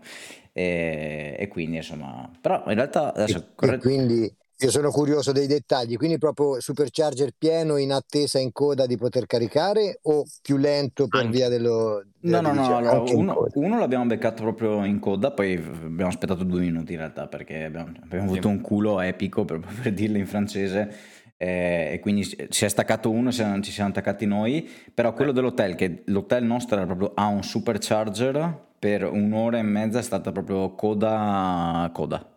E, 0.52 1.36
e 1.38 1.48
quindi 1.48 1.76
insomma, 1.76 2.28
però 2.40 2.64
in 2.66 2.74
realtà 2.74 3.14
adesso... 3.14 3.38
E, 3.38 3.44
corre- 3.54 3.76
e 3.76 3.78
quindi 3.78 4.36
io 4.66 4.70
sono 4.70 4.90
curioso 4.90 5.32
dei 5.32 5.46
dettagli, 5.46 5.96
quindi 5.96 6.18
proprio 6.18 6.60
supercharger 6.60 7.30
pieno 7.36 7.76
in 7.76 7.92
attesa 7.92 8.38
in 8.38 8.52
coda 8.52 8.86
di 8.86 8.96
poter 8.96 9.26
caricare 9.26 9.98
o 10.02 10.24
più 10.40 10.56
lento 10.56 11.08
per 11.08 11.20
Anche. 11.24 11.36
via 11.36 11.48
dello... 11.48 12.04
No, 12.20 12.40
no, 12.40 12.52
no, 12.52 12.76
allora, 12.76 13.00
uno, 13.00 13.48
uno 13.54 13.78
l'abbiamo 13.78 14.06
beccato 14.06 14.42
proprio 14.42 14.84
in 14.84 15.00
coda, 15.00 15.32
poi 15.32 15.54
abbiamo 15.54 16.10
aspettato 16.10 16.44
due 16.44 16.60
minuti 16.60 16.92
in 16.92 16.98
realtà 16.98 17.26
perché 17.26 17.64
abbiamo, 17.64 17.92
abbiamo 18.02 18.24
avuto 18.24 18.48
un 18.48 18.60
culo 18.60 19.00
epico 19.00 19.44
per, 19.44 19.60
per 19.82 19.92
dirlo 19.92 20.18
in 20.18 20.26
francese 20.26 20.94
eh, 21.36 21.90
e 21.92 21.98
quindi 22.00 22.22
si 22.22 22.64
è 22.64 22.68
staccato 22.68 23.10
uno 23.10 23.30
e 23.30 23.32
siamo- 23.32 23.60
ci 23.60 23.72
siamo 23.72 23.90
attaccati 23.90 24.26
noi, 24.26 24.70
però 24.94 25.12
quello 25.12 25.32
dell'hotel, 25.32 25.74
che 25.74 26.02
l'hotel 26.06 26.44
nostro 26.44 26.76
era 26.76 26.86
proprio 26.86 27.12
a 27.14 27.26
un 27.26 27.42
supercharger, 27.42 28.70
per 28.82 29.04
un'ora 29.04 29.58
e 29.58 29.62
mezza 29.62 30.00
è 30.00 30.02
stata 30.02 30.32
proprio 30.32 30.74
coda 30.74 31.88
coda. 31.92 32.31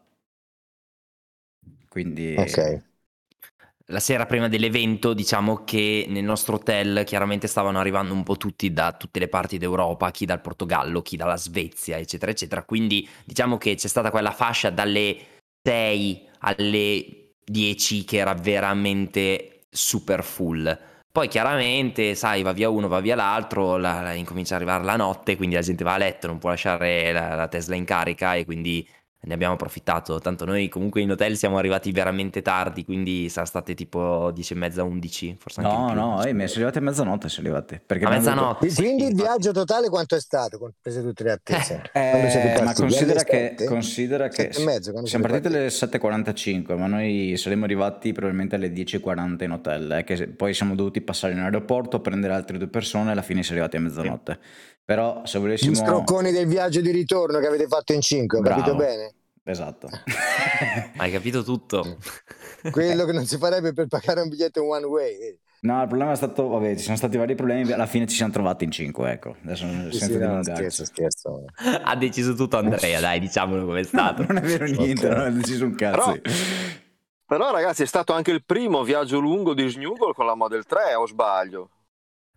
Quindi... 1.95 2.37
Ok. 2.37 2.83
La 3.89 3.99
sera 3.99 4.25
prima 4.25 4.47
dell'evento, 4.47 5.13
diciamo 5.13 5.63
che 5.63 6.05
nel 6.09 6.23
nostro 6.23 6.55
hotel 6.55 7.03
chiaramente 7.05 7.45
stavano 7.45 7.77
arrivando 7.79 8.13
un 8.13 8.23
po' 8.23 8.35
tutti 8.35 8.73
da 8.73 8.93
tutte 8.93 9.19
le 9.19 9.27
parti 9.27 9.59
d'Europa, 9.59 10.09
chi 10.09 10.25
dal 10.25 10.41
Portogallo, 10.41 11.03
chi 11.03 11.15
dalla 11.17 11.37
Svezia, 11.37 11.97
eccetera, 11.97 12.31
eccetera. 12.31 12.63
Quindi 12.63 13.07
diciamo 13.23 13.57
che 13.59 13.75
c'è 13.75 13.87
stata 13.87 14.09
quella 14.09 14.31
fascia 14.31 14.71
dalle 14.71 15.15
6 15.61 16.27
alle 16.39 17.33
10 17.45 18.03
che 18.05 18.17
era 18.17 18.33
veramente 18.33 19.61
super 19.69 20.23
full. 20.23 20.79
Poi 21.11 21.27
chiaramente, 21.27 22.15
sai, 22.15 22.41
va 22.41 22.51
via 22.53 22.69
uno, 22.69 22.87
va 22.87 22.99
via 22.99 23.15
l'altro, 23.15 23.77
la- 23.77 24.01
la- 24.01 24.13
incomincia 24.13 24.55
ad 24.55 24.61
arrivare 24.61 24.83
la 24.83 24.95
notte, 24.97 25.37
quindi 25.37 25.55
la 25.55 25.61
gente 25.61 25.83
va 25.83 25.93
a 25.93 25.97
letto, 25.97 26.25
non 26.27 26.39
può 26.39 26.49
lasciare 26.49 27.11
la, 27.13 27.35
la 27.35 27.47
Tesla 27.47 27.75
in 27.75 27.85
carica 27.85 28.33
e 28.35 28.43
quindi 28.45 28.85
ne 29.25 29.33
abbiamo 29.33 29.53
approfittato. 29.53 30.19
Tanto 30.19 30.45
noi 30.45 30.69
comunque 30.69 31.01
in 31.01 31.11
hotel 31.11 31.35
siamo 31.37 31.57
arrivati 31.57 31.91
veramente 31.91 32.41
tardi, 32.41 32.85
quindi 32.85 33.27
sarà 33.29 33.45
state 33.45 33.73
tipo 33.73 34.31
10 34.31 34.53
e 34.53 34.55
mezza, 34.55 34.83
11, 34.83 35.35
forse 35.39 35.61
anche 35.61 35.75
No, 35.75 35.93
no, 35.93 36.23
eh, 36.23 36.33
mi 36.33 36.47
sono 36.47 36.65
arrivati 36.65 36.77
a 36.77 36.81
mezzanotte, 36.81 37.29
sono 37.29 37.47
arrivati. 37.47 37.81
Perché 37.85 38.05
A 38.05 38.09
mezzanotte. 38.09 38.69
sì, 38.69 38.83
Quindi 38.83 39.03
il 39.03 39.09
infatti. 39.11 39.27
viaggio 39.29 39.51
totale 39.51 39.89
quanto 39.89 40.15
è 40.15 40.19
stato, 40.19 40.57
comprese 40.57 41.01
tutte 41.01 41.23
le 41.23 41.31
attese? 41.31 41.81
Eh, 41.93 42.61
ma 42.63 42.73
considera 42.73 43.23
che, 43.23 43.55
considera 43.65 44.27
che 44.27 44.49
e 44.53 44.63
mezzo, 44.63 45.05
siamo 45.05 45.25
partiti 45.25 45.47
alle 45.47 45.67
7.45, 45.67 46.77
ma 46.77 46.87
noi 46.87 47.35
saremmo 47.37 47.65
arrivati 47.65 48.11
probabilmente 48.11 48.55
alle 48.55 48.71
10.40 48.71 49.43
in 49.43 49.51
hotel, 49.51 49.91
eh, 49.91 50.03
che 50.03 50.27
poi 50.27 50.53
siamo 50.53 50.75
dovuti 50.75 51.01
passare 51.01 51.33
in 51.33 51.39
aeroporto, 51.39 51.99
prendere 51.99 52.33
altre 52.33 52.57
due 52.57 52.67
persone 52.67 53.09
e 53.09 53.11
alla 53.13 53.21
fine 53.21 53.43
siamo 53.43 53.61
arrivati 53.61 53.77
a 53.77 53.79
mezzanotte. 53.81 54.39
Però 54.85 55.25
se 55.25 55.39
Gli 55.39 55.41
volessimo... 55.41 55.75
scrocconi 55.75 56.31
del 56.31 56.45
viaggio 56.47 56.79
di 56.79 56.91
ritorno 56.91 57.39
che 57.39 57.47
avete 57.47 57.65
fatto 57.67 57.91
in 57.93 58.01
cinque, 58.01 58.37
ho 58.37 58.41
capito 58.41 58.75
bene? 58.75 59.13
Esatto. 59.43 59.87
Hai 60.97 61.11
capito 61.11 61.43
tutto. 61.43 61.97
Quello 62.71 63.05
che 63.05 63.11
non 63.11 63.25
si 63.25 63.37
farebbe 63.37 63.73
per 63.73 63.87
pagare 63.87 64.21
un 64.21 64.29
biglietto 64.29 64.61
in 64.61 64.69
one 64.69 64.85
way. 64.85 65.37
No, 65.61 65.81
il 65.81 65.87
problema 65.87 66.11
è 66.11 66.15
stato, 66.15 66.47
vabbè, 66.47 66.75
ci 66.75 66.83
sono 66.83 66.95
stati 66.97 67.17
vari 67.17 67.33
problemi, 67.33 67.71
alla 67.71 67.87
fine 67.87 68.05
ci 68.05 68.15
siamo 68.15 68.31
trovati 68.31 68.65
in 68.65 68.71
5, 68.71 69.11
ecco. 69.11 69.35
Adesso 69.43 69.65
Sì, 69.89 69.97
senza 69.97 70.05
sì, 70.05 70.17
no, 70.17 70.43
scherzo, 70.43 70.85
scherzo. 70.85 71.45
ha 71.83 71.95
deciso 71.95 72.35
tutto 72.35 72.57
Andrea, 72.57 72.99
dai, 72.99 73.19
diciamolo 73.19 73.65
come 73.65 73.79
è 73.79 73.83
stato. 73.83 74.23
Non 74.27 74.37
è 74.37 74.41
vero 74.41 74.65
niente, 74.65 75.07
Ok. 75.07 75.15
non 75.15 75.25
ho 75.25 75.31
deciso 75.31 75.65
un 75.65 75.73
cazzo. 75.75 76.11
Però- 76.21 76.35
Però 77.27 77.51
ragazzi 77.51 77.81
è 77.81 77.87
stato 77.87 78.13
anche 78.13 78.29
il 78.29 78.43
primo 78.45 78.83
viaggio 78.83 79.17
lungo 79.17 79.55
di 79.55 79.67
Snuggle 79.67 80.13
con 80.13 80.27
la 80.27 80.35
Model 80.35 80.63
3 80.65 80.93
o 80.93 81.07
sbaglio? 81.07 81.69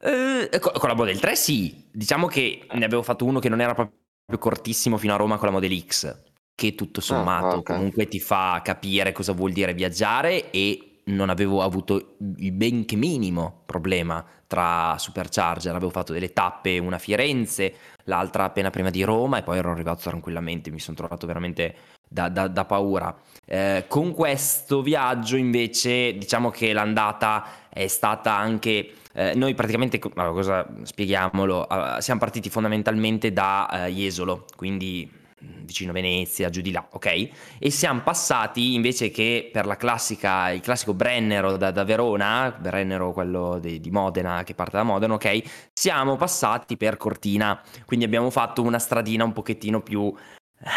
Eh, 0.01 0.59
co- 0.61 0.73
con 0.73 0.89
la 0.89 0.95
Model 0.95 1.19
3 1.19 1.35
sì, 1.35 1.85
diciamo 1.91 2.27
che 2.27 2.67
ne 2.73 2.85
avevo 2.85 3.03
fatto 3.03 3.25
uno 3.25 3.41
che 3.41 3.49
non 3.49 3.61
era 3.61 3.75
proprio 3.75 3.97
cortissimo 4.39 4.97
fino 4.97 5.15
a 5.15 5.17
Roma 5.17 5.37
con 5.37 5.47
la 5.49 5.55
Model 5.55 5.85
X, 5.85 6.23
che 6.55 6.75
tutto 6.75 7.01
sommato 7.01 7.47
Ah, 7.47 7.59
ok. 7.59 7.63
comunque 7.65 8.07
ti 8.07 8.21
fa 8.21 8.61
capire 8.63 9.13
cosa 9.13 9.33
vuol 9.33 9.53
dire 9.53 9.75
viaggiare 9.75 10.51
e 10.51 11.01
non 11.09 11.31
avevo 11.31 11.63
avuto 11.63 12.17
il 12.37 12.53
benché 12.53 12.95
minimo 12.95 13.63
problema 13.65 14.25
tra 14.47 14.97
supercharger, 14.99 15.75
avevo 15.75 15.91
fatto 15.91 16.13
delle 16.13 16.33
tappe, 16.33 16.79
una 16.79 16.97
a 16.97 16.99
Firenze, 16.99 17.75
l'altra 18.05 18.45
appena 18.45 18.71
prima 18.71 18.91
di 18.91 19.03
Roma 19.03 19.39
e 19.39 19.43
poi 19.43 19.59
ero 19.59 19.71
arrivato 19.71 20.03
tranquillamente, 20.03 20.71
mi 20.71 20.79
sono 20.79 20.97
trovato 20.97 21.27
veramente 21.27 21.75
da, 22.09 22.29
da- 22.29 22.49
da 22.49 22.65
paura. 22.65 23.15
Eh, 23.47 23.85
con 23.89 24.13
questo 24.15 24.83
viaggio 24.83 25.37
invece 25.37 26.15
diciamo 26.19 26.51
che 26.51 26.73
l'andata 26.73 27.69
è 27.71 27.87
stata 27.87 28.35
anche 28.37 28.93
eh, 29.19 29.35
noi 29.35 29.53
praticamente, 29.55 29.99
allora, 30.15 30.33
cosa, 30.33 30.67
spieghiamolo, 30.85 31.69
eh, 31.69 32.01
siamo 32.01 32.21
partiti 32.21 32.49
fondamentalmente 32.51 33.33
da 33.33 33.87
eh, 33.87 33.91
Jesolo, 33.91 34.45
quindi 34.55 35.11
mh, 35.41 35.65
vicino 35.65 35.93
Venezia, 35.93 36.51
giù 36.51 36.61
di 36.61 36.71
là, 36.71 36.87
ok? 36.89 37.29
E 37.59 37.71
siamo 37.71 38.03
passati 38.03 38.75
invece 38.75 39.11
che 39.11 39.51
per 39.53 39.67
la 39.67 39.75
classica, 39.75 40.51
il 40.53 40.61
classico 40.61 40.95
Brennero 40.95 41.57
da, 41.57 41.73
da 41.73 41.83
Verona, 41.83 42.57
Brennero 42.57 43.13
quello 43.13 43.59
di, 43.59 43.81
di 43.81 43.91
Modena 43.91 44.45
che 44.45 44.55
parte 44.55 44.77
da 44.77 44.85
Modena, 44.85 45.15
ok? 45.15 45.43
Siamo 45.73 46.15
passati 46.15 46.77
per 46.77 46.97
Cortina, 46.97 47.61
quindi 47.87 48.05
abbiamo 48.05 48.31
fatto 48.31 48.63
una 48.63 48.79
stradina 48.79 49.25
un 49.25 49.33
pochettino 49.33 49.81
più 49.81 50.15
eh, 50.61 50.69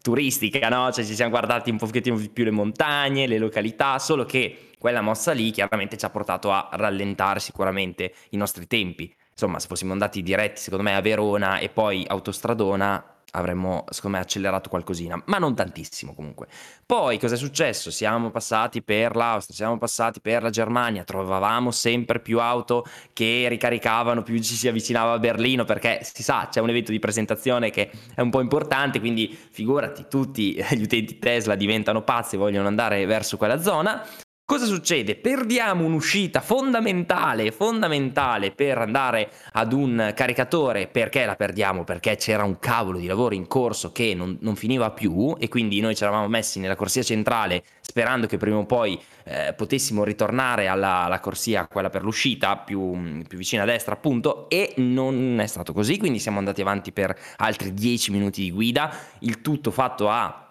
turistica, 0.00 0.70
no? 0.70 0.90
Cioè 0.90 1.04
ci 1.04 1.14
siamo 1.14 1.32
guardati 1.32 1.68
un 1.68 1.76
pochettino 1.76 2.18
più 2.32 2.44
le 2.44 2.50
montagne, 2.50 3.26
le 3.26 3.36
località, 3.36 3.98
solo 3.98 4.24
che 4.24 4.69
quella 4.80 5.02
mossa 5.02 5.32
lì 5.32 5.50
chiaramente 5.50 5.98
ci 5.98 6.06
ha 6.06 6.10
portato 6.10 6.50
a 6.50 6.70
rallentare 6.72 7.38
sicuramente 7.38 8.14
i 8.30 8.38
nostri 8.38 8.66
tempi. 8.66 9.14
Insomma, 9.30 9.58
se 9.58 9.66
fossimo 9.66 9.92
andati 9.92 10.22
diretti, 10.22 10.58
secondo 10.58 10.84
me, 10.84 10.96
a 10.96 11.02
Verona 11.02 11.58
e 11.58 11.68
poi 11.68 12.02
autostradona, 12.08 13.16
avremmo, 13.32 13.84
secondo 13.90 14.16
me, 14.16 14.22
accelerato 14.22 14.70
qualcosina, 14.70 15.22
ma 15.26 15.36
non 15.36 15.54
tantissimo 15.54 16.14
comunque. 16.14 16.46
Poi 16.86 17.18
cosa 17.18 17.34
è 17.34 17.36
successo? 17.36 17.90
Siamo 17.90 18.30
passati 18.30 18.82
per 18.82 19.16
l'Austria, 19.16 19.54
siamo 19.54 19.76
passati 19.76 20.22
per 20.22 20.42
la 20.42 20.50
Germania, 20.50 21.04
trovavamo 21.04 21.70
sempre 21.70 22.18
più 22.20 22.40
auto 22.40 22.86
che 23.12 23.48
ricaricavano, 23.50 24.22
più 24.22 24.38
ci 24.40 24.54
si 24.54 24.66
avvicinava 24.66 25.12
a 25.12 25.18
Berlino, 25.18 25.66
perché 25.66 26.00
si 26.02 26.22
sa, 26.22 26.48
c'è 26.50 26.60
un 26.60 26.70
evento 26.70 26.90
di 26.90 26.98
presentazione 26.98 27.68
che 27.68 27.90
è 28.14 28.22
un 28.22 28.30
po' 28.30 28.40
importante, 28.40 28.98
quindi 28.98 29.38
figurati, 29.50 30.06
tutti 30.08 30.54
gli 30.54 30.82
utenti 30.82 31.18
Tesla 31.18 31.54
diventano 31.54 32.02
pazzi 32.02 32.36
e 32.36 32.38
vogliono 32.38 32.66
andare 32.66 33.04
verso 33.04 33.36
quella 33.36 33.60
zona. 33.60 34.02
Cosa 34.50 34.66
succede? 34.66 35.14
Perdiamo 35.14 35.84
un'uscita 35.84 36.40
fondamentale, 36.40 37.52
fondamentale 37.52 38.50
per 38.50 38.78
andare 38.78 39.30
ad 39.52 39.72
un 39.72 40.12
caricatore. 40.12 40.88
Perché 40.88 41.24
la 41.24 41.36
perdiamo? 41.36 41.84
Perché 41.84 42.16
c'era 42.16 42.42
un 42.42 42.58
cavolo 42.58 42.98
di 42.98 43.06
lavoro 43.06 43.36
in 43.36 43.46
corso 43.46 43.92
che 43.92 44.12
non, 44.12 44.38
non 44.40 44.56
finiva 44.56 44.90
più 44.90 45.36
e 45.38 45.46
quindi 45.46 45.78
noi 45.78 45.94
ci 45.94 46.02
eravamo 46.02 46.26
messi 46.26 46.58
nella 46.58 46.74
corsia 46.74 47.04
centrale 47.04 47.62
sperando 47.80 48.26
che 48.26 48.38
prima 48.38 48.56
o 48.56 48.66
poi 48.66 49.00
eh, 49.22 49.54
potessimo 49.56 50.02
ritornare 50.02 50.66
alla, 50.66 51.04
alla 51.04 51.20
corsia, 51.20 51.68
quella 51.68 51.88
per 51.88 52.02
l'uscita, 52.02 52.56
più, 52.56 53.22
più 53.28 53.38
vicina 53.38 53.62
a 53.62 53.66
destra 53.66 53.94
appunto, 53.94 54.48
e 54.48 54.74
non 54.78 55.38
è 55.38 55.46
stato 55.46 55.72
così, 55.72 55.96
quindi 55.96 56.18
siamo 56.18 56.38
andati 56.38 56.60
avanti 56.60 56.90
per 56.90 57.16
altri 57.36 57.72
10 57.72 58.10
minuti 58.10 58.42
di 58.42 58.50
guida, 58.50 58.92
il 59.20 59.42
tutto 59.42 59.70
fatto 59.70 60.08
a 60.08 60.49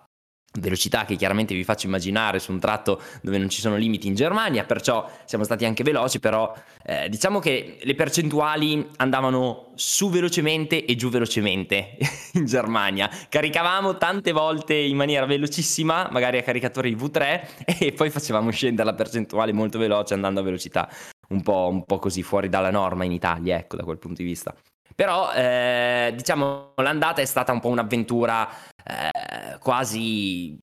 velocità 0.53 1.05
che 1.05 1.15
chiaramente 1.15 1.53
vi 1.53 1.63
faccio 1.63 1.85
immaginare 1.85 2.39
su 2.39 2.51
un 2.51 2.59
tratto 2.59 3.01
dove 3.21 3.37
non 3.37 3.49
ci 3.49 3.61
sono 3.61 3.75
limiti 3.75 4.07
in 4.07 4.15
Germania, 4.15 4.63
perciò 4.65 5.07
siamo 5.25 5.43
stati 5.43 5.65
anche 5.65 5.83
veloci, 5.83 6.19
però 6.19 6.53
eh, 6.83 7.07
diciamo 7.09 7.39
che 7.39 7.77
le 7.81 7.95
percentuali 7.95 8.87
andavano 8.97 9.71
su 9.75 10.09
velocemente 10.09 10.85
e 10.85 10.95
giù 10.95 11.09
velocemente 11.09 11.97
in 12.33 12.45
Germania. 12.45 13.09
Caricavamo 13.29 13.97
tante 13.97 14.31
volte 14.31 14.73
in 14.73 14.95
maniera 14.95 15.25
velocissima, 15.25 16.09
magari 16.11 16.37
a 16.37 16.43
caricatore 16.43 16.89
V3, 16.89 17.77
e 17.79 17.91
poi 17.93 18.09
facevamo 18.09 18.49
scendere 18.49 18.89
la 18.89 18.95
percentuale 18.95 19.53
molto 19.53 19.77
veloce 19.77 20.13
andando 20.13 20.39
a 20.39 20.43
velocità 20.43 20.89
un 21.29 21.41
po', 21.41 21.67
un 21.69 21.83
po 21.85 21.99
così 21.99 22.23
fuori 22.23 22.49
dalla 22.49 22.71
norma 22.71 23.03
in 23.03 23.11
Italia, 23.11 23.57
ecco, 23.57 23.75
da 23.75 23.83
quel 23.83 23.97
punto 23.97 24.21
di 24.21 24.27
vista. 24.27 24.53
Però 24.95 25.31
eh, 25.31 26.11
diciamo 26.13 26.73
l'andata 26.75 27.21
è 27.21 27.25
stata 27.25 27.53
un 27.53 27.61
po' 27.61 27.69
un'avventura 27.69 28.49
eh, 28.89 29.57
quasi, 29.59 30.57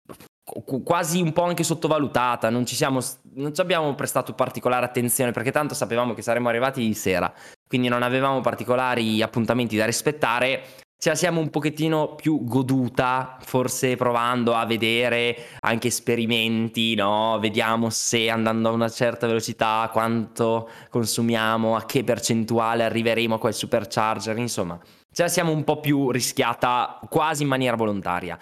quasi 0.85 1.20
un 1.20 1.33
po' 1.33 1.45
anche 1.45 1.62
sottovalutata, 1.62 2.51
non 2.51 2.66
ci, 2.66 2.74
siamo, 2.74 3.01
non 3.35 3.55
ci 3.55 3.61
abbiamo 3.61 3.95
prestato 3.95 4.35
particolare 4.35 4.85
attenzione 4.85 5.31
perché 5.31 5.53
tanto 5.53 5.74
sapevamo 5.74 6.12
che 6.14 6.22
saremmo 6.22 6.49
arrivati 6.49 6.81
di 6.85 6.95
sera, 6.95 7.33
quindi 7.68 7.89
non 7.89 8.03
avevamo 8.03 8.41
particolari 8.41 9.22
appuntamenti 9.22 9.77
da 9.77 9.87
rispettare 9.87 10.62
ce 10.99 11.11
la 11.11 11.14
siamo 11.14 11.41
un 11.41 11.51
pochettino 11.51 12.14
più 12.14 12.43
goduta, 12.45 13.37
forse 13.43 13.97
provando 13.97 14.55
a 14.55 14.64
vedere 14.64 15.37
anche 15.61 15.89
esperimenti, 15.89 16.95
no? 16.95 17.39
Vediamo 17.39 17.91
se 17.91 18.31
andando 18.31 18.70
a 18.70 18.72
una 18.72 18.89
certa 18.89 19.27
velocità 19.27 19.89
quanto 19.93 20.68
consumiamo, 20.89 21.77
a 21.77 21.85
che 21.85 22.03
percentuale 22.03 22.85
arriveremo 22.85 23.35
a 23.35 23.39
quel 23.39 23.55
supercharger, 23.55 24.39
insomma, 24.39 24.79
ce 25.17 25.23
la 25.23 25.29
siamo 25.29 25.51
un 25.51 25.64
po' 25.64 25.81
più 25.81 26.11
rischiata 26.11 27.01
quasi 27.09 27.43
in 27.43 27.49
maniera 27.49 27.75
volontaria. 27.75 28.39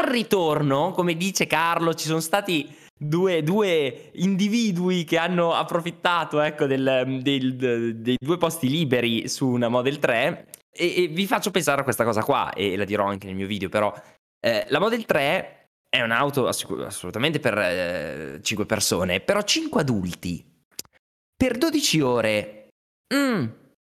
Al 0.00 0.08
ritorno, 0.08 0.92
come 0.92 1.14
dice 1.18 1.46
Carlo, 1.46 1.92
ci 1.92 2.06
sono 2.06 2.20
stati 2.20 2.74
due, 2.98 3.42
due 3.42 4.08
individui 4.14 5.04
che 5.04 5.18
hanno 5.18 5.52
approfittato 5.52 6.40
ecco, 6.40 6.64
del, 6.64 7.20
del, 7.20 7.56
del, 7.56 7.96
dei 7.96 8.16
due 8.18 8.38
posti 8.38 8.70
liberi 8.70 9.28
su 9.28 9.48
una 9.48 9.68
Model 9.68 9.98
3 9.98 10.46
e, 10.72 11.02
e, 11.02 11.08
vi 11.08 11.26
faccio 11.26 11.50
pensare 11.50 11.82
a 11.82 11.84
questa 11.84 12.04
cosa 12.04 12.22
qua, 12.22 12.54
e 12.54 12.74
la 12.78 12.86
dirò 12.86 13.04
anche 13.04 13.26
nel 13.26 13.36
mio 13.36 13.46
video, 13.46 13.68
però 13.68 13.92
eh, 14.40 14.64
la 14.70 14.78
Model 14.78 15.04
3 15.04 15.66
è 15.90 16.00
un'auto 16.00 16.48
ass- 16.48 16.84
assolutamente 16.86 17.38
per 17.38 17.58
eh, 17.58 18.40
5 18.42 18.64
persone, 18.64 19.20
però 19.20 19.42
5 19.42 19.78
adulti. 19.78 20.42
Per 21.36 21.58
12 21.58 22.00
ore, 22.00 22.68
mm, 23.14 23.44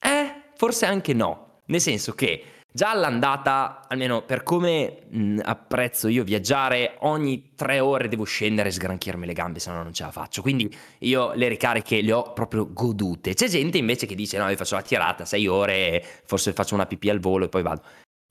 eh, 0.04 0.42
forse 0.56 0.88
anche 0.88 1.14
no, 1.14 1.49
nel 1.70 1.82
senso 1.82 2.14
che 2.14 2.44
Già 2.72 2.92
all'andata, 2.92 3.82
almeno 3.88 4.22
per 4.22 4.44
come 4.44 5.00
mh, 5.10 5.40
apprezzo 5.44 6.08
io 6.08 6.24
viaggiare, 6.24 6.98
ogni 7.00 7.54
tre 7.56 7.80
ore 7.80 8.08
devo 8.08 8.26
scendere 8.26 8.70
e 8.70 8.72
sgranchirmi 8.72 9.26
le 9.26 9.34
gambe, 9.34 9.58
se 9.58 9.72
no 9.72 9.82
non 9.82 9.92
ce 9.92 10.04
la 10.04 10.12
faccio. 10.12 10.44
Quindi 10.44 10.72
io 11.00 11.34
le 11.34 11.48
ricariche 11.48 12.02
le 12.02 12.12
ho 12.12 12.32
proprio 12.34 12.72
godute. 12.72 13.34
C'è 13.34 13.48
gente 13.48 13.80
invece 13.80 14.06
che 14.06 14.14
dice: 14.14 14.38
No, 14.38 14.48
io 14.50 14.56
faccio 14.56 14.76
la 14.76 14.84
tirata, 14.84 15.26
sei 15.26 15.48
ore, 15.48 16.06
forse 16.26 16.54
faccio 16.54 16.76
una 16.76 16.86
pipì 16.86 17.10
al 17.10 17.20
volo 17.20 17.46
e 17.46 17.50
poi 17.50 17.64
vado. 17.64 17.82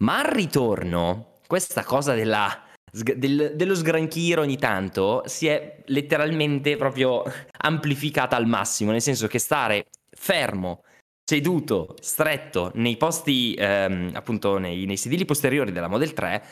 Ma 0.05 0.21
al 0.21 0.27
ritorno, 0.27 1.41
questa 1.49 1.83
cosa 1.83 2.15
della, 2.15 2.63
del, 2.93 3.55
dello 3.57 3.75
sgranchire 3.75 4.41
ogni 4.41 4.57
tanto 4.57 5.23
si 5.27 5.49
è 5.49 5.83
letteralmente 5.87 6.77
proprio 6.77 7.25
amplificata 7.59 8.37
al 8.37 8.47
massimo, 8.47 8.93
nel 8.93 9.03
senso 9.03 9.27
che 9.27 9.41
stare 9.41 9.87
fermo 10.11 10.83
seduto, 11.29 11.95
stretto, 12.01 12.71
nei 12.77 12.97
posti, 12.97 13.53
ehm, 13.53 14.13
appunto 14.15 14.57
nei, 14.57 14.87
nei, 14.87 14.97
sedili 14.97 15.27
posteriori 15.27 15.73
della 15.73 15.87
Model 15.87 16.15
3, 16.15 16.43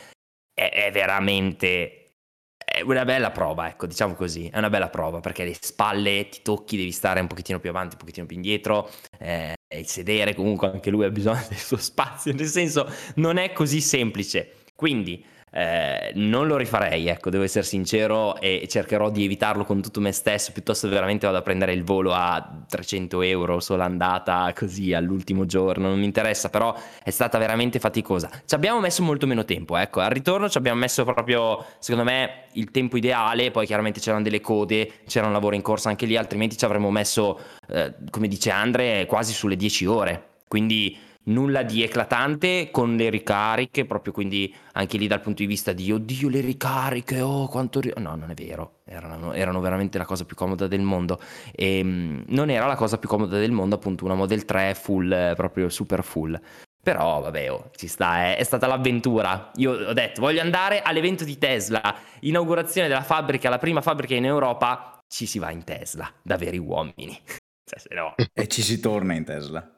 è, 0.52 0.68
è, 0.70 0.90
veramente 0.92 2.16
è 2.62 2.82
una 2.82 3.06
bella 3.06 3.30
prova, 3.30 3.68
ecco, 3.68 3.86
diciamo 3.86 4.12
così, 4.12 4.50
è 4.52 4.58
una 4.58 4.68
bella 4.68 4.90
prova, 4.90 5.20
perché 5.20 5.44
le 5.44 5.56
spalle 5.58 6.28
ti 6.28 6.40
tocchi, 6.42 6.76
devi 6.76 6.92
stare 6.92 7.20
un 7.20 7.26
pochettino 7.26 7.58
più 7.58 7.70
avanti, 7.70 7.94
un 7.94 8.00
pochettino 8.00 8.26
più 8.26 8.36
indietro, 8.36 8.90
eh, 9.18 9.54
il 9.74 9.86
sedere 9.86 10.34
comunque 10.34 10.68
anche 10.68 10.90
lui 10.90 11.06
ha 11.06 11.10
bisogno 11.10 11.42
del 11.48 11.56
suo 11.56 11.78
spazio, 11.78 12.34
nel 12.34 12.44
senso 12.44 12.86
non 13.14 13.38
è 13.38 13.52
così 13.52 13.80
semplice. 13.80 14.56
Quindi 14.74 15.24
eh, 15.52 16.12
non 16.16 16.46
lo 16.46 16.56
rifarei, 16.56 17.06
ecco, 17.06 17.30
devo 17.30 17.44
essere 17.44 17.64
sincero 17.64 18.38
e 18.40 18.66
cercherò 18.68 19.10
di 19.10 19.24
evitarlo 19.24 19.64
con 19.64 19.80
tutto 19.80 20.00
me 20.00 20.12
stesso, 20.12 20.52
piuttosto 20.52 20.88
veramente 20.88 21.24
vado 21.24 21.38
a 21.38 21.42
prendere 21.42 21.72
il 21.72 21.84
volo 21.84 22.12
a 22.12 22.64
300 22.68 23.22
euro 23.22 23.60
sola 23.60 23.84
andata 23.84 24.52
così 24.54 24.92
all'ultimo 24.92 25.46
giorno, 25.46 25.88
non 25.88 25.98
mi 25.98 26.04
interessa, 26.04 26.50
però 26.50 26.74
è 27.02 27.10
stata 27.10 27.38
veramente 27.38 27.78
faticosa. 27.78 28.28
Ci 28.44 28.54
abbiamo 28.54 28.80
messo 28.80 29.02
molto 29.02 29.26
meno 29.26 29.44
tempo, 29.44 29.76
ecco, 29.76 30.00
al 30.00 30.10
ritorno 30.10 30.48
ci 30.48 30.58
abbiamo 30.58 30.80
messo 30.80 31.04
proprio, 31.04 31.64
secondo 31.78 32.10
me, 32.10 32.44
il 32.52 32.70
tempo 32.70 32.96
ideale, 32.96 33.50
poi 33.50 33.66
chiaramente 33.66 34.00
c'erano 34.00 34.24
delle 34.24 34.40
code, 34.40 35.04
c'era 35.06 35.26
un 35.26 35.32
lavoro 35.32 35.54
in 35.54 35.62
corsa 35.62 35.88
anche 35.88 36.06
lì, 36.06 36.16
altrimenti 36.16 36.58
ci 36.58 36.64
avremmo 36.64 36.90
messo, 36.90 37.38
eh, 37.68 37.94
come 38.10 38.28
dice 38.28 38.50
Andre, 38.50 39.06
quasi 39.06 39.32
sulle 39.32 39.56
10 39.56 39.86
ore. 39.86 40.28
Quindi 40.48 40.96
nulla 41.26 41.62
di 41.62 41.82
eclatante 41.82 42.70
con 42.70 42.96
le 42.96 43.10
ricariche, 43.10 43.84
proprio 43.84 44.12
quindi 44.12 44.52
anche 44.72 44.98
lì 44.98 45.06
dal 45.06 45.20
punto 45.20 45.42
di 45.42 45.48
vista 45.48 45.72
di 45.72 45.90
oddio 45.90 46.28
le 46.28 46.40
ricariche, 46.40 47.20
oh 47.20 47.48
quanto... 47.48 47.80
Ri-". 47.80 47.92
No, 47.96 48.14
non 48.14 48.30
è 48.30 48.34
vero, 48.34 48.80
erano, 48.84 49.32
erano, 49.32 49.60
veramente 49.60 49.98
la 49.98 50.04
cosa 50.04 50.24
più 50.24 50.36
comoda 50.36 50.66
del 50.66 50.82
mondo 50.82 51.20
e 51.52 51.78
ehm, 51.78 52.24
non 52.28 52.50
era 52.50 52.66
la 52.66 52.76
cosa 52.76 52.98
più 52.98 53.08
comoda 53.08 53.38
del 53.38 53.52
mondo 53.52 53.74
appunto 53.76 54.04
una 54.04 54.14
Model 54.14 54.44
3 54.44 54.74
full, 54.74 55.34
proprio 55.34 55.68
super 55.68 56.02
full. 56.02 56.38
Però 56.82 57.20
vabbè, 57.20 57.50
oh, 57.50 57.70
ci 57.74 57.88
sta, 57.88 58.28
eh. 58.28 58.36
è 58.36 58.44
stata 58.44 58.68
l'avventura. 58.68 59.50
Io 59.56 59.72
ho 59.88 59.92
detto, 59.92 60.20
voglio 60.20 60.40
andare 60.40 60.82
all'evento 60.82 61.24
di 61.24 61.36
Tesla, 61.36 61.82
inaugurazione 62.20 62.86
della 62.86 63.02
fabbrica, 63.02 63.48
la 63.48 63.58
prima 63.58 63.80
fabbrica 63.80 64.14
in 64.14 64.24
Europa, 64.24 65.00
ci 65.08 65.26
si 65.26 65.40
va 65.40 65.50
in 65.50 65.64
Tesla, 65.64 66.08
da 66.22 66.36
veri 66.36 66.58
uomini. 66.58 67.18
cioè, 67.66 67.80
se 67.80 67.88
no... 67.92 68.14
E 68.32 68.46
ci 68.46 68.62
si 68.62 68.78
torna 68.78 69.14
in 69.14 69.24
Tesla 69.24 69.75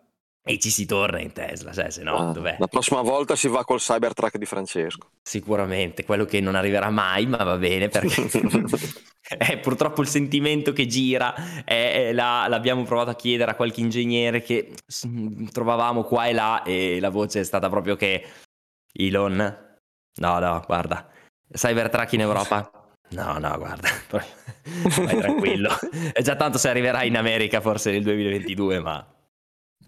e 0.49 0.59
ci 0.59 0.71
si 0.71 0.87
torna 0.87 1.21
in 1.21 1.33
Tesla, 1.33 1.75
cioè, 1.75 1.91
se 1.91 2.03
no, 2.03 2.31
ah, 2.31 2.33
dov'è? 2.33 2.57
La 2.59 2.69
prossima 2.69 3.03
volta 3.03 3.37
si 3.37 3.49
va 3.49 3.65
col 3.65 3.81
Cybertruck 3.81 4.39
di 4.39 4.47
Francesco. 4.47 5.11
Sicuramente, 5.23 6.07
quello 6.07 6.25
che 6.25 6.41
non 6.41 6.55
arriverà 6.55 6.89
mai, 6.89 7.27
ma 7.27 7.37
va 7.37 7.59
bene 7.59 7.89
perché 7.89 8.31
è 9.37 9.59
purtroppo 9.61 10.01
il 10.01 10.09
sentimento 10.09 10.73
che 10.73 10.87
gira. 10.87 11.35
È, 11.65 12.09
è 12.09 12.13
la, 12.15 12.47
l'abbiamo 12.49 12.83
provato 12.85 13.11
a 13.11 13.15
chiedere 13.15 13.51
a 13.51 13.57
qualche 13.57 13.81
ingegnere 13.81 14.41
che 14.41 14.73
trovavamo 15.53 16.05
qua 16.05 16.29
e 16.29 16.33
là, 16.33 16.63
e 16.63 16.99
la 16.99 17.11
voce 17.11 17.41
è 17.41 17.45
stata 17.45 17.69
proprio 17.69 17.97
che 17.97 18.25
Elon, 18.91 19.37
no, 20.15 20.39
no, 20.39 20.63
guarda, 20.67 21.11
Cybertruck 21.53 22.11
in 22.15 22.21
Europa. 22.23 22.71
No, 23.11 23.37
no, 23.39 23.59
guarda, 23.59 23.89
vai 24.09 25.19
tranquillo. 25.19 25.77
È 26.11 26.23
già 26.23 26.37
tanto 26.37 26.57
se 26.57 26.71
arriverà 26.71 27.03
in 27.03 27.19
America 27.19 27.61
forse 27.61 27.91
nel 27.91 28.03
2022, 28.03 28.81
ma 28.81 29.07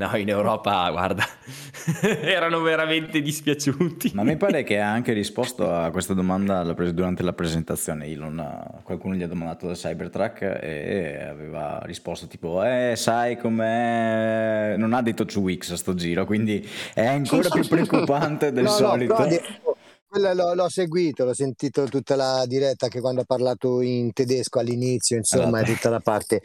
No, 0.01 0.17
in 0.17 0.31
Europa, 0.31 0.89
guarda, 0.91 1.27
erano 2.23 2.63
veramente 2.63 3.21
dispiaciuti. 3.21 4.13
Ma 4.15 4.23
mi 4.23 4.39
pare 4.39 4.63
che 4.63 4.81
ha 4.81 4.91
anche 4.91 5.13
risposto 5.13 5.71
a 5.71 5.91
questa 5.91 6.15
domanda 6.15 6.63
durante 6.63 7.23
la 7.23 7.35
presentazione. 7.35 8.07
Elon, 8.07 8.81
qualcuno 8.83 9.15
gli 9.15 9.23
ha 9.23 9.27
domandato 9.27 9.67
da 9.67 9.75
Cybertruck 9.75 10.41
e 10.41 11.23
aveva 11.29 11.83
risposto 11.85 12.27
tipo, 12.29 12.65
eh, 12.65 12.95
sai 12.97 13.37
com'è... 13.37 14.77
Non 14.79 14.95
ha 14.95 15.03
detto 15.03 15.25
2X 15.25 15.73
a 15.73 15.77
sto 15.77 15.95
giro, 15.95 16.25
quindi 16.25 16.67
è 16.95 17.05
ancora 17.05 17.51
più 17.51 17.69
preoccupante 17.69 18.53
del 18.53 18.65
no, 18.65 18.71
solito. 18.71 19.19
No, 19.19 19.27
quello 20.09 20.33
l'ho, 20.33 20.55
l'ho, 20.55 20.69
seguito, 20.71 21.27
l'ho 21.27 21.35
sentito 21.35 21.85
tutta 21.85 22.17
la 22.17 22.45
diretta 22.47 22.89
che 22.89 23.03
quando 23.03 23.21
ha 23.21 23.25
parlato 23.25 23.83
in 23.83 24.15
tedesco 24.15 24.61
all'inizio, 24.61 25.19
insomma, 25.19 25.59
allora. 25.59 25.65
tutta 25.65 25.91
la 25.91 26.01
parte 26.01 26.41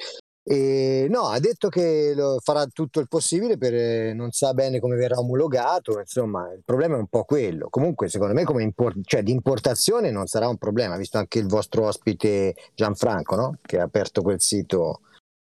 e 0.47 1.07
no, 1.09 1.29
ha 1.29 1.39
detto 1.39 1.69
che 1.69 2.13
farà 2.39 2.67
tutto 2.67 2.99
il 2.99 3.07
possibile 3.07 3.57
per 3.57 3.73
eh, 3.73 4.13
non 4.13 4.29
sa 4.29 4.53
bene 4.53 4.79
come 4.79 4.95
verrà 4.95 5.17
omologato, 5.17 5.97
insomma, 5.97 6.53
il 6.53 6.61
problema 6.63 6.97
è 6.97 6.99
un 6.99 7.07
po' 7.07 7.23
quello. 7.23 7.67
Comunque, 7.71 8.09
secondo 8.09 8.35
me, 8.35 8.43
come 8.43 8.61
import- 8.61 8.99
cioè, 9.05 9.23
di 9.23 9.31
importazione 9.31 10.11
non 10.11 10.27
sarà 10.27 10.47
un 10.47 10.57
problema, 10.57 10.97
visto 10.97 11.17
anche 11.17 11.39
il 11.39 11.47
vostro 11.47 11.87
ospite 11.87 12.53
Gianfranco, 12.75 13.35
no? 13.35 13.57
che 13.59 13.79
ha 13.79 13.83
aperto 13.83 14.21
quel 14.21 14.39
sito 14.39 15.01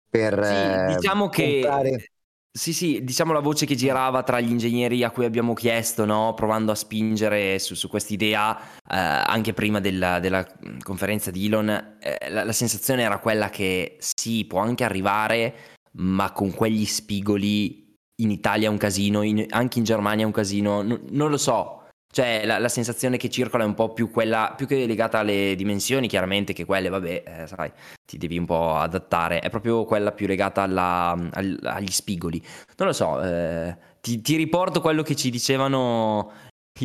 per 0.10 0.44
sì, 0.44 0.54
eh, 0.54 0.96
diciamo 0.96 1.30
comprare... 1.30 1.90
che 1.92 2.12
sì, 2.52 2.74
sì, 2.74 3.04
diciamo 3.04 3.32
la 3.32 3.42
voce 3.42 3.66
che 3.66 3.76
girava 3.76 4.24
tra 4.24 4.40
gli 4.40 4.50
ingegneri 4.50 5.04
a 5.04 5.12
cui 5.12 5.26
abbiamo 5.26 5.54
chiesto, 5.54 6.04
no? 6.06 6.34
provando 6.34 6.72
a 6.72 6.76
spingere 6.76 7.60
su, 7.60 7.76
su 7.76 7.88
quest'idea, 7.88 8.58
eh, 8.60 8.98
anche 8.98 9.54
prima 9.54 9.80
della, 9.80 10.20
della, 10.20 10.46
conferenza 10.82 11.30
di 11.30 11.46
Elon, 11.46 11.70
eh, 12.00 12.30
la, 12.30 12.44
la, 12.44 12.52
sensazione 12.52 13.04
era 13.04 13.20
quella 13.20 13.50
che 13.50 13.98
sì, 14.00 14.46
può 14.46 14.60
anche 14.60 14.84
arrivare, 14.84 15.56
ma 15.98 16.32
con 16.32 16.52
quegli 16.52 16.86
spigoli 16.86 17.96
in 18.22 18.32
Italia 18.32 18.68
è 18.68 18.72
un 18.72 18.78
casino, 18.78 19.22
in, 19.22 19.46
anche 19.50 19.78
in 19.78 19.84
Germania 19.84 20.24
è 20.24 20.28
un 20.28 20.34
casino, 20.34 20.82
N- 20.82 21.02
non 21.12 21.30
lo 21.30 21.38
so, 21.38 21.79
cioè, 22.12 22.44
la, 22.44 22.58
la, 22.58 22.70
sensazione 22.70 23.18
che 23.18 23.30
circola 23.30 23.64
è 23.64 23.68
un 23.68 23.76
po' 23.76 23.94
più 23.94 24.10
quella, 24.10 24.54
più 24.58 24.66
che 24.66 24.88
legata 24.88 25.20
alle 25.20 25.54
dimensioni, 25.56 26.08
chiaramente, 26.08 26.54
che 26.54 26.66
quelle, 26.66 26.90
vabbè, 26.90 27.24
eh, 27.26 27.48
sai, 27.48 27.72
ti 28.04 28.18
devi 28.18 28.38
un 28.38 28.46
po' 28.46 28.76
adattare, 28.76 29.40
è 29.40 29.50
proprio 29.52 29.86
quella 29.86 30.12
più 30.12 30.26
legata 30.26 30.64
alla, 30.64 31.16
agli 31.32 31.92
spigoli. 31.92 32.44
Non 32.78 32.88
lo 32.88 32.94
so, 32.94 33.22
eh, 33.22 33.78
ti, 34.02 34.22
ti, 34.22 34.36
riporto 34.38 34.82
quello 34.82 35.04
che 35.04 35.16
ci 35.16 35.30
dicevano 35.30 36.32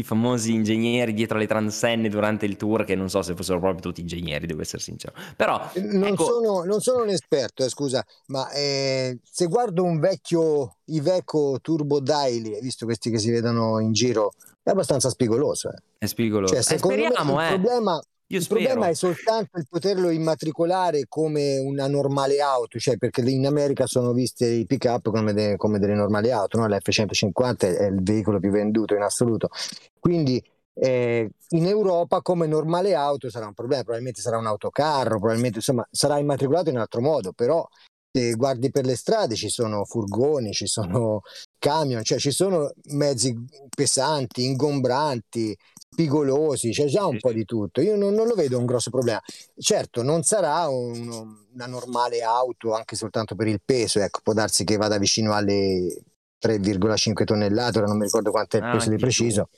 i 0.01 0.03
famosi 0.03 0.53
ingegneri 0.53 1.13
dietro 1.13 1.39
le 1.39 1.47
transenne 1.47 2.09
durante 2.09 2.47
il 2.47 2.57
tour, 2.57 2.85
che 2.85 2.95
non 2.95 3.09
so 3.09 3.23
se 3.23 3.35
fossero 3.35 3.59
proprio 3.59 3.81
tutti 3.81 4.01
ingegneri, 4.01 4.47
devo 4.47 4.63
essere 4.63 4.83
sincero. 4.83 5.15
Però 5.37 5.71
non, 5.75 6.05
ecco... 6.05 6.25
sono, 6.25 6.65
non 6.65 6.81
sono, 6.81 7.03
un 7.03 7.11
esperto, 7.11 7.65
eh, 7.65 7.69
scusa, 7.69 8.05
ma 8.27 8.51
eh, 8.51 9.19
se 9.23 9.47
guardo 9.47 9.83
un 9.83 9.99
vecchio 9.99 10.77
Iveco 10.87 11.59
Turbo 11.61 12.01
Daily, 12.01 12.61
visto 12.61 12.85
questi 12.85 13.11
che 13.11 13.19
si 13.19 13.31
vedono 13.31 13.81
in 13.81 13.93
giro, 13.93 14.33
è 14.63 14.71
abbastanza 14.71 15.11
spigoloso. 15.11 15.71
Eh. 15.71 15.83
È 15.99 16.07
spigoloso. 16.07 16.55
Cioè, 16.55 16.75
eh, 16.75 16.79
speriamo, 16.79 17.41
il 17.41 17.47
eh. 17.47 17.49
problema 17.49 18.01
io 18.35 18.41
il 18.41 18.45
spero. 18.45 18.61
problema 18.61 18.89
è 18.89 18.95
soltanto 18.95 19.59
il 19.59 19.67
poterlo 19.69 20.11
immatricolare 20.11 21.07
come 21.09 21.59
una 21.59 21.87
normale 21.87 22.41
auto, 22.41 22.79
cioè 22.79 22.97
perché 22.97 23.21
in 23.23 23.47
America 23.47 23.87
sono 23.87 24.13
viste 24.13 24.47
i 24.47 24.67
pick 24.67 24.85
up 24.85 25.11
come, 25.11 25.33
de, 25.33 25.57
come 25.57 25.79
delle 25.79 25.95
normali 25.95 26.31
auto, 26.31 26.59
no? 26.59 26.67
l'F-150 26.67 27.59
è 27.59 27.85
il 27.85 28.03
veicolo 28.03 28.39
più 28.39 28.51
venduto 28.51 28.95
in 28.95 29.03
assoluto. 29.03 29.49
Quindi 29.99 30.43
eh, 30.75 31.31
in 31.51 31.67
Europa 31.67 32.21
come 32.21 32.47
normale 32.47 32.95
auto 32.95 33.31
sarà 33.31 33.47
un 33.47 33.55
problema, 33.55 33.83
probabilmente 33.83 34.21
sarà 34.21 34.39
un 34.39 34.47
autocarro, 34.47 35.19
probabilmente 35.19 35.59
insomma 35.59 35.87
sarà 35.91 36.19
immatricolato 36.19 36.71
in 36.71 36.79
altro 36.79 37.01
modo, 37.01 37.33
però 37.33 37.67
se 38.17 38.35
guardi 38.35 38.71
per 38.71 38.85
le 38.85 38.95
strade 38.95 39.35
ci 39.35 39.49
sono 39.49 39.85
furgoni, 39.85 40.53
ci 40.53 40.67
sono 40.67 41.23
camion, 41.59 42.05
cioè 42.05 42.19
ci 42.19 42.31
sono 42.31 42.73
mezzi 42.91 43.35
pesanti, 43.75 44.45
ingombranti, 44.45 45.57
spigolosi, 45.95 46.71
c'è 46.71 46.87
già 46.87 47.07
un 47.07 47.19
po' 47.19 47.33
di 47.33 47.45
tutto. 47.45 47.81
Io 47.81 47.97
non, 47.97 48.15
non 48.15 48.27
lo 48.27 48.35
vedo 48.35 48.59
un 48.59 48.67
grosso 48.67 48.91
problema. 48.91 49.21
Certo, 49.57 50.03
non 50.03 50.23
sarà 50.25 50.67
un, 50.69 51.09
una 51.53 51.67
normale 51.67 52.23
auto 52.23 52.75
anche 52.75 52.97
soltanto 52.97 53.37
per 53.37 53.47
il 53.47 53.61
peso, 53.65 54.01
ecco, 54.01 54.21
può 54.23 54.33
darsi 54.33 54.65
che 54.65 54.77
vada 54.77 54.99
vicino 54.99 55.33
alle 55.33 56.03
3,5 56.45 57.25
tonnellate, 57.25 57.79
ora 57.79 57.87
non 57.87 57.99
mi 57.99 58.05
ricordo 58.05 58.31
quanto 58.31 58.57
è 58.57 58.61
il 58.61 58.71
peso 58.71 58.89
ah, 58.89 58.91
di 58.91 58.97
preciso. 58.97 59.49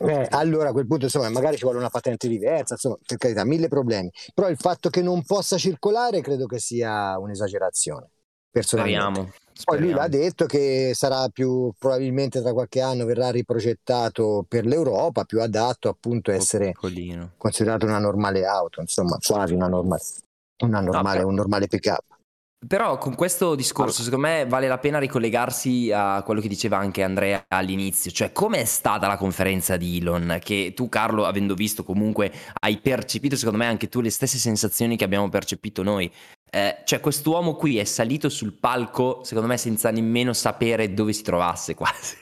Eh, 0.00 0.28
allora 0.30 0.68
a 0.68 0.72
quel 0.72 0.86
punto 0.86 1.06
insomma 1.06 1.28
magari 1.28 1.56
ci 1.56 1.64
vuole 1.64 1.78
una 1.78 1.90
patente 1.90 2.28
diversa, 2.28 2.74
insomma 2.74 2.96
per 3.04 3.16
carità 3.16 3.44
mille 3.44 3.66
problemi, 3.66 4.08
però 4.32 4.48
il 4.48 4.56
fatto 4.56 4.90
che 4.90 5.02
non 5.02 5.24
possa 5.24 5.58
circolare 5.58 6.20
credo 6.20 6.46
che 6.46 6.60
sia 6.60 7.18
un'esagerazione. 7.18 8.10
Personalmente. 8.50 9.00
Speriamo. 9.00 9.32
Poi 9.64 9.80
lui 9.80 9.90
l'ha 9.90 10.06
detto 10.06 10.46
che 10.46 10.92
sarà 10.94 11.28
più 11.30 11.72
probabilmente 11.76 12.40
tra 12.40 12.52
qualche 12.52 12.80
anno 12.80 13.04
verrà 13.04 13.30
riprogettato 13.30 14.44
per 14.46 14.64
l'Europa, 14.64 15.24
più 15.24 15.40
adatto 15.40 15.88
appunto 15.88 16.30
a 16.30 16.34
essere 16.34 16.66
Piccolino. 16.66 17.32
considerato 17.36 17.84
una 17.84 17.98
normale 17.98 18.46
auto, 18.46 18.80
insomma, 18.80 19.18
quasi 19.20 19.54
una 19.54 19.66
normale, 19.66 20.02
una 20.62 20.80
normale, 20.80 21.22
no, 21.22 21.26
un 21.26 21.34
normale 21.34 21.66
pick-up. 21.66 22.04
Però 22.66 22.98
con 22.98 23.14
questo 23.14 23.54
discorso 23.54 24.02
secondo 24.02 24.26
me 24.26 24.44
vale 24.44 24.66
la 24.66 24.78
pena 24.78 24.98
ricollegarsi 24.98 25.92
a 25.92 26.22
quello 26.24 26.40
che 26.40 26.48
diceva 26.48 26.76
anche 26.76 27.04
Andrea 27.04 27.44
all'inizio, 27.46 28.10
cioè 28.10 28.32
com'è 28.32 28.64
stata 28.64 29.06
la 29.06 29.16
conferenza 29.16 29.76
di 29.76 29.98
Elon 29.98 30.38
che 30.42 30.72
tu 30.74 30.88
Carlo 30.88 31.24
avendo 31.24 31.54
visto 31.54 31.84
comunque 31.84 32.32
hai 32.60 32.78
percepito 32.78 33.36
secondo 33.36 33.58
me 33.58 33.66
anche 33.66 33.88
tu 33.88 34.00
le 34.00 34.10
stesse 34.10 34.38
sensazioni 34.38 34.96
che 34.96 35.04
abbiamo 35.04 35.28
percepito 35.28 35.84
noi, 35.84 36.12
eh, 36.50 36.78
cioè 36.84 37.00
quest'uomo 37.00 37.54
qui 37.54 37.78
è 37.78 37.84
salito 37.84 38.28
sul 38.28 38.52
palco 38.52 39.20
secondo 39.22 39.48
me 39.48 39.56
senza 39.56 39.90
nemmeno 39.90 40.32
sapere 40.32 40.94
dove 40.94 41.12
si 41.12 41.22
trovasse 41.22 41.74
quasi. 41.76 42.16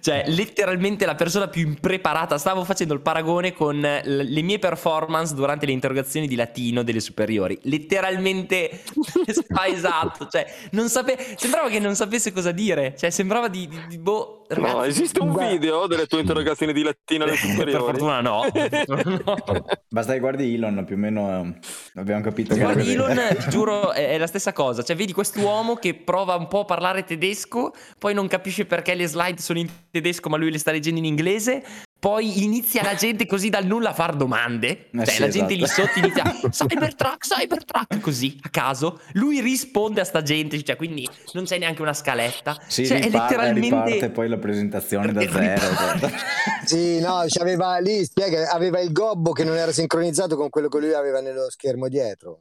Cioè 0.00 0.24
letteralmente 0.28 1.06
la 1.06 1.14
persona 1.14 1.48
più 1.48 1.66
impreparata. 1.66 2.38
Stavo 2.38 2.64
facendo 2.64 2.94
il 2.94 3.00
paragone 3.00 3.52
con 3.52 3.80
le 3.80 4.42
mie 4.42 4.58
performance 4.58 5.34
durante 5.34 5.66
le 5.66 5.72
interrogazioni 5.72 6.26
di 6.26 6.34
latino 6.34 6.82
delle 6.82 7.00
superiori. 7.00 7.58
Letteralmente 7.62 8.82
esatto. 9.68 10.26
Cioè 10.28 10.46
non 10.72 10.88
sape- 10.88 11.34
sembrava 11.36 11.68
che 11.68 11.78
non 11.78 11.94
sapesse 11.94 12.32
cosa 12.32 12.52
dire. 12.52 12.94
Cioè 12.96 13.10
sembrava 13.10 13.48
di, 13.48 13.68
di, 13.68 13.78
di 13.88 13.98
boh 13.98 14.40
ragazzi, 14.54 14.74
no 14.74 14.84
esiste 14.84 15.20
un 15.20 15.34
video 15.34 15.86
delle 15.86 16.06
tue 16.06 16.20
interrogazioni 16.20 16.72
di 16.72 16.82
latino 16.82 17.24
alle 17.24 17.36
superiori? 17.36 17.70
per 17.70 17.80
fortuna 17.80 18.20
no, 18.20 18.44
no. 18.86 19.64
basta 19.88 20.12
che 20.12 20.18
guardi 20.18 20.54
Elon 20.54 20.84
più 20.84 20.96
o 20.96 20.98
meno 20.98 21.42
eh, 21.42 22.00
abbiamo 22.00 22.22
capito 22.22 22.56
guardi 22.56 22.92
Elon 22.92 23.18
giuro 23.50 23.92
è, 23.92 24.10
è, 24.10 24.18
la 24.18 24.26
stessa 24.26 24.52
cosa. 24.52 24.82
Cioè, 24.82 24.96
vedi 24.96 25.12
quest'uomo 25.12 25.74
che 25.76 25.94
prova 25.94 26.34
un 26.36 26.48
po' 26.48 26.60
a 26.60 26.64
parlare 26.64 27.04
tedesco, 27.04 27.72
poi 27.98 28.14
non 28.14 28.28
capisce 28.28 28.64
perché 28.64 28.94
le 28.94 29.06
slide 29.06 29.40
sono 29.40 29.58
in 29.58 29.68
tedesco, 29.90 30.28
ma 30.28 30.36
lui 30.36 30.50
le 30.50 30.58
sta 30.58 30.70
leggendo 30.70 30.98
in 30.98 31.04
inglese. 31.04 31.62
Poi 32.00 32.44
inizia 32.44 32.82
la 32.82 32.94
gente 32.94 33.26
così 33.26 33.50
dal 33.50 33.66
nulla 33.66 33.90
a 33.90 33.92
fare 33.92 34.16
domande. 34.16 34.88
Eh 34.90 35.04
cioè, 35.04 35.06
sì, 35.06 35.20
la 35.20 35.28
gente 35.28 35.52
lì 35.52 35.62
esatto. 35.62 35.82
sotto 35.82 35.98
inizia 35.98 36.24
Cybertruck, 36.48 37.26
Cybertruck, 37.26 38.00
così 38.00 38.38
a 38.40 38.48
caso. 38.48 39.00
Lui 39.12 39.42
risponde 39.42 40.00
a 40.00 40.04
sta 40.04 40.22
gente, 40.22 40.62
cioè, 40.62 40.76
quindi 40.76 41.06
non 41.32 41.44
c'è 41.44 41.58
neanche 41.58 41.82
una 41.82 41.92
scaletta. 41.92 42.56
Sì, 42.66 42.86
cioè, 42.86 43.02
riparte, 43.02 43.34
è 43.34 43.36
letteralmente. 43.36 43.66
riparte 43.66 44.10
poi 44.12 44.28
la 44.30 44.38
presentazione 44.38 45.12
da 45.12 45.20
zero. 45.28 45.70
Esatto. 45.70 46.10
sì, 46.64 47.00
no, 47.00 47.22
aveva 47.38 47.76
lì, 47.80 48.02
spiega, 48.02 48.50
aveva 48.50 48.80
il 48.80 48.92
gobbo 48.92 49.32
che 49.32 49.44
non 49.44 49.58
era 49.58 49.70
sincronizzato 49.70 50.36
con 50.36 50.48
quello 50.48 50.68
che 50.68 50.78
lui 50.78 50.94
aveva 50.94 51.20
nello 51.20 51.50
schermo 51.50 51.88
dietro 51.88 52.38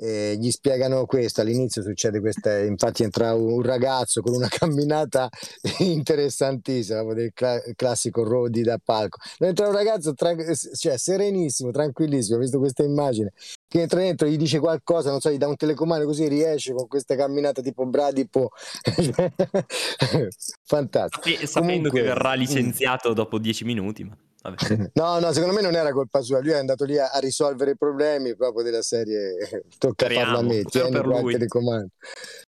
eh, 0.00 0.36
gli 0.38 0.50
spiegano 0.50 1.06
questo. 1.06 1.40
All'inizio 1.40 1.82
succede 1.82 2.20
questa 2.20 2.58
infatti 2.58 3.02
entra 3.02 3.34
un 3.34 3.62
ragazzo 3.62 4.20
con 4.20 4.34
una 4.34 4.48
camminata 4.48 5.28
interessantissima 5.78 7.02
del 7.14 7.32
cla- 7.34 7.60
classico 7.74 8.22
Rodi 8.22 8.62
da 8.62 8.78
palco. 8.82 9.18
Entra 9.38 9.68
un 9.68 9.74
ragazzo 9.74 10.14
tra- 10.14 10.34
cioè, 10.74 10.96
serenissimo 10.96 11.70
tranquillissimo 11.70 12.36
ho 12.36 12.40
visto 12.40 12.58
questa 12.58 12.82
immagine 12.82 13.32
che 13.66 13.82
entra 13.82 14.00
dentro 14.00 14.26
gli 14.26 14.36
dice 14.36 14.58
qualcosa 14.60 15.10
non 15.10 15.20
so 15.20 15.30
gli 15.30 15.36
dà 15.36 15.46
un 15.46 15.56
telecomando 15.56 16.06
così 16.06 16.26
riesce 16.28 16.72
con 16.72 16.86
questa 16.86 17.14
camminata 17.16 17.60
tipo 17.60 17.84
Bradipo 17.86 18.50
fantastico. 20.64 21.22
Sape- 21.28 21.46
sapendo 21.46 21.88
Comunque, 21.88 22.00
che 22.00 22.06
verrà 22.06 22.34
licenziato 22.34 23.10
mm. 23.10 23.14
dopo 23.14 23.38
dieci 23.38 23.64
minuti 23.64 24.04
ma 24.04 24.16
Vabbè. 24.40 24.90
No, 24.94 25.18
no, 25.18 25.32
secondo 25.32 25.54
me 25.54 25.62
non 25.62 25.74
era 25.74 25.92
colpa 25.92 26.20
sua, 26.20 26.40
lui 26.40 26.52
è 26.52 26.58
andato 26.58 26.84
lì 26.84 26.98
a, 26.98 27.10
a 27.10 27.18
risolvere 27.18 27.72
i 27.72 27.76
problemi 27.76 28.36
proprio 28.36 28.62
della 28.62 28.82
serie 28.82 29.36
tocca 29.78 30.04
Speriamo, 30.04 30.24
farlo 30.24 30.38
a 30.38 30.42
me, 30.42 30.62
tieni 30.62 31.00
qualche 31.00 31.32
telecomando. 31.32 31.88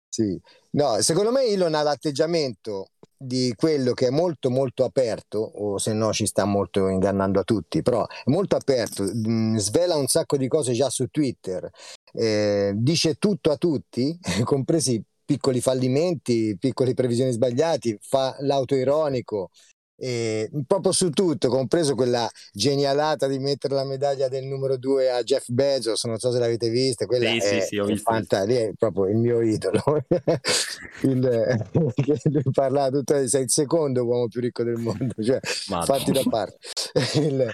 Sì. 0.09 0.41
No, 0.70 1.01
secondo 1.01 1.31
me 1.31 1.45
Elon 1.45 1.74
ha 1.74 1.83
l'atteggiamento 1.83 2.89
di 3.16 3.53
quello 3.57 3.95
che 3.95 4.09
è 4.09 4.11
molto 4.11 4.51
molto 4.51 4.85
aperto, 4.85 5.39
o 5.39 5.79
se 5.79 5.93
no 5.93 6.12
ci 6.12 6.26
sta 6.26 6.45
molto 6.45 6.89
ingannando 6.89 7.41
a 7.41 7.45
tutti, 7.45 7.83
però 7.83 8.07
è 8.07 8.31
molto 8.31 8.57
aperto, 8.57 9.03
mh, 9.03 9.57
svela 9.57 9.97
un 9.97 10.07
sacco 10.07 10.37
di 10.37 10.47
cose 10.47 10.72
già 10.72 10.89
su 10.89 11.07
Twitter, 11.07 11.68
eh, 12.12 12.72
dice 12.76 13.14
tutto 13.14 13.51
a 13.51 13.57
tutti, 13.57 14.16
compresi 14.45 15.03
piccoli 15.24 15.61
fallimenti, 15.61 16.57
piccole 16.59 16.95
previsioni 16.95 17.33
sbagliati, 17.33 17.99
fa 18.01 18.37
l'autoironico, 18.41 19.51
eh, 20.01 20.49
proprio 20.64 20.92
su 20.92 21.11
tutto, 21.11 21.49
compreso 21.49 21.96
quella 21.96 22.30
genialata 22.53 23.26
di 23.26 23.40
mettere 23.40 23.74
la 23.74 23.84
medaglia 23.84 24.28
del 24.28 24.44
numero 24.44 24.76
due 24.76 25.11
a 25.11 25.22
Jeff 25.22 25.46
Bezos, 25.49 26.05
non 26.05 26.18
so 26.18 26.30
se 26.30 26.38
l'avete 26.38 26.68
vista, 26.70 27.07
quella 27.07 27.28
sì, 27.30 27.36
è, 27.36 27.61
sì, 27.61 27.66
sì, 27.66 27.78
ho 27.78 27.84
visto, 27.84 28.11
fanta- 28.11 28.44
lì 28.44 28.55
è 28.55 28.72
proprio 28.78 29.09
il 29.09 29.16
mio 29.16 29.40
idolo. 29.40 29.82
il, 31.03 31.68
lui 32.30 32.42
parla 32.53 32.90
tutto, 32.90 33.26
sei 33.26 33.42
il 33.42 33.51
secondo 33.51 34.05
uomo 34.05 34.28
più 34.28 34.40
ricco 34.40 34.62
del 34.62 34.76
mondo, 34.76 35.14
cioè, 35.20 35.40
fatti 35.42 36.12
da 36.12 36.22
parte. 36.28 36.59
il, 37.14 37.51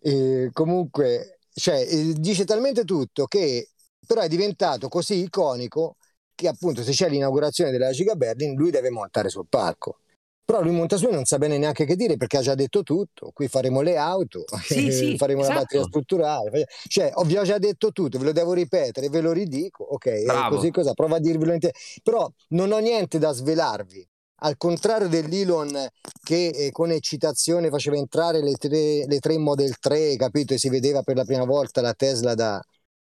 eh, 0.00 0.50
comunque, 0.52 1.38
cioè, 1.52 1.86
dice 2.14 2.44
talmente 2.44 2.84
tutto 2.84 3.26
che 3.26 3.68
però 4.06 4.20
è 4.22 4.28
diventato 4.28 4.88
così 4.88 5.22
iconico 5.22 5.96
che 6.34 6.48
appunto 6.48 6.82
se 6.82 6.92
c'è 6.92 7.08
l'inaugurazione 7.08 7.70
della 7.70 7.90
Giga 7.92 8.16
Berlin 8.16 8.54
lui 8.54 8.70
deve 8.70 8.90
montare 8.90 9.28
sul 9.28 9.46
palco 9.48 10.00
però 10.44 10.60
lui 10.60 10.72
monta 10.72 10.96
su 10.96 11.06
e 11.06 11.10
non 11.10 11.24
sa 11.24 11.38
bene 11.38 11.56
neanche 11.56 11.86
che 11.86 11.96
dire 11.96 12.16
perché 12.16 12.36
ha 12.36 12.42
già 12.42 12.54
detto 12.54 12.82
tutto. 12.82 13.30
Qui 13.32 13.48
faremo 13.48 13.80
le 13.80 13.96
auto, 13.96 14.44
sì, 14.62 14.92
sì, 14.92 15.16
faremo 15.16 15.40
esatto. 15.40 15.54
la 15.54 15.60
batteria 15.60 15.86
strutturale. 15.86 16.66
Cioè, 16.86 17.12
vi 17.24 17.36
ho 17.36 17.42
già 17.44 17.58
detto 17.58 17.92
tutto, 17.92 18.18
ve 18.18 18.24
lo 18.26 18.32
devo 18.32 18.52
ripetere, 18.52 19.08
ve 19.08 19.20
lo 19.20 19.32
ridico. 19.32 19.84
Ok, 19.84 20.48
così 20.48 20.70
cosa? 20.70 20.92
Prova 20.92 21.16
a 21.16 21.20
dirvelo 21.20 21.52
in 21.54 21.60
te. 21.60 21.72
Però 22.02 22.30
non 22.48 22.72
ho 22.72 22.78
niente 22.78 23.18
da 23.18 23.32
svelarvi. 23.32 24.06
Al 24.44 24.56
contrario 24.58 25.08
dell'Elon 25.08 25.88
che 26.22 26.48
eh, 26.48 26.70
con 26.70 26.90
eccitazione 26.90 27.70
faceva 27.70 27.96
entrare 27.96 28.42
le 28.42 28.54
tre, 28.56 29.06
le 29.06 29.18
tre 29.18 29.38
Model 29.38 29.78
3, 29.78 30.16
capito? 30.16 30.52
E 30.52 30.58
si 30.58 30.68
vedeva 30.68 31.02
per 31.02 31.16
la 31.16 31.24
prima 31.24 31.44
volta 31.44 31.80
la 31.80 31.94
Tesla 31.94 32.34
da, 32.34 32.60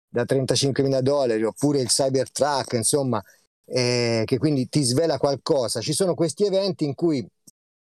da 0.08 0.24
35 0.24 0.82
mila 0.82 1.00
dollari, 1.00 1.44
oppure 1.44 1.80
il 1.80 1.88
Cybertruck, 1.88 2.72
insomma, 2.72 3.22
eh, 3.68 4.22
che 4.24 4.38
quindi 4.38 4.68
ti 4.68 4.82
svela 4.82 5.18
qualcosa. 5.18 5.80
Ci 5.80 5.92
sono 5.92 6.14
questi 6.14 6.44
eventi 6.44 6.84
in 6.84 6.94
cui 6.94 7.26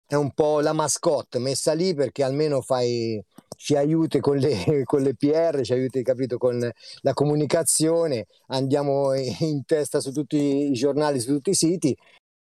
è 0.05 0.15
un 0.15 0.31
po' 0.31 0.59
la 0.59 0.73
mascotte 0.73 1.39
messa 1.39 1.73
lì 1.73 1.93
perché 1.93 2.23
almeno 2.23 2.61
fai, 2.61 3.21
ci 3.55 3.75
aiuti 3.75 4.19
con 4.19 4.37
le, 4.37 4.83
con 4.85 5.01
le 5.01 5.15
PR, 5.15 5.61
ci 5.63 5.73
aiuti 5.73 6.03
capito, 6.03 6.37
con 6.37 6.71
la 7.01 7.13
comunicazione, 7.13 8.27
andiamo 8.47 9.13
in 9.39 9.63
testa 9.65 9.99
su 9.99 10.11
tutti 10.11 10.37
i 10.37 10.73
giornali, 10.73 11.19
su 11.19 11.33
tutti 11.33 11.51
i 11.51 11.55
siti 11.55 11.95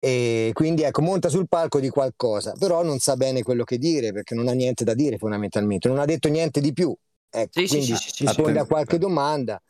e 0.02 0.50
quindi 0.54 0.82
ecco 0.82 1.02
monta 1.02 1.28
sul 1.28 1.46
palco 1.46 1.78
di 1.78 1.90
qualcosa 1.90 2.54
però 2.58 2.82
non 2.82 3.00
sa 3.00 3.16
bene 3.16 3.42
quello 3.42 3.64
che 3.64 3.76
dire 3.76 4.12
perché 4.12 4.34
non 4.34 4.48
ha 4.48 4.52
niente 4.52 4.82
da 4.82 4.94
dire 4.94 5.18
fondamentalmente 5.18 5.88
non 5.88 5.98
ha 5.98 6.06
detto 6.06 6.28
niente 6.28 6.60
di 6.60 6.72
più. 6.72 6.94
Ecco, 7.32 7.60
sì, 7.60 7.66
quindi 7.68 7.94
sì, 7.94 8.10
sì, 8.10 8.24
risponde 8.24 8.58
a 8.58 8.64
qualche 8.64 8.98
domanda 8.98 9.62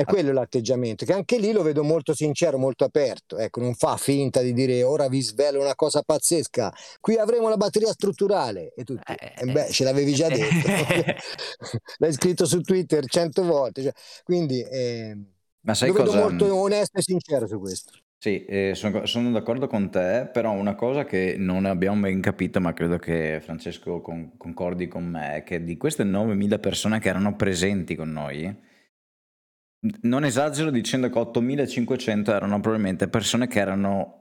È 0.00 0.04
quello 0.04 0.32
l'atteggiamento, 0.32 1.04
che 1.04 1.12
anche 1.12 1.38
lì 1.38 1.52
lo 1.52 1.62
vedo 1.62 1.82
molto 1.84 2.14
sincero, 2.14 2.56
molto 2.58 2.84
aperto. 2.84 3.36
Ecco, 3.36 3.60
non 3.60 3.74
fa 3.74 3.96
finta 3.98 4.40
di 4.40 4.52
dire 4.54 4.82
ora 4.82 5.08
vi 5.08 5.20
svelo 5.20 5.60
una 5.60 5.74
cosa 5.74 6.02
pazzesca. 6.02 6.72
Qui 7.00 7.16
avremo 7.16 7.48
la 7.50 7.56
batteria 7.56 7.92
strutturale. 7.92 8.72
E 8.74 8.84
tu, 8.84 8.96
Eh, 9.04 9.32
eh, 9.36 9.46
beh, 9.46 9.68
ce 9.70 9.84
l'avevi 9.84 10.14
già 10.14 10.30
detto. 10.30 10.68
L'hai 11.98 12.12
scritto 12.12 12.46
su 12.46 12.60
Twitter 12.62 13.04
cento 13.06 13.42
volte. 13.44 13.82
cioè, 13.82 13.92
quindi 14.24 14.62
eh, 14.62 15.16
Ma 15.62 15.74
sai 15.74 15.88
lo 15.88 15.92
vedo 15.92 16.12
cosa? 16.12 16.20
molto 16.20 16.54
onesto 16.54 16.98
e 16.98 17.02
sincero 17.02 17.46
su 17.46 17.58
questo. 17.58 17.92
Sì, 18.22 18.44
eh, 18.44 18.74
sono, 18.74 19.06
sono 19.06 19.30
d'accordo 19.30 19.66
con 19.66 19.90
te, 19.90 20.28
però 20.30 20.52
una 20.52 20.74
cosa 20.74 21.04
che 21.06 21.36
non 21.38 21.64
abbiamo 21.64 22.00
ben 22.02 22.20
capito, 22.20 22.60
ma 22.60 22.74
credo 22.74 22.98
che 22.98 23.40
Francesco 23.42 24.02
con- 24.02 24.36
concordi 24.36 24.88
con 24.88 25.04
me, 25.06 25.36
è 25.36 25.42
che 25.42 25.64
di 25.64 25.78
queste 25.78 26.04
9.000 26.04 26.58
persone 26.58 27.00
che 27.00 27.08
erano 27.08 27.34
presenti 27.34 27.94
con 27.96 28.10
noi, 28.12 28.54
non 30.02 30.24
esagero 30.24 30.70
dicendo 30.70 31.08
che 31.08 31.18
8.500 31.18 32.30
erano 32.32 32.60
probabilmente 32.60 33.08
persone 33.08 33.46
che 33.46 33.58
erano 33.58 34.14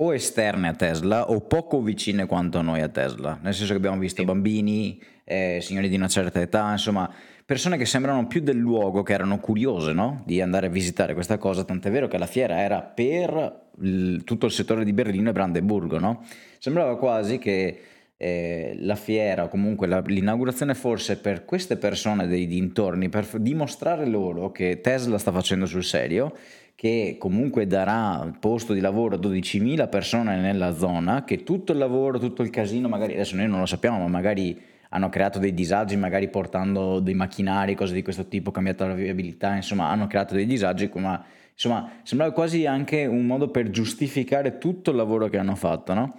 o 0.00 0.14
esterne 0.14 0.68
a 0.68 0.74
Tesla 0.74 1.28
o 1.30 1.40
poco 1.40 1.80
vicine 1.82 2.26
quanto 2.26 2.62
noi 2.62 2.80
a 2.82 2.88
Tesla, 2.88 3.38
nel 3.42 3.52
senso 3.54 3.72
che 3.72 3.78
abbiamo 3.78 3.98
visto 3.98 4.20
Sì. 4.20 4.26
bambini, 4.26 5.02
eh, 5.24 5.58
signori 5.60 5.88
di 5.88 5.96
una 5.96 6.06
certa 6.06 6.40
età, 6.40 6.70
insomma, 6.70 7.12
persone 7.44 7.76
che 7.76 7.84
sembrano 7.84 8.26
più 8.28 8.40
del 8.40 8.58
luogo, 8.58 9.02
che 9.02 9.12
erano 9.12 9.38
curiose 9.40 9.92
no? 9.92 10.22
di 10.24 10.40
andare 10.40 10.66
a 10.66 10.70
visitare 10.70 11.14
questa 11.14 11.36
cosa, 11.38 11.64
tant'è 11.64 11.90
vero 11.90 12.06
che 12.06 12.16
la 12.18 12.26
fiera 12.26 12.60
era 12.60 12.80
per 12.82 13.70
il- 13.82 14.22
tutto 14.24 14.46
il 14.46 14.52
settore 14.52 14.84
di 14.84 14.92
Berlino 14.92 15.30
e 15.30 15.32
Brandeburgo, 15.32 15.98
no? 15.98 16.24
Sembrava 16.58 16.96
quasi 16.96 17.38
che 17.38 17.80
eh, 18.20 18.76
la 18.80 18.96
fiera 18.96 19.44
o 19.44 19.48
comunque 19.48 19.86
la- 19.86 20.02
l'inaugurazione 20.04 20.74
fosse 20.74 21.18
per 21.18 21.44
queste 21.44 21.76
persone 21.76 22.26
dei 22.26 22.46
dintorni, 22.48 23.08
per 23.08 23.24
f- 23.24 23.38
dimostrare 23.38 24.06
loro 24.06 24.50
che 24.50 24.80
Tesla 24.80 25.18
sta 25.18 25.30
facendo 25.30 25.66
sul 25.66 25.84
serio, 25.84 26.34
che 26.74 27.16
comunque 27.18 27.66
darà 27.66 28.30
posto 28.38 28.72
di 28.72 28.80
lavoro 28.80 29.14
a 29.14 29.18
12.000 29.18 29.86
persone 29.88 30.36
nella 30.40 30.74
zona, 30.76 31.22
che 31.24 31.44
tutto 31.44 31.72
il 31.72 31.78
lavoro, 31.78 32.18
tutto 32.18 32.42
il 32.42 32.50
casino, 32.50 32.88
magari 32.88 33.14
adesso 33.14 33.36
noi 33.36 33.48
non 33.48 33.60
lo 33.60 33.66
sappiamo, 33.66 33.98
ma 33.98 34.08
magari 34.08 34.60
hanno 34.90 35.08
creato 35.08 35.38
dei 35.38 35.54
disagi, 35.54 35.96
magari 35.96 36.28
portando 36.28 36.98
dei 36.98 37.14
macchinari, 37.14 37.74
cose 37.74 37.94
di 37.94 38.02
questo 38.02 38.26
tipo, 38.26 38.50
cambiato 38.50 38.86
la 38.86 38.94
viabilità, 38.94 39.54
insomma, 39.54 39.90
hanno 39.90 40.06
creato 40.08 40.34
dei 40.34 40.46
disagi, 40.46 40.90
ma 40.94 41.24
insomma, 41.52 41.90
sembrava 42.02 42.32
quasi 42.32 42.66
anche 42.66 43.06
un 43.06 43.26
modo 43.26 43.50
per 43.50 43.70
giustificare 43.70 44.58
tutto 44.58 44.90
il 44.90 44.96
lavoro 44.96 45.28
che 45.28 45.38
hanno 45.38 45.54
fatto, 45.56 45.94
no? 45.94 46.14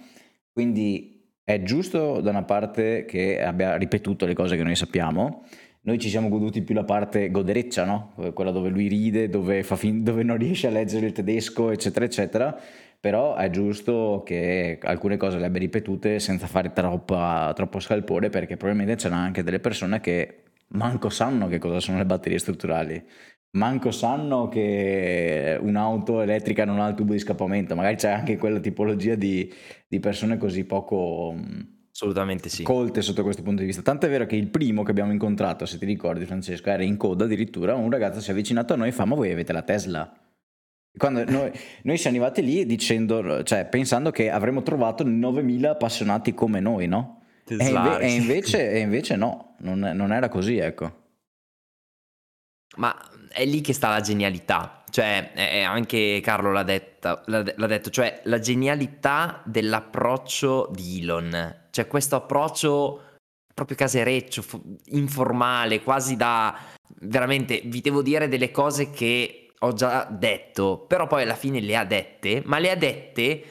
Quindi 0.52 1.19
è 1.54 1.62
giusto 1.62 2.20
da 2.20 2.30
una 2.30 2.44
parte 2.44 3.04
che 3.06 3.42
abbia 3.42 3.76
ripetuto 3.76 4.26
le 4.26 4.34
cose 4.34 4.56
che 4.56 4.62
noi 4.62 4.76
sappiamo. 4.76 5.44
Noi 5.82 5.98
ci 5.98 6.08
siamo 6.08 6.28
goduti 6.28 6.62
più 6.62 6.74
la 6.74 6.84
parte 6.84 7.30
godereccia, 7.30 7.84
no? 7.84 8.12
Quella 8.34 8.50
dove 8.50 8.68
lui 8.68 8.86
ride, 8.86 9.28
dove, 9.28 9.62
fin- 9.62 10.04
dove 10.04 10.22
non 10.22 10.36
riesce 10.36 10.66
a 10.66 10.70
leggere 10.70 11.06
il 11.06 11.12
tedesco, 11.12 11.70
eccetera, 11.70 12.04
eccetera. 12.04 12.60
Però 13.00 13.34
è 13.34 13.48
giusto 13.48 14.22
che 14.24 14.78
alcune 14.82 15.16
cose 15.16 15.38
le 15.38 15.46
abbia 15.46 15.60
ripetute 15.60 16.18
senza 16.18 16.46
fare 16.46 16.72
troppa- 16.72 17.52
troppo 17.54 17.80
scalpore, 17.80 18.28
perché 18.28 18.56
probabilmente 18.56 19.02
c'erano 19.02 19.22
anche 19.22 19.42
delle 19.42 19.58
persone 19.58 20.00
che 20.00 20.42
manco 20.68 21.08
sanno 21.08 21.48
che 21.48 21.58
cosa 21.58 21.80
sono 21.80 21.96
le 21.98 22.04
batterie 22.04 22.38
strutturali. 22.38 23.02
Manco 23.52 23.90
sanno 23.90 24.48
che 24.48 25.58
un'auto 25.60 26.20
elettrica 26.20 26.64
non 26.64 26.78
ha 26.80 26.88
il 26.88 26.94
tubo 26.94 27.12
di 27.12 27.18
scappamento, 27.18 27.74
magari 27.74 27.96
c'è 27.96 28.10
anche 28.10 28.36
quella 28.36 28.60
tipologia 28.60 29.16
di, 29.16 29.52
di 29.88 29.98
persone 29.98 30.36
così 30.38 30.64
poco 30.64 31.32
mh, 31.32 31.80
Assolutamente 31.92 32.48
sì. 32.48 32.62
colte 32.62 33.02
sotto 33.02 33.22
questo 33.22 33.42
punto 33.42 33.60
di 33.60 33.66
vista. 33.66 33.82
Tanto 33.82 34.06
è 34.06 34.08
vero 34.08 34.24
che 34.24 34.36
il 34.36 34.48
primo 34.48 34.82
che 34.82 34.90
abbiamo 34.92 35.12
incontrato, 35.12 35.66
se 35.66 35.76
ti 35.76 35.84
ricordi 35.84 36.24
Francesco, 36.24 36.70
era 36.70 36.82
in 36.82 36.96
coda 36.96 37.24
addirittura, 37.24 37.74
un 37.74 37.90
ragazzo 37.90 38.20
si 38.20 38.30
è 38.30 38.32
avvicinato 38.32 38.72
a 38.72 38.76
noi 38.76 38.88
e 38.88 38.92
fa 38.92 39.04
ma 39.04 39.16
voi 39.16 39.32
avete 39.32 39.52
la 39.52 39.62
Tesla? 39.62 40.10
Quando 40.96 41.24
noi, 41.24 41.50
noi 41.82 41.98
siamo 41.98 42.16
arrivati 42.16 42.42
lì 42.42 42.64
dicendo, 42.64 43.42
cioè, 43.42 43.66
pensando 43.66 44.10
che 44.12 44.30
avremmo 44.30 44.62
trovato 44.62 45.04
9.000 45.04 45.64
appassionati 45.66 46.32
come 46.32 46.60
noi, 46.60 46.86
no? 46.86 47.22
E, 47.46 47.68
inve- 47.68 47.98
e 47.98 48.12
invece, 48.12 48.70
e 48.70 48.78
invece 48.78 49.16
no, 49.16 49.56
non, 49.58 49.80
non 49.80 50.12
era 50.12 50.28
così, 50.28 50.56
ecco. 50.56 50.98
Ma 52.76 52.96
è 53.32 53.44
lì 53.44 53.60
che 53.60 53.72
sta 53.72 53.88
la 53.88 54.00
genialità, 54.00 54.82
cioè 54.90 55.32
è- 55.32 55.50
è 55.52 55.60
anche 55.62 56.20
Carlo 56.22 56.52
l'ha, 56.52 56.62
detta- 56.62 57.22
l'ha 57.26 57.42
de- 57.42 57.54
l'ha 57.56 57.66
detto, 57.66 57.90
cioè 57.90 58.20
la 58.24 58.38
genialità 58.38 59.42
dell'approccio 59.44 60.68
di 60.72 61.00
Elon, 61.00 61.56
cioè 61.70 61.86
questo 61.86 62.16
approccio 62.16 63.02
proprio 63.54 63.76
casereccio, 63.76 64.42
fo- 64.42 64.62
informale, 64.86 65.82
quasi 65.82 66.16
da 66.16 66.56
veramente, 67.02 67.62
vi 67.64 67.80
devo 67.80 68.02
dire 68.02 68.28
delle 68.28 68.50
cose 68.50 68.90
che 68.90 69.52
ho 69.58 69.72
già 69.74 70.04
detto, 70.10 70.84
però 70.88 71.06
poi 71.06 71.22
alla 71.22 71.34
fine 71.34 71.60
le 71.60 71.76
ha 71.76 71.84
dette, 71.84 72.42
ma 72.46 72.58
le 72.58 72.70
ha 72.70 72.76
dette 72.76 73.44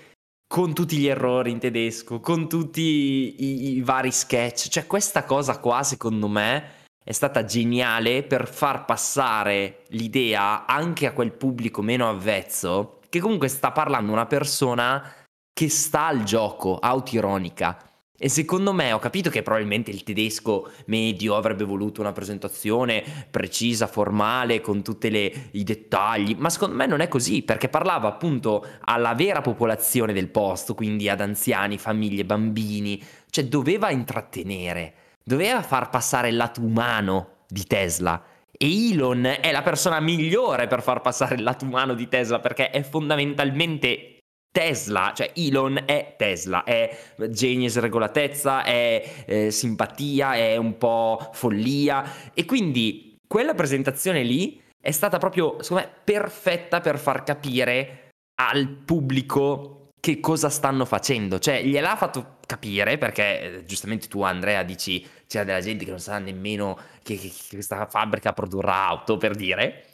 con 0.47 0.73
tutti 0.73 0.97
gli 0.97 1.07
errori 1.07 1.51
in 1.51 1.59
tedesco, 1.59 2.19
con 2.19 2.49
tutti 2.49 2.81
i, 2.81 3.77
i 3.77 3.81
vari 3.81 4.11
sketch, 4.11 4.67
cioè 4.69 4.87
questa 4.87 5.23
cosa 5.23 5.59
qua 5.59 5.83
secondo 5.83 6.27
me 6.27 6.78
è 7.09 7.11
stata 7.11 7.43
geniale 7.43 8.21
per 8.21 8.47
far 8.47 8.85
passare 8.85 9.81
l'idea 9.87 10.67
anche 10.67 11.07
a 11.07 11.11
quel 11.11 11.31
pubblico 11.31 11.81
meno 11.81 12.07
avvezzo 12.07 12.99
che 13.09 13.19
comunque 13.19 13.47
sta 13.47 13.71
parlando 13.71 14.11
una 14.11 14.27
persona 14.27 15.11
che 15.51 15.69
sta 15.69 16.05
al 16.05 16.21
gioco, 16.21 16.77
autironica. 16.77 17.83
E 18.15 18.29
secondo 18.29 18.73
me 18.73 18.91
ho 18.93 18.99
capito 18.99 19.31
che 19.31 19.41
probabilmente 19.41 19.89
il 19.89 20.03
tedesco 20.03 20.69
medio 20.85 21.35
avrebbe 21.35 21.63
voluto 21.63 21.99
una 21.99 22.11
presentazione 22.11 23.03
precisa, 23.31 23.87
formale, 23.87 24.61
con 24.61 24.83
tutti 24.83 25.07
i 25.53 25.63
dettagli, 25.63 26.35
ma 26.37 26.51
secondo 26.51 26.75
me 26.75 26.85
non 26.85 26.99
è 26.99 27.07
così, 27.07 27.41
perché 27.41 27.69
parlava 27.69 28.07
appunto 28.07 28.63
alla 28.81 29.15
vera 29.15 29.41
popolazione 29.41 30.13
del 30.13 30.29
posto, 30.29 30.75
quindi 30.75 31.09
ad 31.09 31.21
anziani, 31.21 31.79
famiglie, 31.79 32.23
bambini, 32.23 33.03
cioè 33.31 33.45
doveva 33.45 33.89
intrattenere 33.89 34.93
doveva 35.29 35.61
far 35.61 35.89
passare 35.89 36.29
il 36.29 36.35
lato 36.35 36.59
umano 36.59 37.43
di 37.47 37.63
Tesla. 37.65 38.19
E 38.51 38.91
Elon 38.91 39.25
è 39.25 39.51
la 39.51 39.61
persona 39.61 39.99
migliore 39.99 40.65
per 40.65 40.81
far 40.81 41.01
passare 41.01 41.35
il 41.35 41.43
lato 41.43 41.65
umano 41.65 41.93
di 41.93 42.07
Tesla 42.07 42.39
perché 42.39 42.71
è 42.71 42.81
fondamentalmente 42.81 44.17
Tesla, 44.51 45.13
cioè 45.15 45.31
Elon 45.35 45.83
è 45.85 46.15
Tesla, 46.17 46.63
è 46.63 47.13
genio 47.29 47.69
sregolatezza, 47.69 48.63
è 48.63 49.23
eh, 49.27 49.51
simpatia, 49.51 50.33
è 50.33 50.57
un 50.57 50.77
po' 50.79 51.29
follia 51.33 52.31
e 52.33 52.45
quindi 52.45 53.15
quella 53.27 53.53
presentazione 53.53 54.23
lì 54.23 54.59
è 54.81 54.89
stata 54.89 55.19
proprio, 55.19 55.61
secondo 55.61 55.83
me, 55.83 55.91
perfetta 56.03 56.79
per 56.81 56.97
far 56.97 57.21
capire 57.21 58.09
al 58.41 58.67
pubblico 58.67 59.89
che 60.01 60.19
cosa 60.19 60.49
stanno 60.49 60.85
facendo, 60.85 61.37
cioè 61.37 61.61
gliel'ha 61.61 61.95
fatto 61.95 62.37
capire 62.49 62.97
perché 62.97 63.41
eh, 63.41 63.65
giustamente 63.65 64.07
tu 64.07 64.23
Andrea 64.23 64.63
dici 64.63 65.05
c'era 65.29 65.43
della 65.43 65.61
gente 65.61 65.85
che 65.85 65.91
non 65.91 65.99
sa 65.99 66.17
nemmeno 66.17 66.75
che, 67.03 67.15
che- 67.15 67.29
che 67.29 67.53
questa 67.55 67.85
fabbrica 67.85 68.33
produrrà 68.33 68.87
auto 68.87 69.17
per 69.17 69.35
dire, 69.35 69.85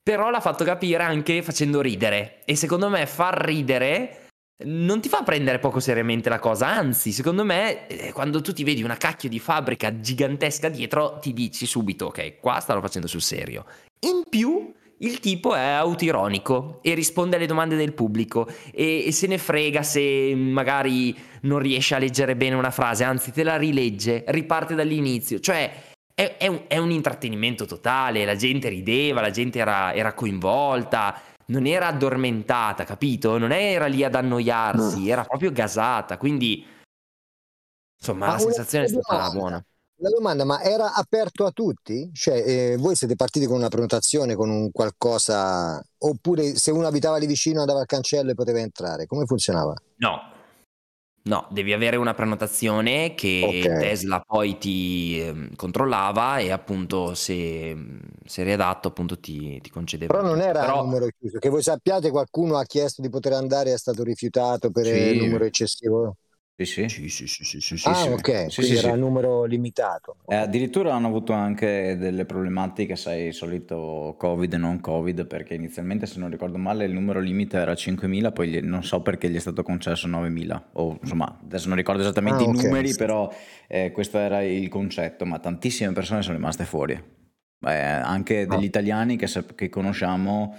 però 0.00 0.30
l'ha 0.30 0.40
fatto 0.40 0.62
capire 0.64 1.02
anche 1.02 1.42
facendo 1.42 1.80
ridere. 1.80 2.42
E 2.44 2.54
secondo 2.54 2.88
me 2.88 3.04
far 3.06 3.34
ridere 3.44 4.28
non 4.66 5.00
ti 5.00 5.08
fa 5.08 5.24
prendere 5.24 5.58
poco 5.58 5.80
seriamente 5.80 6.28
la 6.28 6.38
cosa, 6.38 6.68
anzi 6.68 7.10
secondo 7.10 7.44
me 7.44 7.88
eh, 7.88 8.12
quando 8.12 8.40
tu 8.40 8.52
ti 8.52 8.62
vedi 8.62 8.84
una 8.84 8.96
cacchio 8.96 9.28
di 9.28 9.40
fabbrica 9.40 9.98
gigantesca 9.98 10.68
dietro 10.68 11.18
ti 11.18 11.32
dici 11.32 11.66
subito 11.66 12.06
ok 12.06 12.38
qua 12.38 12.60
stanno 12.60 12.80
facendo 12.80 13.08
sul 13.08 13.20
serio. 13.20 13.66
In 14.06 14.22
più 14.28 14.72
il 14.98 15.18
tipo 15.20 15.54
è 15.54 15.70
autironico 15.70 16.78
e 16.82 16.94
risponde 16.94 17.36
alle 17.36 17.46
domande 17.46 17.76
del 17.76 17.92
pubblico 17.92 18.48
e, 18.72 19.06
e 19.06 19.12
se 19.12 19.26
ne 19.26 19.38
frega 19.38 19.82
se 19.82 20.34
magari 20.34 21.16
non 21.42 21.58
riesce 21.58 21.94
a 21.94 21.98
leggere 21.98 22.36
bene 22.36 22.54
una 22.54 22.70
frase, 22.70 23.04
anzi 23.04 23.32
te 23.32 23.42
la 23.42 23.56
rilegge, 23.56 24.24
riparte 24.28 24.74
dall'inizio, 24.74 25.40
cioè 25.40 25.92
è, 26.14 26.36
è 26.38 26.46
un, 26.46 26.64
è 26.68 26.78
un 26.78 26.90
intrattenimento 26.90 27.66
totale, 27.66 28.24
la 28.24 28.36
gente 28.36 28.68
rideva, 28.68 29.20
la 29.20 29.30
gente 29.30 29.58
era, 29.58 29.92
era 29.92 30.14
coinvolta, 30.14 31.20
non 31.46 31.66
era 31.66 31.88
addormentata, 31.88 32.84
capito? 32.84 33.36
Non 33.36 33.52
era 33.52 33.86
lì 33.86 34.04
ad 34.04 34.14
annoiarsi, 34.14 35.08
era 35.08 35.24
proprio 35.24 35.52
gasata, 35.52 36.16
quindi 36.16 36.64
insomma 37.98 38.26
Ma 38.26 38.32
la 38.32 38.38
sensazione 38.38 38.84
è 38.84 38.88
stata 38.88 39.30
buona. 39.30 39.64
La 40.04 40.10
domanda, 40.10 40.44
ma 40.44 40.60
era 40.60 40.92
aperto 40.92 41.46
a 41.46 41.50
tutti? 41.50 42.10
Cioè, 42.12 42.34
eh, 42.46 42.76
voi 42.76 42.94
siete 42.94 43.16
partiti 43.16 43.46
con 43.46 43.56
una 43.56 43.68
prenotazione, 43.68 44.34
con 44.34 44.50
un 44.50 44.70
qualcosa, 44.70 45.82
oppure 45.96 46.56
se 46.56 46.70
uno 46.70 46.86
abitava 46.86 47.16
lì 47.16 47.24
vicino 47.24 47.60
andava 47.60 47.80
al 47.80 47.86
cancello 47.86 48.32
e 48.32 48.34
poteva 48.34 48.58
entrare? 48.58 49.06
Come 49.06 49.24
funzionava? 49.24 49.72
No, 49.96 50.20
no, 51.22 51.46
devi 51.50 51.72
avere 51.72 51.96
una 51.96 52.12
prenotazione 52.12 53.14
che 53.14 53.62
Ok. 53.66 53.78
Tesla 53.78 54.20
poi 54.20 54.58
ti 54.58 55.18
ehm, 55.20 55.56
controllava 55.56 56.36
e 56.36 56.50
appunto 56.50 57.14
se, 57.14 57.74
se 58.26 58.42
eri 58.42 58.52
adatto 58.52 58.88
appunto 58.88 59.18
ti, 59.18 59.58
ti 59.62 59.70
concedeva. 59.70 60.12
Però 60.12 60.26
non 60.26 60.42
era 60.42 60.60
Però- 60.60 60.84
numero 60.84 61.08
chiuso. 61.18 61.38
Che 61.38 61.48
voi 61.48 61.62
sappiate, 61.62 62.10
qualcuno 62.10 62.58
ha 62.58 62.64
chiesto 62.64 63.00
di 63.00 63.08
poter 63.08 63.32
andare 63.32 63.70
e 63.70 63.72
è 63.72 63.78
stato 63.78 64.02
rifiutato 64.02 64.70
per 64.70 64.84
Sì. 64.84 64.92
il 64.92 65.22
numero 65.22 65.44
eccessivo. 65.46 66.16
Sì, 66.56 66.64
sì. 66.66 66.88
Sì, 66.88 67.08
sì, 67.08 67.26
sì, 67.26 67.44
sì, 67.44 67.60
sì, 67.60 67.76
sì, 67.76 67.88
Ah, 67.88 67.94
sì. 67.94 68.12
ok, 68.12 68.50
Sì, 68.50 68.62
quindi 68.62 68.76
sì, 68.76 68.76
era 68.76 68.88
sì. 68.88 68.94
un 68.94 69.00
numero 69.00 69.44
limitato. 69.44 70.16
Eh, 70.26 70.36
addirittura 70.36 70.94
hanno 70.94 71.08
avuto 71.08 71.32
anche 71.32 71.96
delle 71.98 72.24
problematiche, 72.24 72.94
sai, 72.94 73.32
solito 73.32 74.14
Covid 74.16 74.52
e 74.52 74.56
non 74.56 74.80
Covid, 74.80 75.26
perché 75.26 75.54
inizialmente, 75.54 76.06
se 76.06 76.18
non 76.20 76.30
ricordo 76.30 76.56
male, 76.56 76.84
il 76.84 76.92
numero 76.92 77.18
limite 77.20 77.56
era 77.58 77.74
5.000, 77.74 78.30
poi 78.30 78.48
gli- 78.48 78.60
non 78.60 78.84
so 78.84 79.02
perché 79.02 79.28
gli 79.28 79.34
è 79.36 79.40
stato 79.40 79.62
concesso 79.64 80.06
9.000, 80.06 80.70
o 80.74 80.96
insomma, 81.02 81.40
adesso 81.42 81.66
non 81.68 81.76
ricordo 81.76 82.00
esattamente 82.02 82.42
Ah, 82.42 82.46
i 82.46 82.48
ok. 82.48 82.64
numeri, 82.64 82.94
però 82.94 83.28
eh, 83.66 83.90
questo 83.90 84.18
era 84.18 84.40
il 84.42 84.68
concetto, 84.68 85.26
ma 85.26 85.38
tantissime 85.40 85.92
persone 85.92 86.22
sono 86.22 86.36
rimaste 86.36 86.64
fuori. 86.64 86.92
Eh, 87.66 87.72
anche 87.74 88.46
Ah. 88.46 88.46
degli 88.46 88.64
italiani 88.64 89.16
che, 89.16 89.26
sap- 89.26 89.54
che 89.54 89.68
conosciamo 89.68 90.54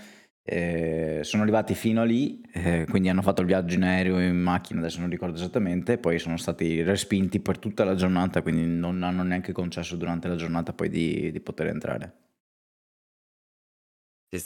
eh, 0.47 1.19
sono 1.23 1.41
arrivati 1.43 1.73
fino 1.75 2.01
a 2.01 2.05
lì, 2.05 2.41
eh, 2.53 2.85
quindi 2.89 3.09
hanno 3.09 3.21
fatto 3.23 3.41
il 3.41 3.47
viaggio 3.47 3.75
in 3.75 3.83
aereo, 3.83 4.19
in 4.19 4.37
macchina, 4.39 4.79
adesso 4.79 4.99
non 4.99 5.09
ricordo 5.09 5.35
esattamente, 5.35 5.97
poi 5.97 6.19
sono 6.19 6.37
stati 6.37 6.83
respinti 6.83 7.39
per 7.39 7.57
tutta 7.57 7.83
la 7.83 7.95
giornata, 7.95 8.41
quindi 8.43 8.65
non 8.65 9.03
hanno 9.03 9.23
neanche 9.23 9.51
concesso 9.53 9.95
durante 9.95 10.27
la 10.27 10.35
giornata 10.35 10.71
poi 10.73 10.89
di, 10.89 11.31
di 11.31 11.39
poter 11.41 11.67
entrare. 11.67 12.13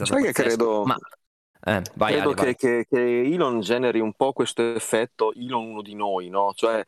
Sai 0.01 0.23
che 0.23 0.31
credo, 0.33 0.87
Ma 0.87 0.95
eh, 1.65 1.81
vai 1.95 2.17
credo 2.17 2.17
Ale, 2.17 2.35
vai. 2.35 2.51
che, 2.51 2.55
che- 2.55 2.85
che 2.89 3.21
Elon 3.21 3.59
generi 3.61 3.99
un 3.99 4.13
po' 4.13 4.33
questo 4.33 4.73
effetto 4.73 5.33
Elon 5.33 5.65
uno 5.69 5.81
di 5.81 5.93
noi, 5.95 6.29
no? 6.29 6.51
Cioè, 6.55 6.83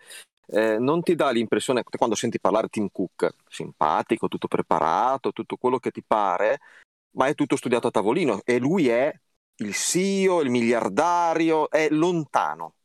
eh, 0.47 0.77
non 0.79 1.01
ti 1.01 1.15
dà 1.15 1.29
l'impressione, 1.31 1.83
quando 1.83 2.15
senti 2.15 2.39
parlare 2.39 2.67
Tim 2.69 2.89
Cook, 2.91 3.29
simpatico, 3.47 4.27
tutto 4.27 4.47
preparato, 4.47 5.31
tutto 5.31 5.57
quello 5.57 5.77
che 5.79 5.91
ti 5.91 6.03
pare, 6.05 6.59
ma 7.11 7.27
è 7.27 7.35
tutto 7.35 7.55
studiato 7.55 7.87
a 7.87 7.91
tavolino 7.91 8.41
e 8.43 8.59
lui 8.59 8.87
è 8.87 9.13
il 9.57 9.73
CEO, 9.73 10.41
il 10.41 10.49
miliardario, 10.49 11.69
è 11.69 11.87
lontano. 11.89 12.75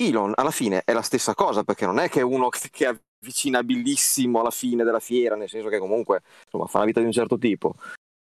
Elon 0.00 0.32
alla 0.36 0.52
fine 0.52 0.82
è 0.84 0.92
la 0.92 1.02
stessa 1.02 1.34
cosa 1.34 1.64
perché 1.64 1.84
non 1.84 1.98
è 1.98 2.08
che 2.08 2.20
è 2.20 2.22
uno 2.22 2.48
che 2.70 2.86
è 2.86 2.98
avvicinabilissimo 3.20 4.40
alla 4.40 4.50
fine 4.50 4.84
della 4.84 5.00
fiera, 5.00 5.34
nel 5.34 5.48
senso 5.48 5.68
che 5.68 5.78
comunque 5.78 6.22
insomma, 6.44 6.66
fa 6.66 6.78
una 6.78 6.86
vita 6.86 7.00
di 7.00 7.06
un 7.06 7.12
certo 7.12 7.36
tipo. 7.36 7.74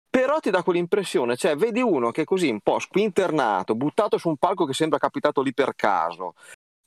Però 0.09 0.39
ti 0.39 0.49
dà 0.49 0.63
quell'impressione, 0.63 1.35
cioè 1.35 1.55
vedi 1.55 1.81
uno 1.81 2.09
che 2.09 2.21
è 2.21 2.25
così 2.25 2.49
un 2.49 2.61
po' 2.61 2.79
squinternato, 2.79 3.75
buttato 3.75 4.17
su 4.17 4.27
un 4.27 4.37
palco 4.37 4.65
che 4.65 4.73
sembra 4.73 4.97
capitato 4.97 5.41
lì 5.41 5.53
per 5.53 5.75
caso. 5.75 6.33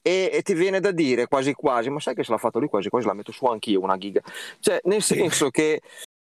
E, 0.05 0.30
e 0.32 0.43
ti 0.43 0.55
viene 0.55 0.80
da 0.80 0.90
dire 0.90 1.28
quasi 1.28 1.53
quasi, 1.53 1.88
ma 1.88 2.01
sai 2.01 2.14
che 2.14 2.24
se 2.24 2.32
l'ha 2.32 2.38
fatto 2.38 2.59
lui 2.59 2.68
quasi 2.68 2.88
quasi 2.88 3.07
la 3.07 3.12
metto 3.12 3.30
su 3.30 3.47
anch'io 3.47 3.80
una 3.80 3.97
giga. 3.97 4.20
Cioè, 4.59 4.80
nel 4.84 5.03
senso 5.03 5.51
che 5.51 5.80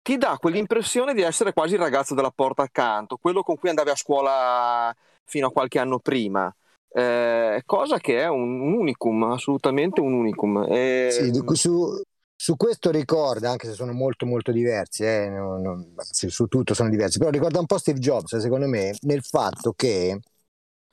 ti 0.05 0.17
dà 0.17 0.37
quell'impressione 0.39 1.15
di 1.15 1.23
essere 1.23 1.51
quasi 1.51 1.73
il 1.73 1.79
ragazzo 1.79 2.13
della 2.13 2.29
porta 2.29 2.61
accanto, 2.61 3.17
quello 3.17 3.41
con 3.41 3.57
cui 3.57 3.69
andavi 3.69 3.89
a 3.89 3.95
scuola 3.95 4.95
fino 5.23 5.47
a 5.47 5.51
qualche 5.51 5.79
anno 5.79 5.97
prima. 5.97 6.53
Eh, 6.91 7.63
cosa 7.65 7.97
che 7.97 8.21
è 8.21 8.27
un, 8.27 8.61
un 8.61 8.73
unicum, 8.73 9.23
assolutamente 9.23 10.01
un 10.01 10.13
unicum. 10.13 10.63
E- 10.69 11.09
Sì, 11.09 11.31
su, 11.55 11.99
su 12.35 12.55
questo 12.55 12.91
ricorda, 12.91 13.49
anche 13.49 13.65
se 13.65 13.73
sono 13.73 13.93
molto 13.93 14.27
molto 14.27 14.51
diversi, 14.51 15.03
eh, 15.03 15.27
non- 15.27 15.61
non- 15.61 15.95
su 16.11 16.45
tutto 16.45 16.75
sono 16.75 16.89
diversi, 16.89 17.17
però 17.17 17.31
ricorda 17.31 17.59
un 17.59 17.65
po' 17.65 17.79
Steve 17.79 17.97
Jobs, 17.97 18.37
secondo 18.37 18.67
me, 18.67 18.93
nel 19.01 19.23
fatto 19.23 19.73
che 19.73 20.19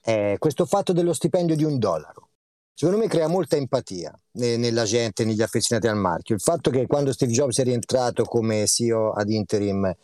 eh, 0.04 0.36
questo 0.38 0.64
fatto 0.64 0.94
dello 0.94 1.12
stipendio 1.12 1.54
di 1.54 1.64
un 1.64 1.78
dollaro, 1.78 2.30
secondo 2.74 3.00
me 3.00 3.08
crea 3.08 3.28
molta 3.28 3.56
empatia 3.56 4.12
ne- 4.32 4.56
nella 4.56 4.84
gente, 4.84 5.24
negli 5.24 5.42
affezionati 5.42 5.88
al 5.88 5.96
marchio. 5.96 6.34
Il 6.34 6.40
fatto 6.40 6.70
che 6.70 6.86
quando 6.86 7.12
Steve 7.12 7.32
Jobs 7.32 7.58
è 7.58 7.64
rientrato 7.64 8.24
come 8.24 8.66
CEO 8.66 9.12
ad 9.12 9.30
interim 9.30 9.94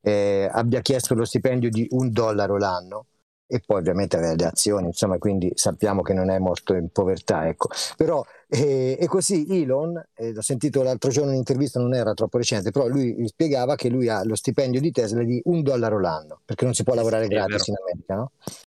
eh, 0.00 0.48
abbia 0.50 0.80
chiesto 0.80 1.14
lo 1.14 1.24
stipendio 1.24 1.70
di 1.70 1.86
un 1.90 2.10
dollaro 2.10 2.56
l'anno 2.56 3.06
e 3.50 3.62
poi 3.64 3.78
ovviamente 3.78 4.16
aveva 4.16 4.34
le 4.34 4.44
azioni, 4.44 4.88
insomma, 4.88 5.16
quindi 5.16 5.50
sappiamo 5.54 6.02
che 6.02 6.12
non 6.12 6.28
è 6.28 6.38
morto 6.38 6.74
in 6.74 6.90
povertà, 6.90 7.48
ecco. 7.48 7.68
Però 7.96 8.22
e, 8.46 8.98
e 9.00 9.06
così 9.06 9.46
Elon, 9.48 10.02
eh, 10.14 10.32
l'ho 10.34 10.42
sentito 10.42 10.82
l'altro 10.82 11.10
giorno 11.10 11.28
in 11.28 11.36
un'intervista, 11.36 11.80
non 11.80 11.94
era 11.94 12.12
troppo 12.12 12.36
recente, 12.36 12.70
però 12.70 12.86
lui 12.88 13.26
spiegava 13.26 13.74
che 13.74 13.88
lui 13.88 14.08
ha 14.08 14.22
lo 14.22 14.34
stipendio 14.34 14.82
di 14.82 14.90
Tesla 14.90 15.22
di 15.22 15.40
un 15.44 15.62
dollaro 15.62 15.98
l'anno, 15.98 16.40
perché 16.44 16.66
non 16.66 16.74
si 16.74 16.82
può 16.82 16.92
lavorare 16.92 17.24
sì, 17.24 17.30
gratis 17.30 17.66
in 17.68 17.74
America, 17.80 18.14
no? 18.14 18.32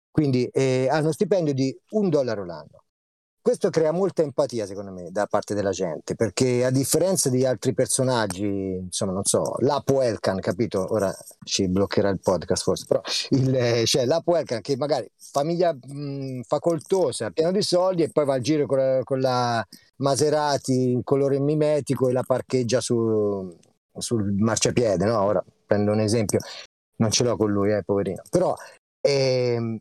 Quindi 0.09 0.47
eh, 0.53 0.87
ha 0.89 1.01
uno 1.01 1.13
stipendio 1.13 1.53
di 1.53 1.77
un 1.91 2.09
dollaro 2.09 2.45
l'anno. 2.45 2.85
Questo 3.51 3.71
crea 3.71 3.91
molta 3.91 4.23
empatia, 4.23 4.65
secondo 4.65 4.93
me, 4.93 5.11
da 5.11 5.27
parte 5.27 5.55
della 5.55 5.73
gente, 5.73 6.15
perché 6.15 6.65
a 6.65 6.71
differenza 6.71 7.29
di 7.31 7.45
altri 7.45 7.75
personaggi, 7.75 8.47
insomma, 8.47 9.11
non 9.11 9.25
so, 9.25 9.57
Lapo 9.59 10.03
Elkan, 10.03 10.39
capito? 10.39 10.87
Ora 10.91 11.13
ci 11.43 11.67
bloccherà 11.67 12.11
il 12.11 12.21
podcast 12.21 12.63
forse, 12.63 12.85
però 12.87 13.01
il, 13.31 13.53
eh, 13.53 13.83
cioè 13.87 14.07
Lapo 14.07 14.37
Elkan 14.37 14.61
che 14.61 14.77
magari 14.77 15.11
famiglia 15.17 15.75
mh, 15.75 16.43
facoltosa, 16.43 17.31
pieno 17.31 17.51
di 17.51 17.61
soldi 17.61 18.05
e 18.05 18.11
poi 18.11 18.25
va 18.25 18.35
al 18.35 18.41
giro 18.41 18.67
con 18.67 18.79
la, 18.79 19.01
con 19.03 19.19
la 19.19 19.67
Maserati 19.97 20.93
in 20.93 21.03
colore 21.03 21.41
mimetico 21.41 22.09
e 22.09 22.13
la 22.13 22.23
parcheggia 22.23 22.81
su, 22.81 23.53
sul 23.99 24.33
marciapiede, 24.33 25.07
no? 25.07 25.21
Ora 25.25 25.45
prendo 25.67 25.91
un 25.91 25.99
esempio, 25.99 26.39
non 26.99 27.11
ce 27.11 27.25
l'ho 27.25 27.37
con 27.37 27.51
lui, 27.51 27.73
eh, 27.73 27.83
poverino. 27.83 28.23
Però 28.31 28.55
ehm, 29.01 29.77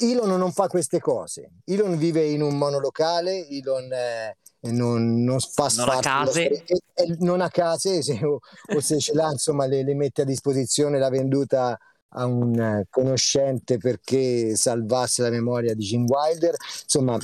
Elon 0.00 0.38
non 0.38 0.52
fa 0.52 0.66
queste 0.66 0.98
cose. 1.00 1.50
Elon 1.64 1.96
vive 1.96 2.24
in 2.24 2.42
un 2.42 2.56
monolocale, 2.56 3.46
Elon 3.48 3.92
eh, 3.92 4.36
non, 4.70 5.22
non 5.22 5.38
fa 5.40 5.68
Non 5.76 5.88
ha 5.88 6.00
sfarzo 6.00 6.00
dello 6.00 6.00
case. 6.00 6.30
stre- 6.30 6.64
e- 6.66 7.12
e 7.12 7.16
non 7.20 7.40
ha 7.40 7.48
case, 7.50 8.02
se- 8.02 8.24
o, 8.24 8.38
o 8.74 8.80
se 8.80 8.98
ce 8.98 9.12
l'ha, 9.14 9.30
insomma, 9.30 9.66
le, 9.66 9.82
le 9.82 9.94
mette 9.94 10.22
a 10.22 10.24
disposizione, 10.24 10.98
l'ha 10.98 11.10
venduta 11.10 11.78
a 12.16 12.24
un 12.26 12.58
eh, 12.58 12.86
conoscente 12.88 13.76
perché 13.78 14.56
salvasse 14.56 15.22
la 15.22 15.30
memoria 15.30 15.74
di 15.74 15.84
Jim 15.84 16.06
Wilder. 16.06 16.54
Insomma, 16.82 17.18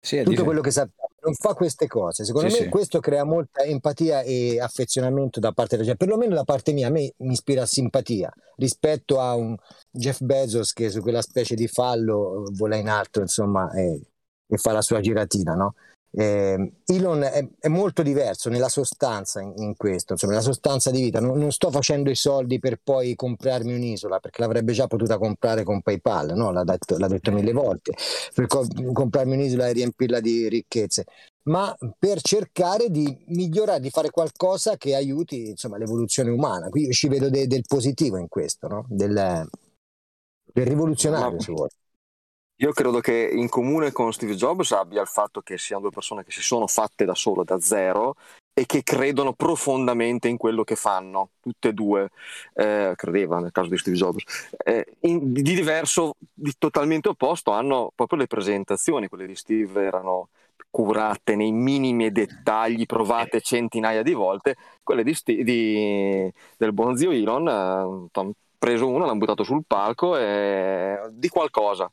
Sì, 0.00 0.22
tutto 0.22 0.44
quello 0.44 0.60
che 0.60 0.70
sappiamo. 0.70 1.10
Non 1.26 1.34
fa 1.34 1.54
queste 1.54 1.88
cose. 1.88 2.24
Secondo 2.24 2.48
Sì, 2.48 2.58
me 2.58 2.62
sì. 2.64 2.68
questo 2.70 3.00
crea 3.00 3.24
molta 3.24 3.62
empatia 3.62 4.22
e 4.22 4.60
affezionamento 4.60 5.40
da 5.40 5.50
parte 5.50 5.74
della 5.74 5.88
gente, 5.88 6.04
perlomeno 6.04 6.36
da 6.36 6.44
parte 6.44 6.72
mia, 6.72 6.86
a 6.86 6.90
me 6.90 7.12
mi 7.18 7.32
ispira 7.32 7.66
simpatia 7.66 8.32
rispetto 8.56 9.18
a 9.18 9.34
un 9.34 9.56
Jeff 9.90 10.20
Bezos 10.20 10.72
che 10.72 10.88
su 10.88 11.00
quella 11.00 11.22
specie 11.22 11.56
di 11.56 11.66
fallo 11.66 12.44
vola 12.52 12.76
in 12.76 12.88
alto, 12.88 13.20
insomma, 13.20 13.72
e, 13.72 14.00
e 14.46 14.56
fa 14.56 14.70
la 14.70 14.82
sua 14.82 15.00
giratina, 15.00 15.54
no? 15.54 15.74
Eh, 16.18 16.72
Elon 16.86 17.22
è, 17.24 17.46
è 17.58 17.68
molto 17.68 18.02
diverso 18.02 18.48
nella 18.48 18.70
sostanza 18.70 19.42
in, 19.42 19.52
in 19.56 19.76
questo, 19.76 20.14
insomma, 20.14 20.32
nella 20.32 20.44
sostanza 20.44 20.90
di 20.90 21.02
vita. 21.02 21.20
Non, 21.20 21.36
non 21.38 21.52
sto 21.52 21.70
facendo 21.70 22.08
i 22.08 22.14
soldi 22.14 22.58
per 22.58 22.80
poi 22.82 23.14
comprarmi 23.14 23.74
un'isola, 23.74 24.18
perché 24.18 24.40
l'avrebbe 24.40 24.72
già 24.72 24.86
potuta 24.86 25.18
comprare 25.18 25.62
con 25.62 25.82
PayPal, 25.82 26.32
no? 26.34 26.52
L'ha 26.52 26.64
detto, 26.64 26.96
l'ha 26.96 27.06
detto 27.06 27.30
mille 27.32 27.52
volte, 27.52 27.92
per 28.32 28.46
co- 28.46 28.66
comprarmi 28.94 29.34
un'isola 29.34 29.68
e 29.68 29.72
riempirla 29.72 30.20
di 30.20 30.48
ricchezze, 30.48 31.04
ma 31.42 31.76
per 31.98 32.22
cercare 32.22 32.88
di 32.88 33.24
migliorare, 33.26 33.80
di 33.80 33.90
fare 33.90 34.08
qualcosa 34.08 34.78
che 34.78 34.94
aiuti 34.94 35.50
insomma, 35.50 35.76
l'evoluzione 35.76 36.30
umana. 36.30 36.70
Qui 36.70 36.86
io 36.86 36.92
ci 36.92 37.08
vedo 37.08 37.28
de- 37.28 37.46
del 37.46 37.64
positivo 37.66 38.16
in 38.16 38.28
questo, 38.28 38.68
no? 38.68 38.86
del, 38.88 39.46
del 40.50 40.66
rivoluzionario, 40.66 41.38
se 41.40 41.52
vuoi. 41.52 41.68
Io 42.58 42.72
credo 42.72 43.00
che 43.00 43.30
in 43.34 43.48
comune 43.50 43.92
con 43.92 44.12
Steve 44.14 44.34
Jobs 44.34 44.72
abbia 44.72 45.02
il 45.02 45.06
fatto 45.08 45.42
che 45.42 45.58
siano 45.58 45.82
due 45.82 45.90
persone 45.90 46.24
che 46.24 46.30
si 46.30 46.40
sono 46.40 46.66
fatte 46.66 47.04
da 47.04 47.14
solo, 47.14 47.44
da 47.44 47.60
zero, 47.60 48.14
e 48.54 48.64
che 48.64 48.82
credono 48.82 49.34
profondamente 49.34 50.28
in 50.28 50.38
quello 50.38 50.64
che 50.64 50.74
fanno, 50.76 51.32
tutte 51.40 51.68
e 51.68 51.72
due, 51.74 52.08
eh, 52.54 52.94
credeva 52.96 53.40
nel 53.40 53.52
caso 53.52 53.68
di 53.68 53.76
Steve 53.76 53.96
Jobs. 53.98 54.24
Eh, 54.64 54.86
in- 55.00 55.32
di 55.34 55.42
diverso, 55.42 56.14
di 56.32 56.54
totalmente 56.56 57.10
opposto, 57.10 57.50
hanno 57.50 57.92
proprio 57.94 58.18
le 58.20 58.26
presentazioni, 58.26 59.08
quelle 59.08 59.26
di 59.26 59.36
Steve 59.36 59.82
erano 59.84 60.28
curate 60.70 61.36
nei 61.36 61.52
minimi 61.52 62.10
dettagli, 62.10 62.86
provate 62.86 63.42
centinaia 63.42 64.02
di 64.02 64.12
volte, 64.14 64.56
quelle 64.82 65.02
di 65.04 65.12
Sti- 65.12 65.44
di- 65.44 66.32
del 66.56 66.72
buon 66.72 66.96
zio 66.96 67.10
Elon, 67.10 68.08
eh, 68.14 68.30
preso 68.58 68.88
uno, 68.88 69.04
l'hanno 69.04 69.18
buttato 69.18 69.42
sul 69.44 69.64
palco 69.66 70.16
e 70.16 70.98
di 71.12 71.28
qualcosa. 71.28 71.90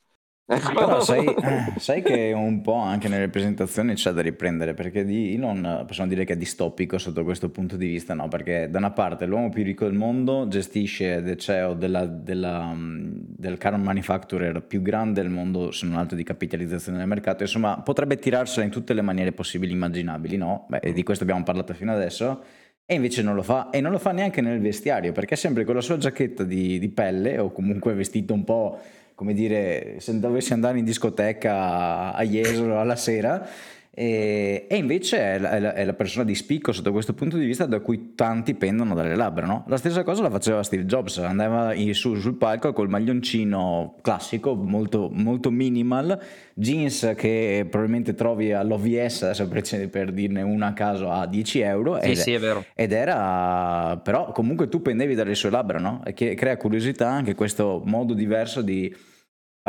Ecco. 0.56 0.74
Però 0.74 1.02
sai, 1.02 1.26
eh, 1.26 1.74
sai 1.78 2.02
che 2.02 2.32
un 2.34 2.62
po' 2.62 2.76
anche 2.76 3.08
nelle 3.08 3.30
presentazioni 3.30 3.94
c'è 3.96 4.12
da 4.12 4.22
riprendere, 4.22 4.74
perché 4.74 5.04
di 5.04 5.34
Elon 5.36 5.66
eh, 5.66 5.86
possiamo 5.86 6.10
dire 6.10 6.26
che 6.26 6.34
è 6.34 6.38
distopico 6.38 6.98
sotto 6.98 7.24
questo 7.24 7.50
punto 7.50 7.76
di 7.76 7.88
vista, 7.88 8.14
no? 8.14 8.28
Perché 8.28 8.70
da 8.70 8.78
una 8.78 8.92
parte 8.92 9.26
l'uomo 9.26 9.50
più 9.50 9.64
ricco 9.64 9.86
del 9.86 9.94
mondo 9.94 10.48
gestisce 10.48 11.22
il 11.26 11.38
CEO 11.38 11.74
della, 11.74 12.06
della, 12.06 12.72
mm, 12.74 13.12
del 13.38 13.58
car 13.58 13.78
manufacturer 13.78 14.62
più 14.64 14.82
grande 14.82 15.22
del 15.22 15.32
mondo, 15.32 15.72
se 15.72 15.86
non 15.86 15.98
altro 15.98 16.16
di 16.16 16.24
capitalizzazione 16.24 16.98
del 16.98 17.08
mercato, 17.08 17.44
insomma 17.44 17.80
potrebbe 17.82 18.18
tirarsela 18.18 18.66
in 18.66 18.72
tutte 18.72 18.94
le 18.94 19.02
maniere 19.02 19.32
possibili 19.32 19.72
e 19.72 19.76
immaginabili, 19.76 20.38
no? 20.38 20.66
Beh, 20.70 20.80
e 20.80 20.94
di 20.94 21.04
questo 21.04 21.24
abbiamo 21.24 21.44
parlato 21.44 21.74
fino 21.74 21.92
adesso. 21.92 22.44
E 22.86 22.96
invece 22.96 23.22
non 23.22 23.34
lo 23.34 23.44
fa, 23.44 23.70
e 23.70 23.80
non 23.80 23.92
lo 23.92 23.98
fa 23.98 24.12
neanche 24.12 24.42
nel 24.42 24.60
vestiario, 24.60 25.14
perché 25.14 25.36
è 25.36 25.38
sempre 25.38 25.64
con 25.64 25.74
la 25.74 25.82
sua 25.82 25.98
giacchetta 25.98 26.44
di, 26.44 26.80
di 26.80 26.90
pelle, 26.90 27.40
o 27.40 27.50
comunque 27.52 27.94
vestito 27.94 28.34
un 28.34 28.44
po' 28.44 28.78
come 29.24 29.34
dire, 29.34 29.96
se 30.00 30.20
dovessi 30.20 30.52
andare 30.52 30.80
in 30.80 30.84
discoteca 30.84 32.14
a 32.14 32.24
Jesolo 32.24 32.78
alla 32.78 32.98
sera, 32.98 33.48
E, 33.96 34.66
e 34.68 34.76
invece 34.76 35.20
è 35.20 35.38
la, 35.38 35.52
è, 35.52 35.60
la, 35.60 35.74
è 35.76 35.86
la, 35.86 35.94
persona 35.94 36.26
di 36.26 36.34
spicco 36.34 36.72
sotto 36.72 36.92
questo 36.92 37.14
punto 37.14 37.38
di 37.38 37.46
vista 37.46 37.68
da 37.68 37.80
cui 37.80 38.14
tanti 38.16 38.56
pendono 38.56 38.96
dalle 38.96 39.16
labbra. 39.16 39.46
No? 39.46 39.66
La 39.68 39.78
stessa 39.78 40.02
cosa 40.02 40.24
la 40.24 40.32
faceva 40.32 40.64
Steve 40.64 40.86
Jobs, 40.86 41.20
andava 41.20 41.76
su, 41.92 42.16
sul 42.16 42.34
palco 42.34 42.74
col 42.74 42.90
maglioncino 42.90 43.98
classico, 44.02 44.56
molto, 44.56 45.10
molto 45.14 45.52
minimal, 45.52 46.20
jeans 46.56 47.14
che 47.16 47.68
probabilmente 47.70 48.16
trovi 48.16 48.52
all'OVS, 48.52 49.24
adesso 49.24 49.48
per 49.48 50.12
dirne 50.12 50.42
una 50.42 50.68
a 50.70 50.74
caso, 50.74 51.12
a 51.12 51.28
10 51.28 51.60
euro. 51.60 52.00
Sì, 52.02 52.10
ed, 52.10 52.16
sì, 52.16 52.34
è 52.34 52.40
vero. 52.40 52.66
Ed 52.74 52.94
era, 52.94 54.02
però 54.04 54.32
comunque 54.32 54.70
tu 54.70 54.82
pendevi 54.82 55.14
dalle 55.14 55.36
sue 55.36 55.52
labbra, 55.52 55.78
no? 55.78 56.02
E 56.04 56.14
che 56.14 56.34
crea 56.34 56.58
curiosità 56.58 57.10
anche 57.10 57.36
questo 57.36 57.84
modo 57.86 58.16
diverso 58.16 58.64
di 58.64 59.12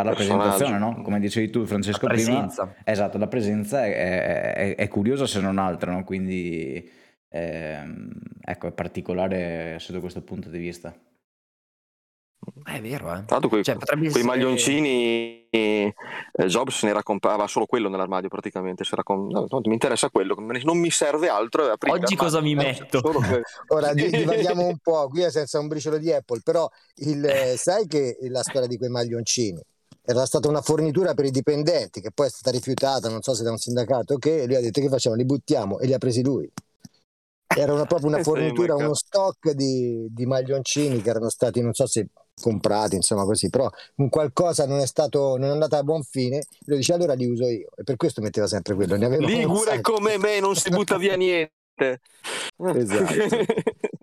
la 0.02 0.12
presentazione, 0.12 0.78
no? 0.78 1.02
Come 1.02 1.20
dicevi 1.20 1.50
tu, 1.50 1.64
Francesco, 1.66 2.06
la 2.06 2.14
prima. 2.14 2.76
Esatto, 2.84 3.18
la 3.18 3.28
presenza 3.28 3.86
è, 3.86 4.54
è, 4.54 4.74
è 4.74 4.88
curiosa 4.88 5.26
se 5.26 5.40
non 5.40 5.58
altro, 5.58 5.92
no? 5.92 6.04
Quindi 6.04 6.90
ehm, 7.28 8.10
ecco, 8.40 8.66
è 8.66 8.72
particolare 8.72 9.76
sotto 9.78 10.00
questo 10.00 10.22
punto 10.22 10.48
di 10.48 10.58
vista. 10.58 10.92
È 12.62 12.80
vero, 12.80 13.06
eh. 13.06 13.24
Tra 13.24 13.38
l'altro 13.38 13.48
quei, 13.48 13.62
cioè, 13.62 13.76
quei 13.76 14.06
essere... 14.06 14.24
maglioncini 14.24 15.48
eh, 15.48 15.94
Jobs 16.46 16.76
se 16.76 16.86
ne 16.86 16.92
era 16.92 17.02
comprava 17.02 17.46
solo 17.46 17.64
quello 17.64 17.88
nell'armadio 17.88 18.28
praticamente, 18.28 18.84
se 18.84 18.96
com... 19.02 19.28
no, 19.30 19.46
no, 19.48 19.60
mi 19.64 19.72
interessa 19.72 20.10
quello, 20.10 20.34
non 20.36 20.78
mi 20.78 20.90
serve 20.90 21.28
altro. 21.28 21.72
Oggi 21.86 22.16
cosa 22.16 22.40
mi 22.40 22.54
metto? 22.54 23.00
Ora 23.68 23.92
divaghiamo 23.94 24.66
un 24.66 24.76
po', 24.78 25.08
qui 25.08 25.22
è 25.22 25.30
senza 25.30 25.58
un 25.58 25.68
briciolo 25.68 25.98
di 25.98 26.12
Apple, 26.12 26.40
però 26.42 26.68
il, 26.96 27.54
sai 27.56 27.86
che 27.86 28.18
la 28.28 28.42
storia 28.42 28.68
di 28.68 28.76
quei 28.76 28.90
maglioncini 28.90 29.62
era 30.06 30.26
stata 30.26 30.48
una 30.48 30.60
fornitura 30.60 31.14
per 31.14 31.24
i 31.24 31.30
dipendenti 31.30 32.00
che 32.00 32.10
poi 32.12 32.26
è 32.26 32.30
stata 32.30 32.50
rifiutata, 32.50 33.08
non 33.08 33.22
so 33.22 33.34
se 33.34 33.42
da 33.42 33.50
un 33.50 33.56
sindacato, 33.56 34.16
che 34.16 34.44
lui 34.46 34.56
ha 34.56 34.60
detto 34.60 34.80
che 34.80 34.88
facciamo, 34.88 35.14
li 35.14 35.24
buttiamo 35.24 35.78
e 35.78 35.86
li 35.86 35.94
ha 35.94 35.98
presi 35.98 36.22
lui. 36.22 36.50
Era 37.56 37.72
una, 37.72 37.86
proprio 37.86 38.08
una 38.08 38.20
fornitura, 38.22 38.74
uno 38.74 38.94
stock 38.94 39.52
di, 39.52 40.06
di, 40.10 40.26
maglioncini 40.26 41.00
che 41.00 41.08
erano 41.08 41.30
stati, 41.30 41.62
non 41.62 41.72
so 41.72 41.86
se 41.86 42.08
comprati, 42.38 42.96
insomma 42.96 43.24
così, 43.24 43.48
però 43.48 43.70
un 43.96 44.08
qualcosa 44.10 44.66
non 44.66 44.80
è 44.80 44.86
stato, 44.86 45.36
non 45.38 45.48
è 45.48 45.52
andato 45.52 45.76
a 45.76 45.82
buon 45.82 46.02
fine, 46.02 46.42
lui 46.66 46.78
dice 46.78 46.92
allora 46.92 47.14
li 47.14 47.26
uso 47.26 47.46
io 47.46 47.68
e 47.74 47.84
per 47.84 47.96
questo 47.96 48.20
metteva 48.20 48.46
sempre 48.46 48.74
quello. 48.74 48.96
Ne 48.96 49.18
Ligure 49.18 49.80
come 49.80 50.18
me 50.18 50.38
non 50.40 50.54
si 50.54 50.68
butta 50.68 50.98
via 50.98 51.16
niente. 51.16 51.52
esatto. 52.58 53.12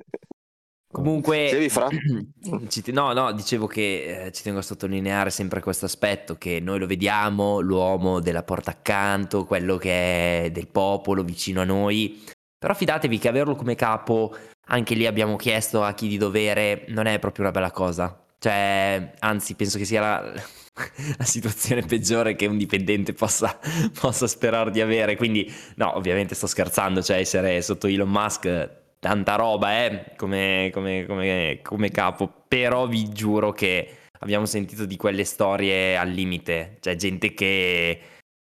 Comunque, 0.92 1.70
no, 2.92 3.14
no, 3.14 3.32
dicevo 3.32 3.66
che 3.66 4.26
eh, 4.26 4.32
ci 4.32 4.44
tengo 4.44 4.60
a 4.60 4.62
sottolineare 4.64 5.30
sempre 5.30 5.62
questo 5.62 5.86
aspetto 5.86 6.36
che 6.36 6.60
noi 6.60 6.80
lo 6.80 6.86
vediamo, 6.86 7.62
l'uomo 7.62 8.20
della 8.20 8.44
porta 8.44 8.72
accanto, 8.72 9.46
quello 9.46 9.78
che 9.78 10.46
è 10.46 10.52
del 10.52 10.68
popolo 10.68 11.24
vicino 11.24 11.62
a 11.62 11.66
noi, 11.66 12.22
però 12.60 12.74
fidatevi 12.74 13.18
che 13.18 13.30
averlo 13.30 13.56
come 13.56 13.76
capo, 13.76 14.36
anche 14.68 14.94
lì 14.94 15.08
abbiamo 15.08 15.38
chiesto 15.38 15.82
a 15.82 15.94
chi 15.94 16.10
di 16.10 16.18
dovere, 16.18 16.86
non 16.90 17.06
è 17.06 17.20
proprio 17.20 17.46
una 17.46 17.54
bella 17.54 17.72
cosa. 17.72 18.26
Cioè, 18.38 19.14
anzi, 19.20 19.56
penso 19.56 19.78
che 19.78 19.86
sia 19.86 20.02
la, 20.02 20.34
la 21.18 21.24
situazione 21.24 21.84
peggiore 21.84 22.36
che 22.36 22.48
un 22.48 22.58
dipendente 22.58 23.14
possa, 23.14 23.58
possa 24.00 24.28
sperare 24.28 24.72
di 24.72 24.82
avere. 24.82 25.16
Quindi, 25.16 25.52
no, 25.76 25.96
ovviamente 25.96 26.36
sto 26.36 26.48
scherzando, 26.48 27.02
cioè 27.02 27.18
essere 27.18 27.62
sotto 27.62 27.88
Elon 27.88 28.10
Musk 28.10 28.81
tanta 29.02 29.34
roba 29.34 29.84
eh, 29.84 30.14
come, 30.16 30.70
come, 30.72 31.06
come, 31.08 31.60
come 31.64 31.90
capo, 31.90 32.32
però 32.48 32.86
vi 32.86 33.10
giuro 33.10 33.52
che 33.52 33.98
abbiamo 34.20 34.46
sentito 34.46 34.86
di 34.86 34.96
quelle 34.96 35.24
storie 35.24 35.98
al 35.98 36.10
limite, 36.10 36.78
cioè 36.82 36.96
gente 36.96 37.34
che, 37.34 38.00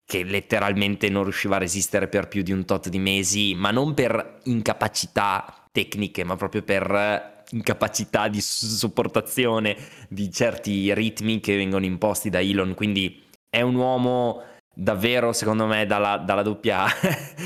che, 0.04 0.22
letteralmente 0.22 1.08
non 1.08 1.24
riusciva 1.24 1.56
a 1.56 1.58
resistere 1.58 2.06
per 2.06 2.28
più 2.28 2.42
di 2.42 2.52
un 2.52 2.64
tot 2.64 2.88
di 2.88 3.00
mesi, 3.00 3.56
ma 3.56 3.72
non 3.72 3.94
per 3.94 4.42
incapacità 4.44 5.66
tecniche, 5.72 6.22
ma 6.22 6.36
proprio 6.36 6.62
per 6.62 7.42
incapacità 7.50 8.28
di 8.28 8.40
sopportazione 8.40 9.76
di 10.08 10.30
certi 10.30 10.94
ritmi 10.94 11.40
che 11.40 11.56
vengono 11.56 11.84
imposti 11.84 12.30
da 12.30 12.40
Elon, 12.40 12.74
quindi 12.74 13.20
è 13.50 13.60
un 13.60 13.74
uomo 13.74 14.40
davvero 14.74 15.32
secondo 15.32 15.66
me 15.66 15.86
dalla, 15.86 16.18
dalla 16.18 16.42
doppia 16.42 16.84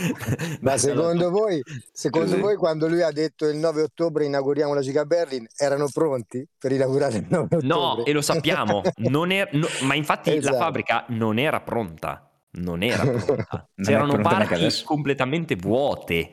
ma 0.63 0.79
secondo 0.79 1.31
voi 1.31 1.63
secondo 1.93 2.35
sì. 2.35 2.41
voi 2.41 2.57
quando 2.57 2.89
lui 2.89 3.03
ha 3.03 3.11
detto 3.11 3.47
il 3.47 3.57
9 3.57 3.83
ottobre 3.83 4.25
inauguriamo 4.25 4.73
la 4.73 4.81
Giga 4.81 5.05
Berlin 5.05 5.47
erano 5.57 5.89
pronti 5.93 6.47
per 6.59 6.73
inaugurare 6.73 7.19
il 7.19 7.27
9 7.29 7.45
ottobre? 7.45 7.67
no 7.67 8.05
e 8.05 8.13
lo 8.13 8.23
sappiamo. 8.23 8.83
È, 9.29 9.49
no, 9.53 9.67
ma 9.83 9.95
infatti 9.95 10.35
esatto. 10.35 10.55
la 10.55 10.63
fabbrica 10.63 11.05
non 11.09 11.39
era 11.39 11.61
pronta. 11.61 12.31
Non 12.51 12.83
era 12.83 13.05
pronta. 13.05 13.69
C'erano 13.77 14.19
parti 14.19 14.83
completamente 14.85 15.55
vuote. 15.57 16.31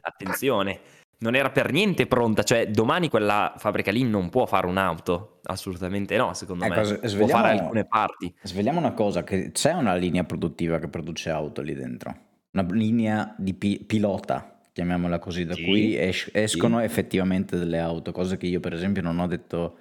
Attenzione 0.00 0.80
non 1.20 1.34
era 1.34 1.50
per 1.50 1.72
niente 1.72 2.06
pronta, 2.06 2.42
cioè 2.42 2.68
domani 2.68 3.08
quella 3.08 3.54
fabbrica 3.56 3.90
lì 3.90 4.04
non 4.04 4.28
può 4.28 4.46
fare 4.46 4.66
un'auto, 4.66 5.40
assolutamente 5.44 6.16
no, 6.16 6.32
secondo 6.34 6.64
ecco, 6.64 6.80
me. 6.80 6.84
Svegliamo, 6.84 7.16
può 7.18 7.26
fare 7.26 7.58
alcune 7.58 7.84
parti. 7.84 8.34
Svegliamo 8.42 8.78
una 8.78 8.92
cosa, 8.92 9.24
che 9.24 9.50
c'è 9.50 9.72
una 9.72 9.94
linea 9.94 10.24
produttiva 10.24 10.78
che 10.78 10.88
produce 10.88 11.30
auto 11.30 11.60
lì 11.62 11.74
dentro, 11.74 12.14
una 12.52 12.66
linea 12.70 13.34
di 13.36 13.54
pi- 13.54 13.84
pilota, 13.84 14.60
chiamiamola 14.72 15.18
così, 15.18 15.44
da 15.44 15.54
sì, 15.54 15.64
cui 15.64 15.96
es- 15.96 16.30
escono 16.32 16.78
sì. 16.78 16.84
effettivamente 16.84 17.58
delle 17.58 17.80
auto, 17.80 18.12
cose 18.12 18.36
che 18.36 18.46
io 18.46 18.60
per 18.60 18.72
esempio 18.72 19.02
non 19.02 19.18
ho 19.18 19.26
detto 19.26 19.78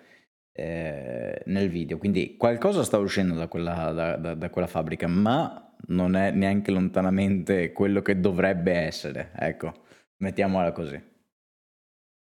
eh, 0.53 1.43
nel 1.45 1.69
video, 1.69 1.99
quindi 1.99 2.35
qualcosa 2.35 2.83
sta 2.83 2.97
uscendo 2.97 3.35
da 3.35 3.47
quella, 3.47 3.91
da, 3.91 4.15
da, 4.15 4.33
da 4.33 4.49
quella 4.49 4.65
fabbrica, 4.65 5.05
ma 5.07 5.71
non 5.89 6.15
è 6.15 6.31
neanche 6.31 6.71
lontanamente 6.71 7.71
quello 7.73 8.01
che 8.01 8.19
dovrebbe 8.19 8.73
essere, 8.73 9.29
ecco, 9.35 9.71
mettiamola 10.17 10.71
così. 10.71 11.15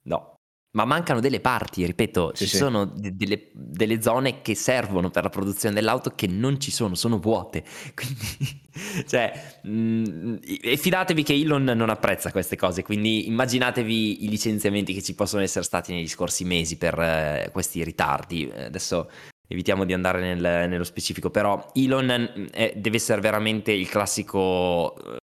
No. 0.06 0.34
Ma 0.76 0.84
mancano 0.84 1.22
delle 1.22 1.40
parti, 1.40 1.86
ripeto, 1.86 2.32
sì, 2.34 2.44
ci 2.44 2.50
sì. 2.50 2.58
sono 2.58 2.84
de- 2.84 3.16
delle, 3.16 3.50
delle, 3.54 4.02
zone 4.02 4.42
che 4.42 4.56
servono 4.56 5.10
per 5.10 5.24
la 5.24 5.30
produzione 5.30 5.74
dell'auto 5.74 6.12
che 6.16 6.28
non 6.28 6.60
ci 6.60 6.70
sono, 6.70 6.96
sono 6.96 7.18
vuote. 7.18 7.64
Quindi, 7.96 8.62
cioè, 9.08 9.60
mh, 9.64 9.70
mm, 9.70 10.36
e 10.62 10.76
fidatevi 10.76 11.24
che 11.24 11.34
Elon 11.34 11.64
non 11.64 11.90
apprezza 11.90 12.30
queste 12.32 12.58
cose, 12.58 12.84
quindi 12.84 13.26
immaginatevi 13.28 14.26
i 14.26 14.28
licenziamenti 14.28 14.94
che 14.94 15.02
ci 15.02 15.16
possono 15.16 15.42
essere 15.44 15.64
stati 15.64 15.94
negli 15.94 16.10
scorsi 16.10 16.44
mesi 16.44 16.78
per 16.78 17.00
eh, 17.00 17.50
questi 17.54 17.82
ritardi. 17.82 18.52
Adesso 18.54 19.10
evitiamo 19.48 19.86
di 19.86 19.94
andare 19.94 20.20
nel, 20.20 20.68
nello 20.68 20.84
specifico, 20.84 21.30
però 21.30 21.72
Elon 21.74 22.50
eh, 22.52 22.74
deve 22.76 22.98
essere 22.98 23.22
veramente 23.22 23.72
il 23.72 23.88
classico 23.88 24.94
eh, 24.98 25.18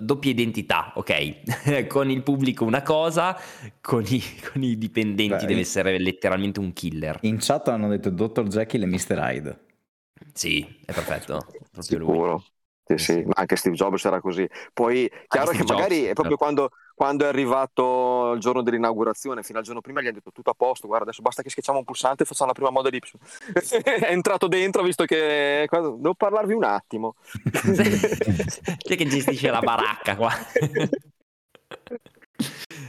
doppia 0.00 0.30
identità, 0.30 0.92
ok? 0.94 1.86
con 1.88 2.10
il 2.10 2.22
pubblico 2.22 2.64
una 2.64 2.82
cosa, 2.82 3.38
con 3.80 4.04
i, 4.06 4.20
con 4.52 4.62
i 4.62 4.76
dipendenti 4.78 5.34
Beh, 5.34 5.46
deve 5.46 5.60
essere 5.60 5.98
letteralmente 5.98 6.60
un 6.60 6.72
killer. 6.72 7.18
In 7.22 7.38
chat 7.38 7.68
hanno 7.68 7.88
detto 7.88 8.10
Dr. 8.10 8.44
Jekyll 8.44 8.82
e 8.82 8.86
Mr. 8.86 9.18
Hyde. 9.18 9.58
Sì, 10.32 10.80
è 10.84 10.92
perfetto. 10.92 11.46
Sicuro. 11.78 12.30
Lui. 12.30 12.96
Sì, 12.96 12.96
sì, 12.96 13.22
ma 13.24 13.34
anche 13.34 13.56
Steve 13.56 13.76
Jobs 13.76 14.04
era 14.04 14.20
così. 14.20 14.48
Poi, 14.72 15.10
chiaro 15.26 15.50
che 15.50 15.62
magari 15.64 16.04
è 16.04 16.14
proprio 16.14 16.36
certo. 16.36 16.36
quando, 16.36 16.70
quando, 16.98 17.24
è 17.24 17.28
arrivato 17.28 18.32
il 18.32 18.40
giorno 18.40 18.60
dell'inaugurazione, 18.60 19.44
fino 19.44 19.58
al 19.58 19.64
giorno 19.64 19.80
prima 19.80 20.00
gli 20.00 20.06
hanno 20.06 20.16
detto 20.16 20.32
tutto 20.32 20.50
a 20.50 20.54
posto, 20.54 20.88
guarda, 20.88 21.04
adesso 21.04 21.22
basta 21.22 21.42
che 21.42 21.48
schiacciamo 21.48 21.78
un 21.78 21.84
pulsante 21.84 22.24
e 22.24 22.26
facciamo 22.26 22.48
la 22.48 22.54
prima 22.54 22.70
Model 22.70 22.92
Y. 22.98 23.00
è 23.82 24.10
entrato 24.10 24.48
dentro, 24.48 24.82
visto 24.82 25.04
che... 25.04 25.68
Devo 25.70 26.14
parlarvi 26.14 26.54
un 26.54 26.64
attimo. 26.64 27.14
Chi 28.76 28.92
è 28.92 28.96
che 28.96 29.06
gestisce 29.06 29.48
la 29.48 29.60
baracca 29.60 30.16
qua? 30.16 30.32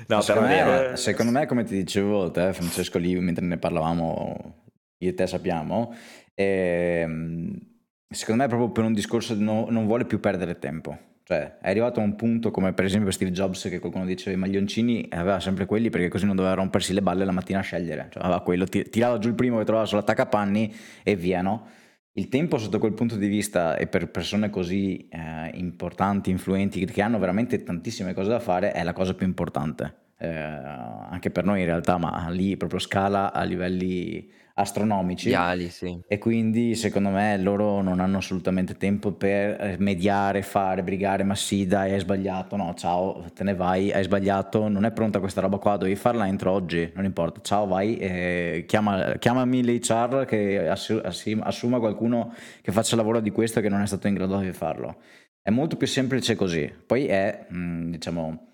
no, 0.07 0.21
secondo, 0.21 0.47
me, 0.47 0.91
secondo 0.95 1.31
me, 1.31 1.45
come 1.45 1.63
ti 1.63 1.75
dicevo 1.75 2.31
te, 2.31 2.51
Francesco, 2.53 2.97
lì, 2.97 3.13
mentre 3.19 3.45
ne 3.45 3.59
parlavamo, 3.59 4.63
io 4.97 5.09
e 5.09 5.13
te 5.13 5.27
sappiamo, 5.27 5.95
ehm 6.33 7.69
Secondo 8.11 8.41
me 8.41 8.47
è 8.47 8.49
proprio 8.49 8.71
per 8.71 8.85
un 8.85 8.93
discorso 8.93 9.35
di 9.35 9.43
no, 9.43 9.67
non 9.69 9.85
vuole 9.85 10.05
più 10.05 10.19
perdere 10.19 10.57
tempo. 10.57 10.97
Cioè, 11.31 11.59
è 11.59 11.69
arrivato 11.69 11.99
a 11.99 12.03
un 12.03 12.15
punto 12.15 12.49
come 12.49 12.73
per 12.73 12.85
esempio 12.85 13.11
Steve 13.11 13.29
Jobs 13.29 13.61
che 13.69 13.77
qualcuno 13.77 14.03
diceva 14.03 14.35
i 14.35 14.39
maglioncini 14.39 15.09
aveva 15.11 15.39
sempre 15.39 15.67
quelli 15.67 15.91
perché 15.91 16.07
così 16.07 16.25
non 16.25 16.35
doveva 16.35 16.55
rompersi 16.55 16.91
le 16.91 17.03
balle 17.03 17.23
la 17.23 17.31
mattina 17.31 17.59
a 17.59 17.61
scegliere. 17.61 18.07
Cioè, 18.09 18.23
aveva 18.23 18.41
quello, 18.41 18.65
tirava 18.65 19.19
giù 19.19 19.27
il 19.27 19.35
primo 19.35 19.59
che 19.59 19.63
trovava 19.63 19.85
sull'attaccapanni 19.85 20.73
e 21.03 21.15
via, 21.15 21.43
no? 21.43 21.67
Il 22.13 22.29
tempo 22.29 22.57
sotto 22.57 22.79
quel 22.79 22.93
punto 22.93 23.15
di 23.15 23.27
vista 23.27 23.77
e 23.77 23.85
per 23.85 24.09
persone 24.09 24.49
così 24.49 25.07
eh, 25.07 25.51
importanti, 25.53 26.31
influenti, 26.31 26.83
che 26.83 27.01
hanno 27.03 27.19
veramente 27.19 27.61
tantissime 27.61 28.15
cose 28.15 28.29
da 28.29 28.39
fare, 28.39 28.71
è 28.71 28.81
la 28.81 28.93
cosa 28.93 29.13
più 29.13 29.27
importante. 29.27 30.13
Eh, 30.17 30.27
anche 30.27 31.29
per 31.29 31.45
noi 31.45 31.59
in 31.59 31.67
realtà, 31.67 31.99
ma 31.99 32.27
lì 32.29 32.57
proprio 32.57 32.79
scala 32.79 33.31
a 33.31 33.43
livelli 33.43 34.27
astronomici 34.59 35.27
Ideali, 35.27 35.69
sì. 35.69 35.99
e 36.07 36.17
quindi 36.17 36.75
secondo 36.75 37.09
me 37.09 37.37
loro 37.37 37.81
non 37.81 37.99
hanno 37.99 38.17
assolutamente 38.17 38.75
tempo 38.75 39.11
per 39.11 39.59
eh, 39.59 39.75
mediare, 39.79 40.41
fare, 40.41 40.83
brigare, 40.83 41.23
ma 41.23 41.35
sì 41.35 41.65
dai 41.65 41.93
hai 41.93 41.99
sbagliato, 41.99 42.55
no 42.55 42.73
ciao 42.75 43.25
te 43.33 43.43
ne 43.43 43.55
vai, 43.55 43.91
hai 43.91 44.03
sbagliato, 44.03 44.67
non 44.67 44.85
è 44.85 44.91
pronta 44.91 45.19
questa 45.19 45.41
roba 45.41 45.57
qua, 45.57 45.77
devi 45.77 45.95
farla 45.95 46.27
entro 46.27 46.51
oggi, 46.51 46.91
non 46.95 47.05
importa, 47.05 47.39
ciao 47.41 47.65
vai, 47.67 47.97
eh, 47.97 48.65
chiama, 48.67 49.17
chiamami 49.17 49.63
l'HR 49.63 50.25
che 50.25 50.67
assuma 50.67 51.79
qualcuno 51.79 52.33
che 52.61 52.71
faccia 52.71 52.95
il 52.95 53.01
lavoro 53.01 53.19
di 53.19 53.31
questo 53.31 53.61
che 53.61 53.69
non 53.69 53.81
è 53.81 53.87
stato 53.87 54.07
in 54.07 54.13
grado 54.13 54.39
di 54.39 54.51
farlo. 54.51 54.97
È 55.41 55.49
molto 55.49 55.77
più 55.77 55.87
semplice 55.87 56.35
così. 56.35 56.71
Poi 56.85 57.07
è, 57.07 57.47
mh, 57.49 57.91
diciamo, 57.91 58.49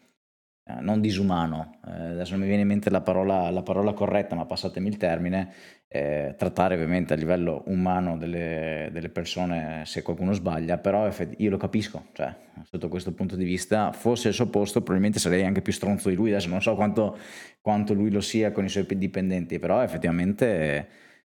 eh, 0.67 0.81
non 0.81 0.99
disumano, 1.01 1.79
eh, 1.85 1.91
adesso 1.91 2.31
non 2.31 2.41
mi 2.41 2.47
viene 2.47 2.63
in 2.63 2.67
mente 2.67 2.89
la 2.89 3.01
parola, 3.01 3.49
la 3.51 3.61
parola 3.61 3.93
corretta, 3.93 4.35
ma 4.35 4.45
passatemi 4.45 4.87
il 4.87 4.97
termine, 4.97 5.53
eh, 5.95 6.35
trattare 6.37 6.75
ovviamente 6.75 7.13
a 7.13 7.15
livello 7.15 7.63
umano 7.67 8.17
delle, 8.17 8.89
delle, 8.91 9.07
persone 9.07 9.83
se 9.85 10.01
qualcuno 10.01 10.33
sbaglia, 10.33 10.77
però 10.77 11.09
io 11.37 11.49
lo 11.49 11.55
capisco, 11.55 12.07
cioè, 12.11 12.35
sotto 12.69 12.89
questo 12.89 13.13
punto 13.13 13.37
di 13.37 13.45
vista, 13.45 13.93
fosse 13.93 14.27
il 14.27 14.33
suo 14.33 14.47
posto 14.49 14.79
probabilmente 14.79 15.19
sarei 15.19 15.45
anche 15.45 15.61
più 15.61 15.71
stronzo 15.71 16.09
di 16.09 16.15
lui, 16.15 16.31
adesso 16.31 16.49
non 16.49 16.61
so 16.61 16.75
quanto, 16.75 17.17
quanto 17.61 17.93
lui 17.93 18.11
lo 18.11 18.19
sia 18.19 18.51
con 18.51 18.65
i 18.65 18.69
suoi 18.69 18.85
dipendenti, 18.89 19.57
però 19.57 19.81
effettivamente 19.81 20.87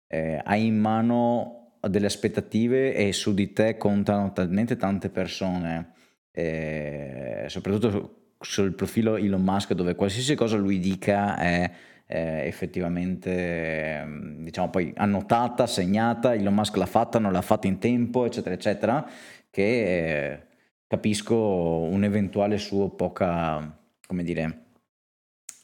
eh, 0.08 0.42
hai 0.44 0.66
in 0.66 0.78
mano 0.78 1.78
delle 1.80 2.08
aspettative 2.08 2.94
e 2.94 3.14
su 3.14 3.34
di 3.34 3.54
te 3.54 3.78
contano 3.78 4.34
talmente 4.34 4.76
tante 4.76 5.10
persone, 5.10 5.94
eh, 6.32 7.46
soprattutto 7.48 8.34
sul 8.42 8.74
profilo 8.74 9.16
Elon 9.16 9.42
Musk 9.42 9.72
dove 9.72 9.96
qualsiasi 9.96 10.36
cosa 10.36 10.58
lui 10.58 10.80
dica 10.80 11.38
è 11.38 11.72
eh, 12.12 12.48
effettivamente 12.48 14.04
diciamo 14.40 14.72
poi 14.72 14.92
annotata, 14.96 15.68
segnata, 15.68 16.34
Elon 16.34 16.56
Musk 16.56 16.76
l'ha 16.78 16.88
fatta, 16.88 17.20
non 17.20 17.32
l'ha 17.32 17.44
fatta 17.44 17.68
in 17.68 17.78
tempo, 17.78 18.26
eccetera, 18.26 18.56
eccetera, 18.56 19.08
che 19.52 20.32
eh, 20.32 20.48
capisco 20.88 21.36
un'eventuale 21.36 22.58
sua 22.58 22.90
poca, 22.90 23.78
come 24.08 24.24
dire, 24.24 24.66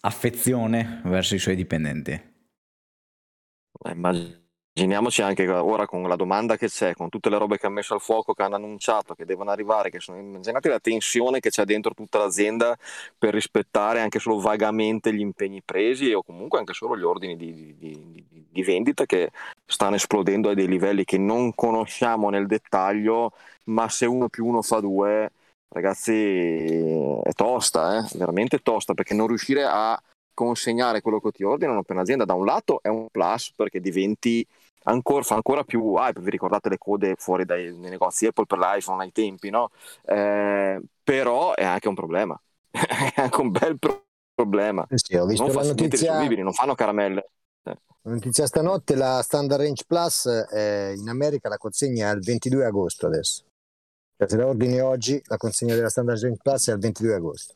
affezione 0.01 1.01
verso 1.05 1.33
i 1.33 1.39
suoi 1.39 1.55
dipendenti. 1.55 2.33
Immagino 3.91 4.44
Immaginiamoci 4.77 5.21
anche 5.21 5.47
ora 5.47 5.87
con 5.87 6.03
la 6.03 6.17
domanda 6.17 6.57
che 6.57 6.67
c'è, 6.67 6.95
con 6.95 7.07
tutte 7.07 7.29
le 7.29 7.37
robe 7.37 7.57
che 7.57 7.65
hanno 7.65 7.75
messo 7.75 7.93
al 7.93 8.01
fuoco, 8.01 8.33
che 8.33 8.43
hanno 8.43 8.55
annunciato, 8.55 9.13
che 9.15 9.23
devono 9.23 9.49
arrivare, 9.49 9.89
che 9.89 10.01
sono, 10.01 10.19
immaginate 10.19 10.67
la 10.67 10.81
tensione 10.81 11.39
che 11.39 11.49
c'è 11.49 11.63
dentro 11.63 11.93
tutta 11.93 12.17
l'azienda 12.17 12.77
per 13.17 13.33
rispettare 13.33 14.01
anche 14.01 14.19
solo 14.19 14.37
vagamente 14.41 15.13
gli 15.13 15.21
impegni 15.21 15.61
presi 15.63 16.11
o 16.11 16.21
comunque 16.23 16.59
anche 16.59 16.73
solo 16.73 16.97
gli 16.97 17.03
ordini 17.03 17.37
di, 17.37 17.53
di, 17.77 17.77
di, 18.29 18.47
di 18.49 18.63
vendita 18.63 19.05
che 19.05 19.31
stanno 19.65 19.95
esplodendo 19.95 20.49
a 20.49 20.53
dei 20.53 20.67
livelli 20.67 21.05
che 21.05 21.17
non 21.17 21.55
conosciamo 21.55 22.29
nel 22.29 22.45
dettaglio, 22.45 23.31
ma 23.67 23.87
se 23.87 24.05
uno 24.05 24.27
più 24.27 24.45
uno 24.45 24.61
fa 24.61 24.81
due, 24.81 25.31
ragazzi, 25.69 26.11
è 27.23 27.31
tosta, 27.33 27.99
eh? 27.99 28.17
veramente 28.17 28.59
tosta, 28.59 28.93
perché 28.93 29.13
non 29.13 29.27
riuscire 29.27 29.63
a 29.63 29.97
consegnare 30.33 30.99
quello 30.99 31.21
che 31.21 31.31
ti 31.31 31.43
ordinano 31.43 31.81
per 31.83 31.95
un'azienda 31.95 32.25
da 32.25 32.33
un 32.33 32.43
lato 32.43 32.81
è 32.81 32.89
un 32.89 33.07
plus 33.09 33.53
perché 33.55 33.79
diventi 33.79 34.45
ancora, 34.85 35.23
fa 35.23 35.35
ancora 35.35 35.63
più 35.63 35.93
hype, 35.95 36.21
vi 36.21 36.29
ricordate 36.29 36.69
le 36.69 36.77
code 36.77 37.15
fuori 37.17 37.45
dai, 37.45 37.79
dai 37.79 37.89
negozi 37.89 38.25
Apple 38.25 38.45
per 38.45 38.57
l'iPhone 38.57 39.03
ai 39.03 39.11
tempi, 39.11 39.49
no? 39.49 39.69
Eh, 40.03 40.81
però 41.03 41.53
è 41.53 41.63
anche 41.63 41.87
un 41.87 41.95
problema, 41.95 42.39
è 42.71 43.21
anche 43.21 43.41
un 43.41 43.51
bel 43.51 43.77
pro- 43.79 44.05
problema. 44.33 44.85
Eh 44.89 44.97
sì, 44.97 45.15
ho 45.15 45.25
visto 45.25 45.45
non 45.45 45.55
la 45.55 45.63
notizia... 45.63 46.27
non 46.27 46.53
fanno 46.53 46.75
caramelle. 46.75 47.29
Eh. 47.63 47.77
La 48.01 48.11
notizia 48.11 48.45
stanotte, 48.45 48.95
la 48.95 49.21
Standard 49.21 49.61
Range 49.61 49.83
Plus 49.87 50.25
eh, 50.51 50.93
in 50.95 51.09
America 51.09 51.49
la 51.49 51.57
consegna 51.57 52.11
è 52.11 52.13
il 52.13 52.21
22 52.21 52.65
agosto 52.65 53.07
adesso. 53.07 53.43
Cioè, 54.17 54.29
se 54.29 54.37
la 54.37 54.47
ordini 54.47 54.79
oggi, 54.79 55.21
la 55.25 55.37
consegna 55.37 55.75
della 55.75 55.89
Standard 55.89 56.21
Range 56.21 56.39
Plus 56.41 56.69
è 56.69 56.73
il 56.73 56.79
22 56.79 57.13
agosto. 57.13 57.55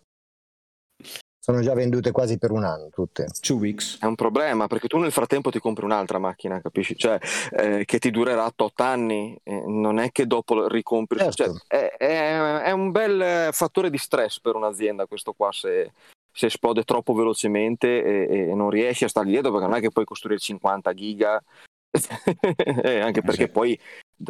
Sono 1.50 1.64
già 1.64 1.74
vendute 1.74 2.12
quasi 2.12 2.38
per 2.38 2.52
un 2.52 2.64
anno 2.64 2.90
tutte. 2.90 3.26
Two 3.40 3.58
weeks. 3.58 3.98
È 4.00 4.06
un 4.06 4.14
problema 4.14 4.68
perché 4.68 4.88
tu 4.88 5.00
nel 5.00 5.12
frattempo 5.12 5.50
ti 5.50 5.58
compri 5.58 5.84
un'altra 5.84 6.20
macchina, 6.20 6.62
capisci? 6.62 6.96
Cioè, 6.96 7.18
eh, 7.54 7.86
che 7.86 7.98
ti 7.98 8.12
durerà 8.12 8.46
8 8.46 8.72
anni, 8.76 9.36
eh, 9.42 9.64
non 9.66 9.98
è 9.98 10.12
che 10.12 10.28
dopo 10.28 10.68
ricompri. 10.68 11.18
Cioè, 11.18 11.32
certo. 11.32 11.62
Cioè, 11.68 11.90
è, 11.90 11.98
è, 11.98 12.58
è, 12.66 12.72
un 12.72 12.92
bel 12.92 13.50
fattore 13.52 13.90
di 13.90 13.98
stress 13.98 14.40
per 14.40 14.54
un'azienda 14.54 15.08
questo 15.08 15.34
qua 15.34 15.52
se, 15.52 15.92
se 16.32 16.46
esplode 16.46 16.84
troppo 16.84 17.16
velocemente 17.16 18.04
e, 18.04 18.50
e, 18.50 18.54
non 18.54 18.70
riesci 18.70 19.06
a 19.06 19.10
stargli 19.10 19.32
dietro 19.32 19.50
perché 19.50 19.66
non 19.66 19.76
è 19.76 19.82
che 19.82 19.90
puoi 19.90 20.06
costruire 20.06 20.40
50 20.40 20.94
giga. 20.94 21.44
Eh, 22.84 23.00
anche 23.00 23.24
perché 23.24 23.46
sì. 23.46 23.50
poi 23.50 23.80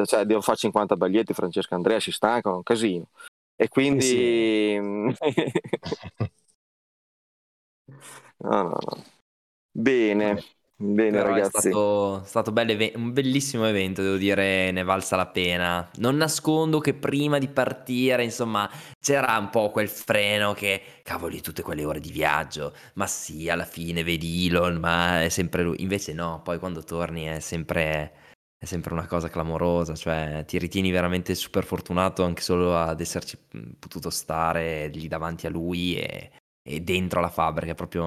cioè, 0.05 0.23
devo 0.23 0.39
fare 0.39 0.57
50 0.57 0.95
bagliette, 0.95 1.33
Francesco 1.33 1.75
Andrea 1.75 1.99
si 1.99 2.13
stancano, 2.13 2.55
è 2.55 2.57
un 2.59 2.63
casino. 2.63 3.09
E 3.57 3.67
quindi... 3.67 4.05
Sì. 4.05 4.79
No, 8.39 8.63
no, 8.63 8.69
no. 8.69 9.03
Bene, 9.71 10.43
bene 10.75 11.17
Però 11.17 11.23
ragazzi. 11.23 11.57
È 11.57 11.61
stato, 11.61 12.23
stato 12.25 12.51
belle- 12.51 12.91
un 12.95 13.11
bellissimo 13.13 13.65
evento, 13.65 14.03
devo 14.03 14.17
dire, 14.17 14.69
ne 14.71 14.83
valsa 14.83 15.15
la 15.15 15.25
pena. 15.27 15.89
Non 15.95 16.17
nascondo 16.17 16.79
che 16.79 16.93
prima 16.93 17.39
di 17.39 17.47
partire, 17.47 18.23
insomma, 18.23 18.69
c'era 18.99 19.35
un 19.39 19.49
po' 19.49 19.71
quel 19.71 19.89
freno 19.89 20.53
che, 20.53 21.01
cavoli, 21.03 21.41
tutte 21.41 21.63
quelle 21.63 21.83
ore 21.83 21.99
di 21.99 22.11
viaggio, 22.11 22.75
ma 22.93 23.07
sì, 23.07 23.49
alla 23.49 23.65
fine 23.65 24.03
vedi 24.03 24.45
Elon, 24.47 24.75
ma 24.77 25.23
è 25.23 25.29
sempre 25.29 25.63
lui. 25.63 25.81
Invece 25.81 26.13
no, 26.13 26.41
poi 26.43 26.59
quando 26.59 26.83
torni 26.83 27.23
è 27.25 27.39
sempre, 27.39 28.13
è 28.59 28.65
sempre 28.65 28.93
una 28.93 29.07
cosa 29.07 29.29
clamorosa, 29.29 29.95
cioè 29.95 30.43
ti 30.45 30.59
ritieni 30.59 30.91
veramente 30.91 31.33
super 31.33 31.63
fortunato 31.63 32.23
anche 32.23 32.41
solo 32.43 32.77
ad 32.77 33.01
esserci 33.01 33.35
potuto 33.79 34.11
stare 34.11 34.87
lì 34.89 35.07
davanti 35.07 35.47
a 35.47 35.49
lui 35.49 35.95
e 35.95 36.31
e 36.61 36.81
dentro 36.81 37.21
la 37.21 37.29
fabbrica, 37.29 37.71
è 37.71 37.75
proprio 37.75 38.03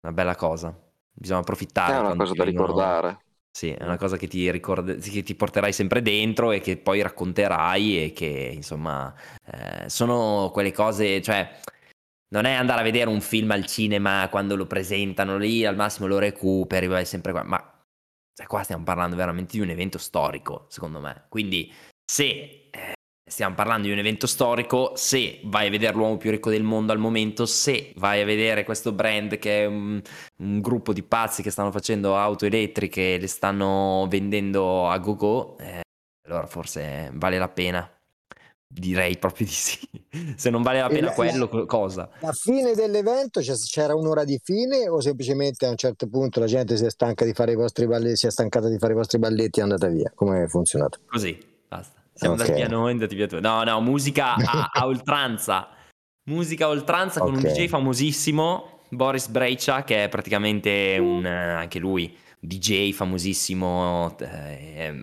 una 0.00 0.12
bella 0.12 0.34
cosa. 0.36 0.76
Bisogna 1.10 1.40
approfittare. 1.40 1.94
È 1.94 1.98
una 1.98 2.16
cosa 2.16 2.34
da 2.34 2.44
vengono... 2.44 2.66
ricordare. 2.66 3.18
Sì, 3.50 3.70
è 3.70 3.82
una 3.82 3.96
cosa 3.96 4.16
che 4.16 4.28
ti, 4.28 4.50
ricord... 4.50 5.00
che 5.00 5.22
ti, 5.22 5.34
porterai 5.34 5.72
sempre 5.72 6.00
dentro 6.02 6.52
e 6.52 6.60
che 6.60 6.76
poi 6.76 7.02
racconterai 7.02 8.04
e 8.04 8.12
che 8.12 8.52
insomma 8.54 9.12
eh, 9.44 9.88
sono 9.88 10.50
quelle 10.52 10.72
cose, 10.72 11.20
cioè 11.22 11.58
non 12.30 12.44
è 12.44 12.52
andare 12.52 12.80
a 12.80 12.84
vedere 12.84 13.10
un 13.10 13.20
film 13.20 13.50
al 13.50 13.66
cinema 13.66 14.28
quando 14.30 14.54
lo 14.54 14.66
presentano 14.66 15.38
lì, 15.38 15.64
al 15.64 15.76
massimo 15.76 16.06
lo 16.06 16.18
recuperi, 16.18 16.86
vai 16.86 17.04
sempre 17.04 17.32
qua, 17.32 17.42
ma 17.42 17.78
cioè, 18.34 18.46
qua 18.46 18.62
stiamo 18.62 18.84
parlando 18.84 19.16
veramente 19.16 19.56
di 19.56 19.62
un 19.62 19.70
evento 19.70 19.98
storico, 19.98 20.66
secondo 20.68 21.00
me. 21.00 21.24
Quindi 21.28 21.72
se 22.04 22.68
eh, 22.70 22.92
Stiamo 23.28 23.54
parlando 23.54 23.86
di 23.86 23.92
un 23.92 23.98
evento 23.98 24.26
storico, 24.26 24.92
se 24.96 25.40
vai 25.44 25.66
a 25.66 25.70
vedere 25.70 25.94
l'uomo 25.94 26.16
più 26.16 26.30
ricco 26.30 26.48
del 26.48 26.62
mondo 26.62 26.92
al 26.92 26.98
momento, 26.98 27.44
se 27.44 27.92
vai 27.96 28.22
a 28.22 28.24
vedere 28.24 28.64
questo 28.64 28.92
brand 28.92 29.38
che 29.38 29.62
è 29.62 29.66
un, 29.66 30.00
un 30.38 30.60
gruppo 30.60 30.94
di 30.94 31.02
pazzi 31.02 31.42
che 31.42 31.50
stanno 31.50 31.70
facendo 31.70 32.16
auto 32.16 32.46
elettriche 32.46 33.14
e 33.14 33.18
le 33.18 33.26
stanno 33.26 34.06
vendendo 34.08 34.88
a 34.88 34.98
go-go, 34.98 35.58
eh, 35.58 35.82
allora 36.26 36.46
forse 36.46 37.10
vale 37.12 37.38
la 37.38 37.48
pena. 37.48 37.90
Direi 38.70 39.16
proprio 39.16 39.46
di 39.46 39.52
sì. 39.52 39.78
Se 40.36 40.50
non 40.50 40.62
vale 40.62 40.80
la 40.80 40.88
pena 40.88 41.06
la, 41.06 41.12
quello, 41.12 41.48
la, 41.50 41.64
cosa? 41.64 42.10
La 42.20 42.32
fine 42.32 42.74
dell'evento 42.74 43.40
c'era 43.40 43.94
un'ora 43.94 44.24
di 44.24 44.38
fine 44.42 44.88
o 44.88 45.00
semplicemente 45.00 45.64
a 45.64 45.70
un 45.70 45.76
certo 45.76 46.06
punto 46.06 46.40
la 46.40 46.46
gente 46.46 46.76
si 46.76 46.84
è 46.84 46.90
stanca 46.90 47.24
di 47.24 47.32
fare 47.32 47.52
i 47.52 47.56
vostri 47.56 47.86
balletti, 47.86 48.16
si 48.16 48.26
è 48.26 48.30
stancata 48.30 48.68
di 48.68 48.76
fare 48.78 48.92
i 48.92 48.96
vostri 48.96 49.18
balletti 49.18 49.60
e 49.60 49.62
è 49.62 49.64
andata 49.64 49.86
via? 49.88 50.12
Come 50.14 50.44
è 50.44 50.46
funzionato? 50.48 50.98
Così, 51.06 51.38
basta. 51.66 51.97
Siamo 52.18 52.34
okay. 52.34 52.46
andati 52.46 52.66
via 52.66 52.76
noi, 52.76 52.90
andati 52.90 53.14
via 53.14 53.26
tu. 53.28 53.38
No, 53.38 53.62
no, 53.62 53.80
musica 53.80 54.34
a, 54.34 54.70
a 54.72 54.84
oltranza. 54.86 55.68
Musica 56.24 56.64
a 56.64 56.68
oltranza 56.70 57.22
okay. 57.22 57.32
con 57.32 57.44
un 57.44 57.48
DJ 57.48 57.68
famosissimo, 57.68 58.80
Boris 58.90 59.28
Breccia, 59.28 59.84
che 59.84 60.04
è 60.04 60.08
praticamente 60.08 60.98
un, 60.98 61.24
anche 61.24 61.78
lui 61.78 62.12
DJ 62.40 62.92
famosissimo, 62.92 64.16
eh, 64.20 65.02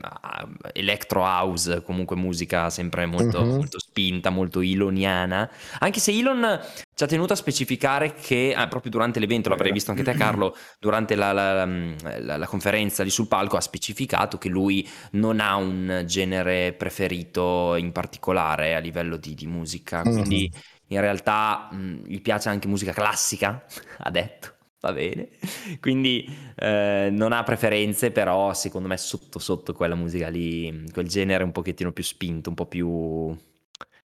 electro 0.74 1.24
house, 1.24 1.82
comunque 1.84 2.16
musica 2.16 2.70
sempre 2.70 3.06
molto, 3.06 3.42
uh-huh. 3.42 3.56
molto, 3.56 3.80
spinta, 3.80 4.30
molto 4.30 4.62
iloniana. 4.62 5.50
Anche 5.80 6.00
se 6.00 6.12
Elon 6.12 6.60
ci 6.94 7.04
ha 7.04 7.08
tenuto 7.08 7.34
a 7.34 7.36
specificare 7.36 8.14
che, 8.14 8.54
ah, 8.56 8.68
proprio 8.68 8.92
durante 8.92 9.20
l'evento, 9.20 9.50
l'avrei 9.50 9.74
visto 9.74 9.92
anche 9.92 10.04
te 10.04 10.14
Carlo, 10.14 10.56
durante 10.80 11.16
la, 11.16 11.34
la, 11.34 11.66
la, 11.66 12.38
la, 12.38 12.48
conferenza 12.48 13.04
lì 13.04 13.10
sul 13.10 13.28
palco, 13.28 13.58
ha 13.58 13.62
specificato 13.62 14.38
che 14.38 14.48
lui 14.48 14.88
non 15.12 15.42
ha 15.42 15.56
un 15.56 16.04
genere 16.06 16.72
preferito 16.72 17.76
in 17.76 17.92
particolare 17.92 18.76
a 18.76 18.80
livello 18.80 19.18
di, 19.18 19.34
di 19.34 19.46
musica, 19.46 20.04
quindi 20.04 20.50
uh-huh. 20.52 20.60
in 20.88 21.02
realtà 21.02 21.68
mh, 21.70 22.06
gli 22.06 22.22
piace 22.22 22.48
anche 22.48 22.70
musica 22.70 22.94
classica, 22.94 23.66
ha 24.00 24.10
detto 24.10 24.55
va 24.86 24.94
bene. 24.94 25.30
Quindi 25.80 26.28
eh, 26.56 27.10
non 27.12 27.32
ha 27.32 27.44
preferenze, 27.44 28.12
però 28.12 28.54
secondo 28.54 28.88
me 28.88 28.98
sotto 28.98 29.40
sotto 29.40 29.74
quella 29.74 29.96
musica 29.96 30.30
lì, 30.30 30.86
quel 30.92 31.08
genere 31.08 31.44
un 31.44 31.52
pochettino 31.52 31.92
più 31.92 32.04
spinto, 32.04 32.50
un 32.50 32.56
po' 32.56 32.68
più 32.68 33.36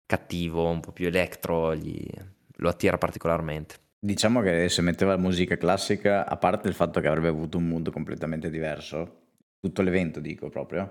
cattivo, 0.05 0.69
un 0.69 0.79
po' 0.79 0.91
più 0.91 1.07
elettro, 1.07 1.75
gli... 1.75 2.05
lo 2.57 2.69
attira 2.69 2.97
particolarmente. 2.97 3.75
Diciamo 3.99 4.41
che 4.41 4.69
se 4.69 4.81
metteva 4.81 5.17
musica 5.17 5.57
classica, 5.57 6.25
a 6.25 6.37
parte 6.37 6.69
il 6.69 6.73
fatto 6.73 7.01
che 7.01 7.07
avrebbe 7.07 7.27
avuto 7.27 7.57
un 7.57 7.67
mood 7.67 7.91
completamente 7.91 8.49
diverso, 8.49 9.17
tutto 9.59 9.81
l'evento 9.81 10.21
dico 10.21 10.47
proprio, 10.49 10.89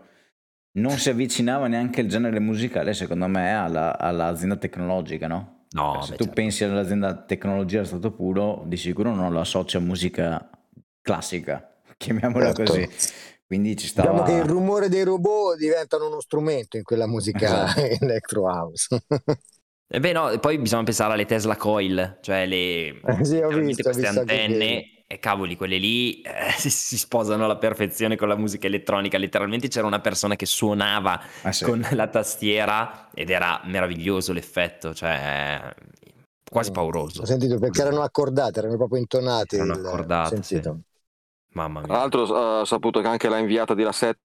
non 0.73 0.93
si 0.99 1.09
avvicinava 1.09 1.67
neanche 1.67 2.03
il 2.03 2.09
genere 2.09 2.39
musicale, 2.39 2.93
secondo 2.93 3.27
me, 3.27 3.55
alla, 3.55 3.99
all'azienda 3.99 4.57
tecnologica, 4.57 5.27
no? 5.27 5.58
No, 5.71 6.01
se 6.03 6.11
beh, 6.13 6.17
tu 6.17 6.25
certo. 6.25 6.33
pensi 6.33 6.65
all'azienda 6.65 7.15
tecnologia 7.15 7.85
stato 7.85 8.11
puro, 8.11 8.65
di 8.67 8.77
sicuro 8.77 9.15
non 9.15 9.33
lo 9.33 9.41
associa 9.41 9.79
a 9.79 9.81
musica 9.81 10.51
classica, 11.03 11.81
chiamiamola 11.97 12.53
certo. 12.55 12.73
così. 12.73 12.89
Quindi 13.47 13.77
ci 13.77 13.87
stava... 13.87 14.11
Diciamo 14.11 14.29
che 14.29 14.45
il 14.45 14.49
rumore 14.51 14.89
dei 14.89 15.05
robot 15.05 15.57
diventano 15.57 16.07
uno 16.07 16.21
strumento 16.21 16.77
in 16.77 16.83
quella 16.83 17.07
musica 17.07 17.67
Esatto. 17.67 17.81
electro 18.05 18.43
house. 18.43 18.87
E 18.91 18.99
Eh 19.97 20.01
beh 20.01 20.13
no, 20.13 20.39
poi 20.39 20.59
bisogna 20.59 20.83
pensare 20.83 21.15
alle 21.15 21.25
Tesla 21.25 21.57
Coil, 21.57 22.19
cioè 22.21 22.45
le 22.45 23.01
Eh 23.01 23.25
sì, 23.25 23.37
visto, 23.37 23.89
ho 23.89 23.93
queste 23.93 24.07
antenne, 24.07 24.98
e 25.11 25.19
cavoli, 25.19 25.57
quelle 25.57 25.79
lì 25.79 26.21
eh, 26.21 26.53
si, 26.59 26.69
si 26.71 26.99
sposano 26.99 27.45
alla 27.45 27.57
perfezione 27.57 28.15
con 28.17 28.29
la 28.29 28.37
musica 28.37 28.67
elettronica. 28.67 29.17
Letteralmente 29.19 29.69
c'era 29.69 29.87
una 29.87 30.01
persona 30.01 30.37
che 30.37 30.45
suonava 30.47 31.21
Ah, 31.43 31.53
sì. 31.53 31.65
con 31.65 31.85
la 31.93 32.09
tastiera 32.09 33.09
ed 33.15 33.31
era 33.31 33.61
meraviglioso 33.65 34.33
l'effetto, 34.35 34.93
cioè 34.95 35.75
quasi 36.51 36.71
Mm. 36.71 36.75
pauroso. 36.75 37.23
Ho 37.23 37.27
sentito 37.27 37.59
perché 37.59 37.81
erano 37.81 38.03
accordate, 38.03 38.59
erano 38.59 38.77
proprio 38.77 38.99
intonate. 39.01 39.57
Erano 39.57 39.79
il- 39.79 39.87
accordate, 39.87 40.35
ho 40.35 40.43
sentito. 40.43 40.79
Mamma 41.55 41.81
Tra 41.81 41.89
mia. 41.91 41.99
l'altro 41.99 42.21
ho 42.23 42.65
saputo 42.67 43.01
che 43.01 43.07
anche 43.09 43.29
la 43.31 43.39
inviata 43.39 43.75
di 43.75 43.83
La 43.83 43.93
7 43.93 44.19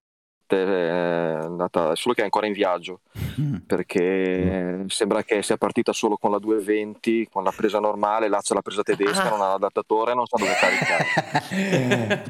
è 0.52 1.38
andata, 1.42 1.94
solo 1.94 2.14
che 2.14 2.20
è 2.20 2.24
ancora 2.24 2.46
in 2.46 2.52
viaggio, 2.52 3.00
Mm. 3.40 3.56
perché 3.66 4.84
sembra 4.88 5.22
che 5.24 5.42
sia 5.42 5.56
partita 5.56 5.92
solo 5.92 6.16
con 6.16 6.30
la 6.30 6.38
220, 6.38 7.28
con 7.32 7.42
la 7.42 7.52
presa 7.54 7.80
normale, 7.80 8.28
là 8.28 8.40
c'è 8.40 8.54
la 8.54 8.62
presa 8.62 8.82
tedesca, 8.82 9.24
Ah. 9.24 9.30
non 9.30 9.40
ha 9.40 9.48
l'adattatore, 9.48 10.14
non 10.14 10.26
sa 10.26 10.36
dove 10.36 10.52
caricare. 10.54 11.04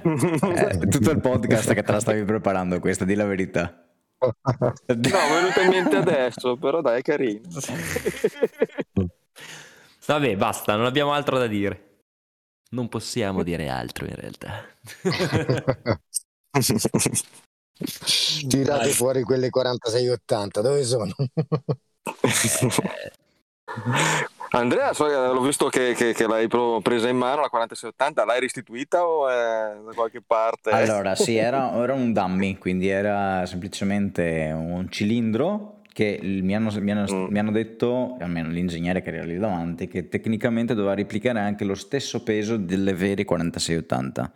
Eh, 0.55 0.89
tutto 0.89 1.11
il 1.11 1.21
podcast 1.21 1.75
che 1.75 1.83
te 1.83 1.93
la 1.93 2.01
stavi 2.01 2.23
preparando 2.25 2.79
questa, 2.81 3.05
di 3.05 3.15
la 3.15 3.25
verità. 3.27 3.79
No, 4.21 4.35
è 4.87 4.95
venuto 4.97 5.61
in 5.61 5.69
mente 5.69 5.97
adesso, 5.97 6.57
però 6.57 6.81
dai, 6.81 7.01
è 7.01 7.03
carino. 7.03 7.43
Vabbè, 10.07 10.37
basta, 10.37 10.77
non 10.77 10.87
abbiamo 10.87 11.13
altro 11.13 11.39
da 11.39 11.47
dire. 11.47 11.91
Non 12.71 12.89
possiamo 12.89 13.43
dire 13.43 13.69
altro 13.69 14.07
in 14.07 14.15
realtà. 14.15 14.65
Tirate 18.49 18.85
Dai. 18.85 18.93
fuori 18.93 19.23
quelle 19.23 19.51
4680, 19.51 20.61
dove 20.61 20.85
sono? 20.85 21.13
Andrea, 24.51 24.93
so 24.93 25.07
l'ho 25.09 25.41
visto 25.41 25.69
che, 25.69 25.95
che- 25.95 26.13
che 26.13 26.27
l'hai 26.29 26.47
presa 26.81 27.09
in 27.09 27.17
mano 27.17 27.41
la 27.41 27.49
4680, 27.49 28.25
l'hai 28.25 28.39
restituita 28.39 29.05
o 29.05 29.29
è 29.29 29.75
da 29.85 29.93
qualche 29.95 30.23
parte? 30.25 30.71
Allora, 30.71 31.17
sì, 31.17 31.35
era, 31.37 31.73
era 31.73 31.93
un 31.95 32.13
dummy, 32.13 32.57
quindi 32.59 32.87
era 32.89 33.45
semplicemente 33.47 34.53
un 34.55 34.87
cilindro 34.91 35.81
che 35.93 36.21
mi 36.23 36.55
hanno, 36.55 36.71
mi 36.81 36.91
hanno- 36.93 37.13
Mm. 37.13 37.27
mi 37.31 37.39
hanno 37.39 37.51
detto, 37.53 38.17
almeno 38.21 38.49
l'ingegnere 38.49 39.03
che 39.03 39.11
era 39.13 39.25
lì 39.25 39.39
davanti, 39.39 39.89
che 39.89 40.09
tecnicamente 40.09 40.75
doveva 40.75 40.95
replicare 40.95 41.41
anche 41.41 41.65
lo 41.65 41.75
stesso 41.75 42.23
peso 42.23 42.57
delle 42.57 42.95
vere 42.95 43.25
4680. 43.25 44.33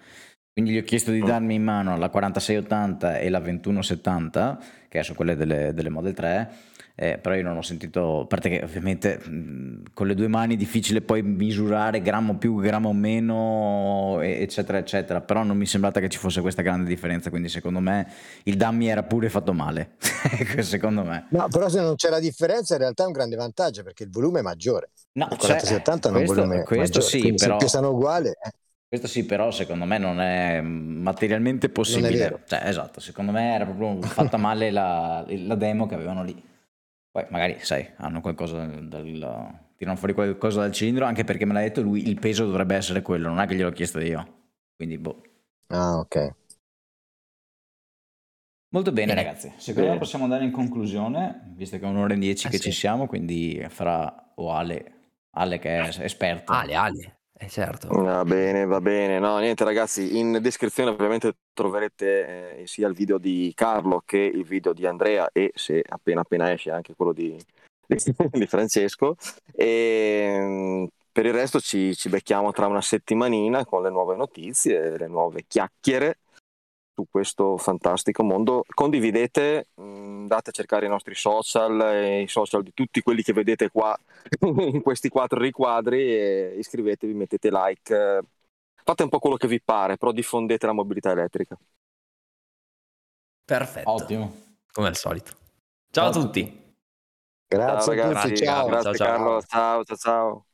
Quindi 0.59 0.75
gli 0.75 0.79
ho 0.79 0.83
chiesto 0.83 1.13
di 1.13 1.23
Mm. 1.23 1.27
darmi 1.27 1.55
in 1.55 1.63
mano 1.63 1.97
la 1.97 2.09
4680 2.09 3.19
e 3.21 3.29
la 3.31 3.39
2170, 3.39 4.59
che 4.89 5.05
sono 5.05 5.15
quelle 5.17 5.37
delle, 5.37 5.73
delle 5.73 5.89
Model 5.89 6.15
3, 6.15 6.51
eh, 6.97 7.19
però 7.19 7.37
io 7.37 7.45
non 7.45 7.57
ho 7.57 7.63
sentito, 7.63 8.23
a 8.23 8.27
parte 8.27 8.49
che 8.49 8.61
ovviamente 8.65 9.19
mh, 9.25 9.93
con 9.95 10.09
le 10.09 10.17
due 10.17 10.27
mani 10.27 10.55
è 10.55 10.57
difficile 10.57 11.01
poi 11.01 11.23
misurare 11.23 12.03
grammo 12.03 12.39
più, 12.39 12.57
grammo 12.57 12.93
meno, 12.93 14.19
eccetera, 14.21 14.79
eccetera, 14.79 15.21
però 15.21 15.45
non 15.45 15.57
mi 15.57 15.63
è 15.65 15.67
sembrata 15.69 16.01
che 16.01 16.09
ci 16.09 16.19
fosse 16.19 16.41
questa 16.41 16.63
grande 16.63 16.89
differenza, 16.89 17.31
quindi 17.31 17.49
secondo 17.49 17.79
me 17.79 18.09
il 18.43 18.57
dummy 18.57 18.87
era 18.89 19.05
pure 19.05 19.29
fatto 19.29 19.53
male, 19.53 19.93
Ecco, 20.41 20.61
secondo 20.63 21.05
me. 21.05 21.27
No, 21.31 21.47
però 21.49 21.69
se 21.69 21.81
non 21.81 21.95
c'è 21.95 22.09
la 22.11 22.19
differenza 22.19 22.75
in 22.75 22.81
realtà 22.81 23.05
è 23.05 23.07
un 23.07 23.13
grande 23.13 23.37
vantaggio 23.37 23.85
perché 23.85 24.03
il 24.03 24.11
volume 24.11 24.41
è 24.41 24.43
maggiore. 24.43 24.91
No, 25.13 25.29
Il 25.31 25.39
cioè, 25.39 25.57
4680 25.57 26.09
hanno 26.09 26.19
un 26.19 26.25
volume 26.25 26.63
questo 26.65 26.99
maggiore, 26.99 27.23
sì, 27.23 27.35
però... 27.35 27.59
se 27.61 27.65
pesano 27.65 27.91
uguale... 27.91 28.31
eh. 28.43 28.51
Questo 28.89 29.07
sì, 29.07 29.27
però 29.27 29.51
secondo 29.51 29.85
me 29.85 29.99
non 29.99 30.19
è 30.19 30.61
materialmente 30.63 31.69
possibile. 31.69 32.17
vero. 32.17 32.41
Cioè, 32.47 32.63
esatto, 32.67 33.01
secondo 33.01 33.33
me 33.33 33.55
era 33.55 33.67
proprio 33.67 34.01
fatta 34.01 34.37
male 34.39 34.71
la, 34.71 35.25
la 35.29 35.55
demo 35.57 35.87
che 35.87 35.95
avevano 35.95 36.23
lì. 36.25 36.35
Poi 37.11 37.27
magari, 37.31 37.59
sai, 37.61 37.87
hanno 37.97 38.21
qualcosa 38.23 38.65
dal... 38.65 39.61
tirano 39.77 39.97
fuori 39.97 40.15
qualcosa 40.15 40.61
dal 40.61 40.73
cilindro, 40.73 41.05
anche 41.05 41.25
perché 41.25 41.45
me 41.45 41.53
l'ha 41.53 41.61
detto 41.61 41.83
lui, 41.83 42.09
il 42.09 42.19
peso 42.19 42.47
dovrebbe 42.47 42.77
essere 42.77 43.03
quello, 43.03 43.29
non 43.29 43.41
è 43.41 43.47
che 43.47 43.55
gliel'ho 43.57 43.73
chiesto 43.73 44.01
io. 44.01 44.27
Quindi, 44.75 44.97
boh. 44.99 45.23
Ah, 45.69 45.99
ok. 45.99 46.35
Molto 48.71 48.93
bene, 48.93 49.15
Bene. 49.15 49.23
ragazzi. 49.23 49.53
Secondo 49.57 49.91
me 49.91 49.99
possiamo 49.99 50.25
andare 50.25 50.45
in 50.45 50.51
conclusione, 50.51 51.53
visto 51.57 51.79
che 51.79 51.85
è 51.85 51.89
un'ora 51.89 52.15
e 52.15 52.19
dieci 52.19 52.47
Eh 52.47 52.51
che 52.51 52.57
sì. 52.59 52.65
ci 52.65 52.73
siamo, 52.73 53.07
quindi 53.07 53.65
farà 53.69 54.33
o 54.37 54.53
Ale, 54.53 55.13
Ale 55.37 55.59
che 55.59 55.79
è 55.79 56.03
esperto. 56.03 56.53
Ale, 56.53 56.75
Ale, 56.75 57.18
eh 57.41 57.49
certo. 57.49 57.89
Va 57.89 58.25
bene, 58.25 58.65
va 58.67 58.81
bene. 58.81 59.19
No, 59.19 59.39
niente 59.39 59.65
ragazzi, 59.65 60.19
in 60.19 60.39
descrizione 60.41 60.91
ovviamente 60.91 61.37
troverete 61.53 62.59
eh, 62.59 62.67
sia 62.67 62.89
il 62.89 62.95
video 62.95 63.19
di 63.19 63.53
Carlo 63.55 64.03
che 64.05 64.19
il 64.19 64.45
video 64.45 64.73
di 64.73 64.87
Andrea 64.87 65.29
e 65.33 65.53
se 65.55 65.83
appena 65.87 66.23
appena 66.23 66.53
esce 66.53 66.71
anche 66.71 66.95
quello 66.95 67.13
di, 67.13 67.37
di 67.87 68.47
Francesco. 68.47 69.17
E 69.53 70.37
mm, 70.37 70.85
per 71.13 71.27
il 71.27 71.33
resto 71.33 71.61
ci, 71.61 71.95
ci 71.95 72.09
becchiamo 72.09 72.51
tra 72.53 72.67
una 72.67 72.81
settimanina 72.81 73.65
con 73.65 73.83
le 73.83 73.91
nuove 73.91 74.17
notizie, 74.17 74.99
le 74.99 75.07
nuove 75.07 75.45
chiacchiere 75.47 76.19
su 76.99 77.07
questo 77.09 77.57
fantastico 77.57 78.25
mondo. 78.25 78.65
Condividete, 78.67 79.69
andate 79.77 80.51
a 80.51 80.53
cercare 80.53 80.87
i 80.87 80.89
nostri 80.89 81.15
social, 81.15 81.81
e 81.81 82.23
i 82.23 82.29
social 82.29 82.65
di 82.65 82.73
tutti 82.75 83.01
quelli 83.03 83.23
che 83.23 83.33
vedete 83.33 83.71
qua 83.71 83.97
in 84.41 84.83
questi 84.83 85.09
quattro 85.09 85.39
riquadri 85.39 86.01
e 86.13 86.55
iscrivetevi, 86.59 87.15
mettete 87.15 87.51
like, 87.53 87.95
eh, 87.95 88.23
fate 88.83 89.03
un 89.05 89.09
po' 89.09 89.21
quello 89.21 89.37
che 89.37 89.47
vi 89.47 89.61
pare, 89.63 89.97
però 89.97 90.11
diffondete 90.11 90.67
la 90.67 90.73
mobilità 90.73 91.13
elettrica. 91.13 91.57
Perfetto. 93.45 93.91
Ottimo. 93.91 94.33
Come 94.73 94.89
al 94.89 94.97
solito. 94.97 95.33
Ciao 95.91 96.09
a 96.09 96.13
Ciao 96.13 96.23
a 96.23 96.25
tutti. 96.25 96.67
Grazie 97.47 97.95
ciao 97.95 98.05
ragazzi, 98.05 98.29
tutti, 98.29 98.45
ciao. 98.45 98.67
grazie 98.67 98.83
Ciao, 98.83 98.95
ciao. 98.95 99.07
Carlo, 99.07 99.43
ciao 99.43 99.85
ciao 99.85 99.97
ciao. 99.97 100.48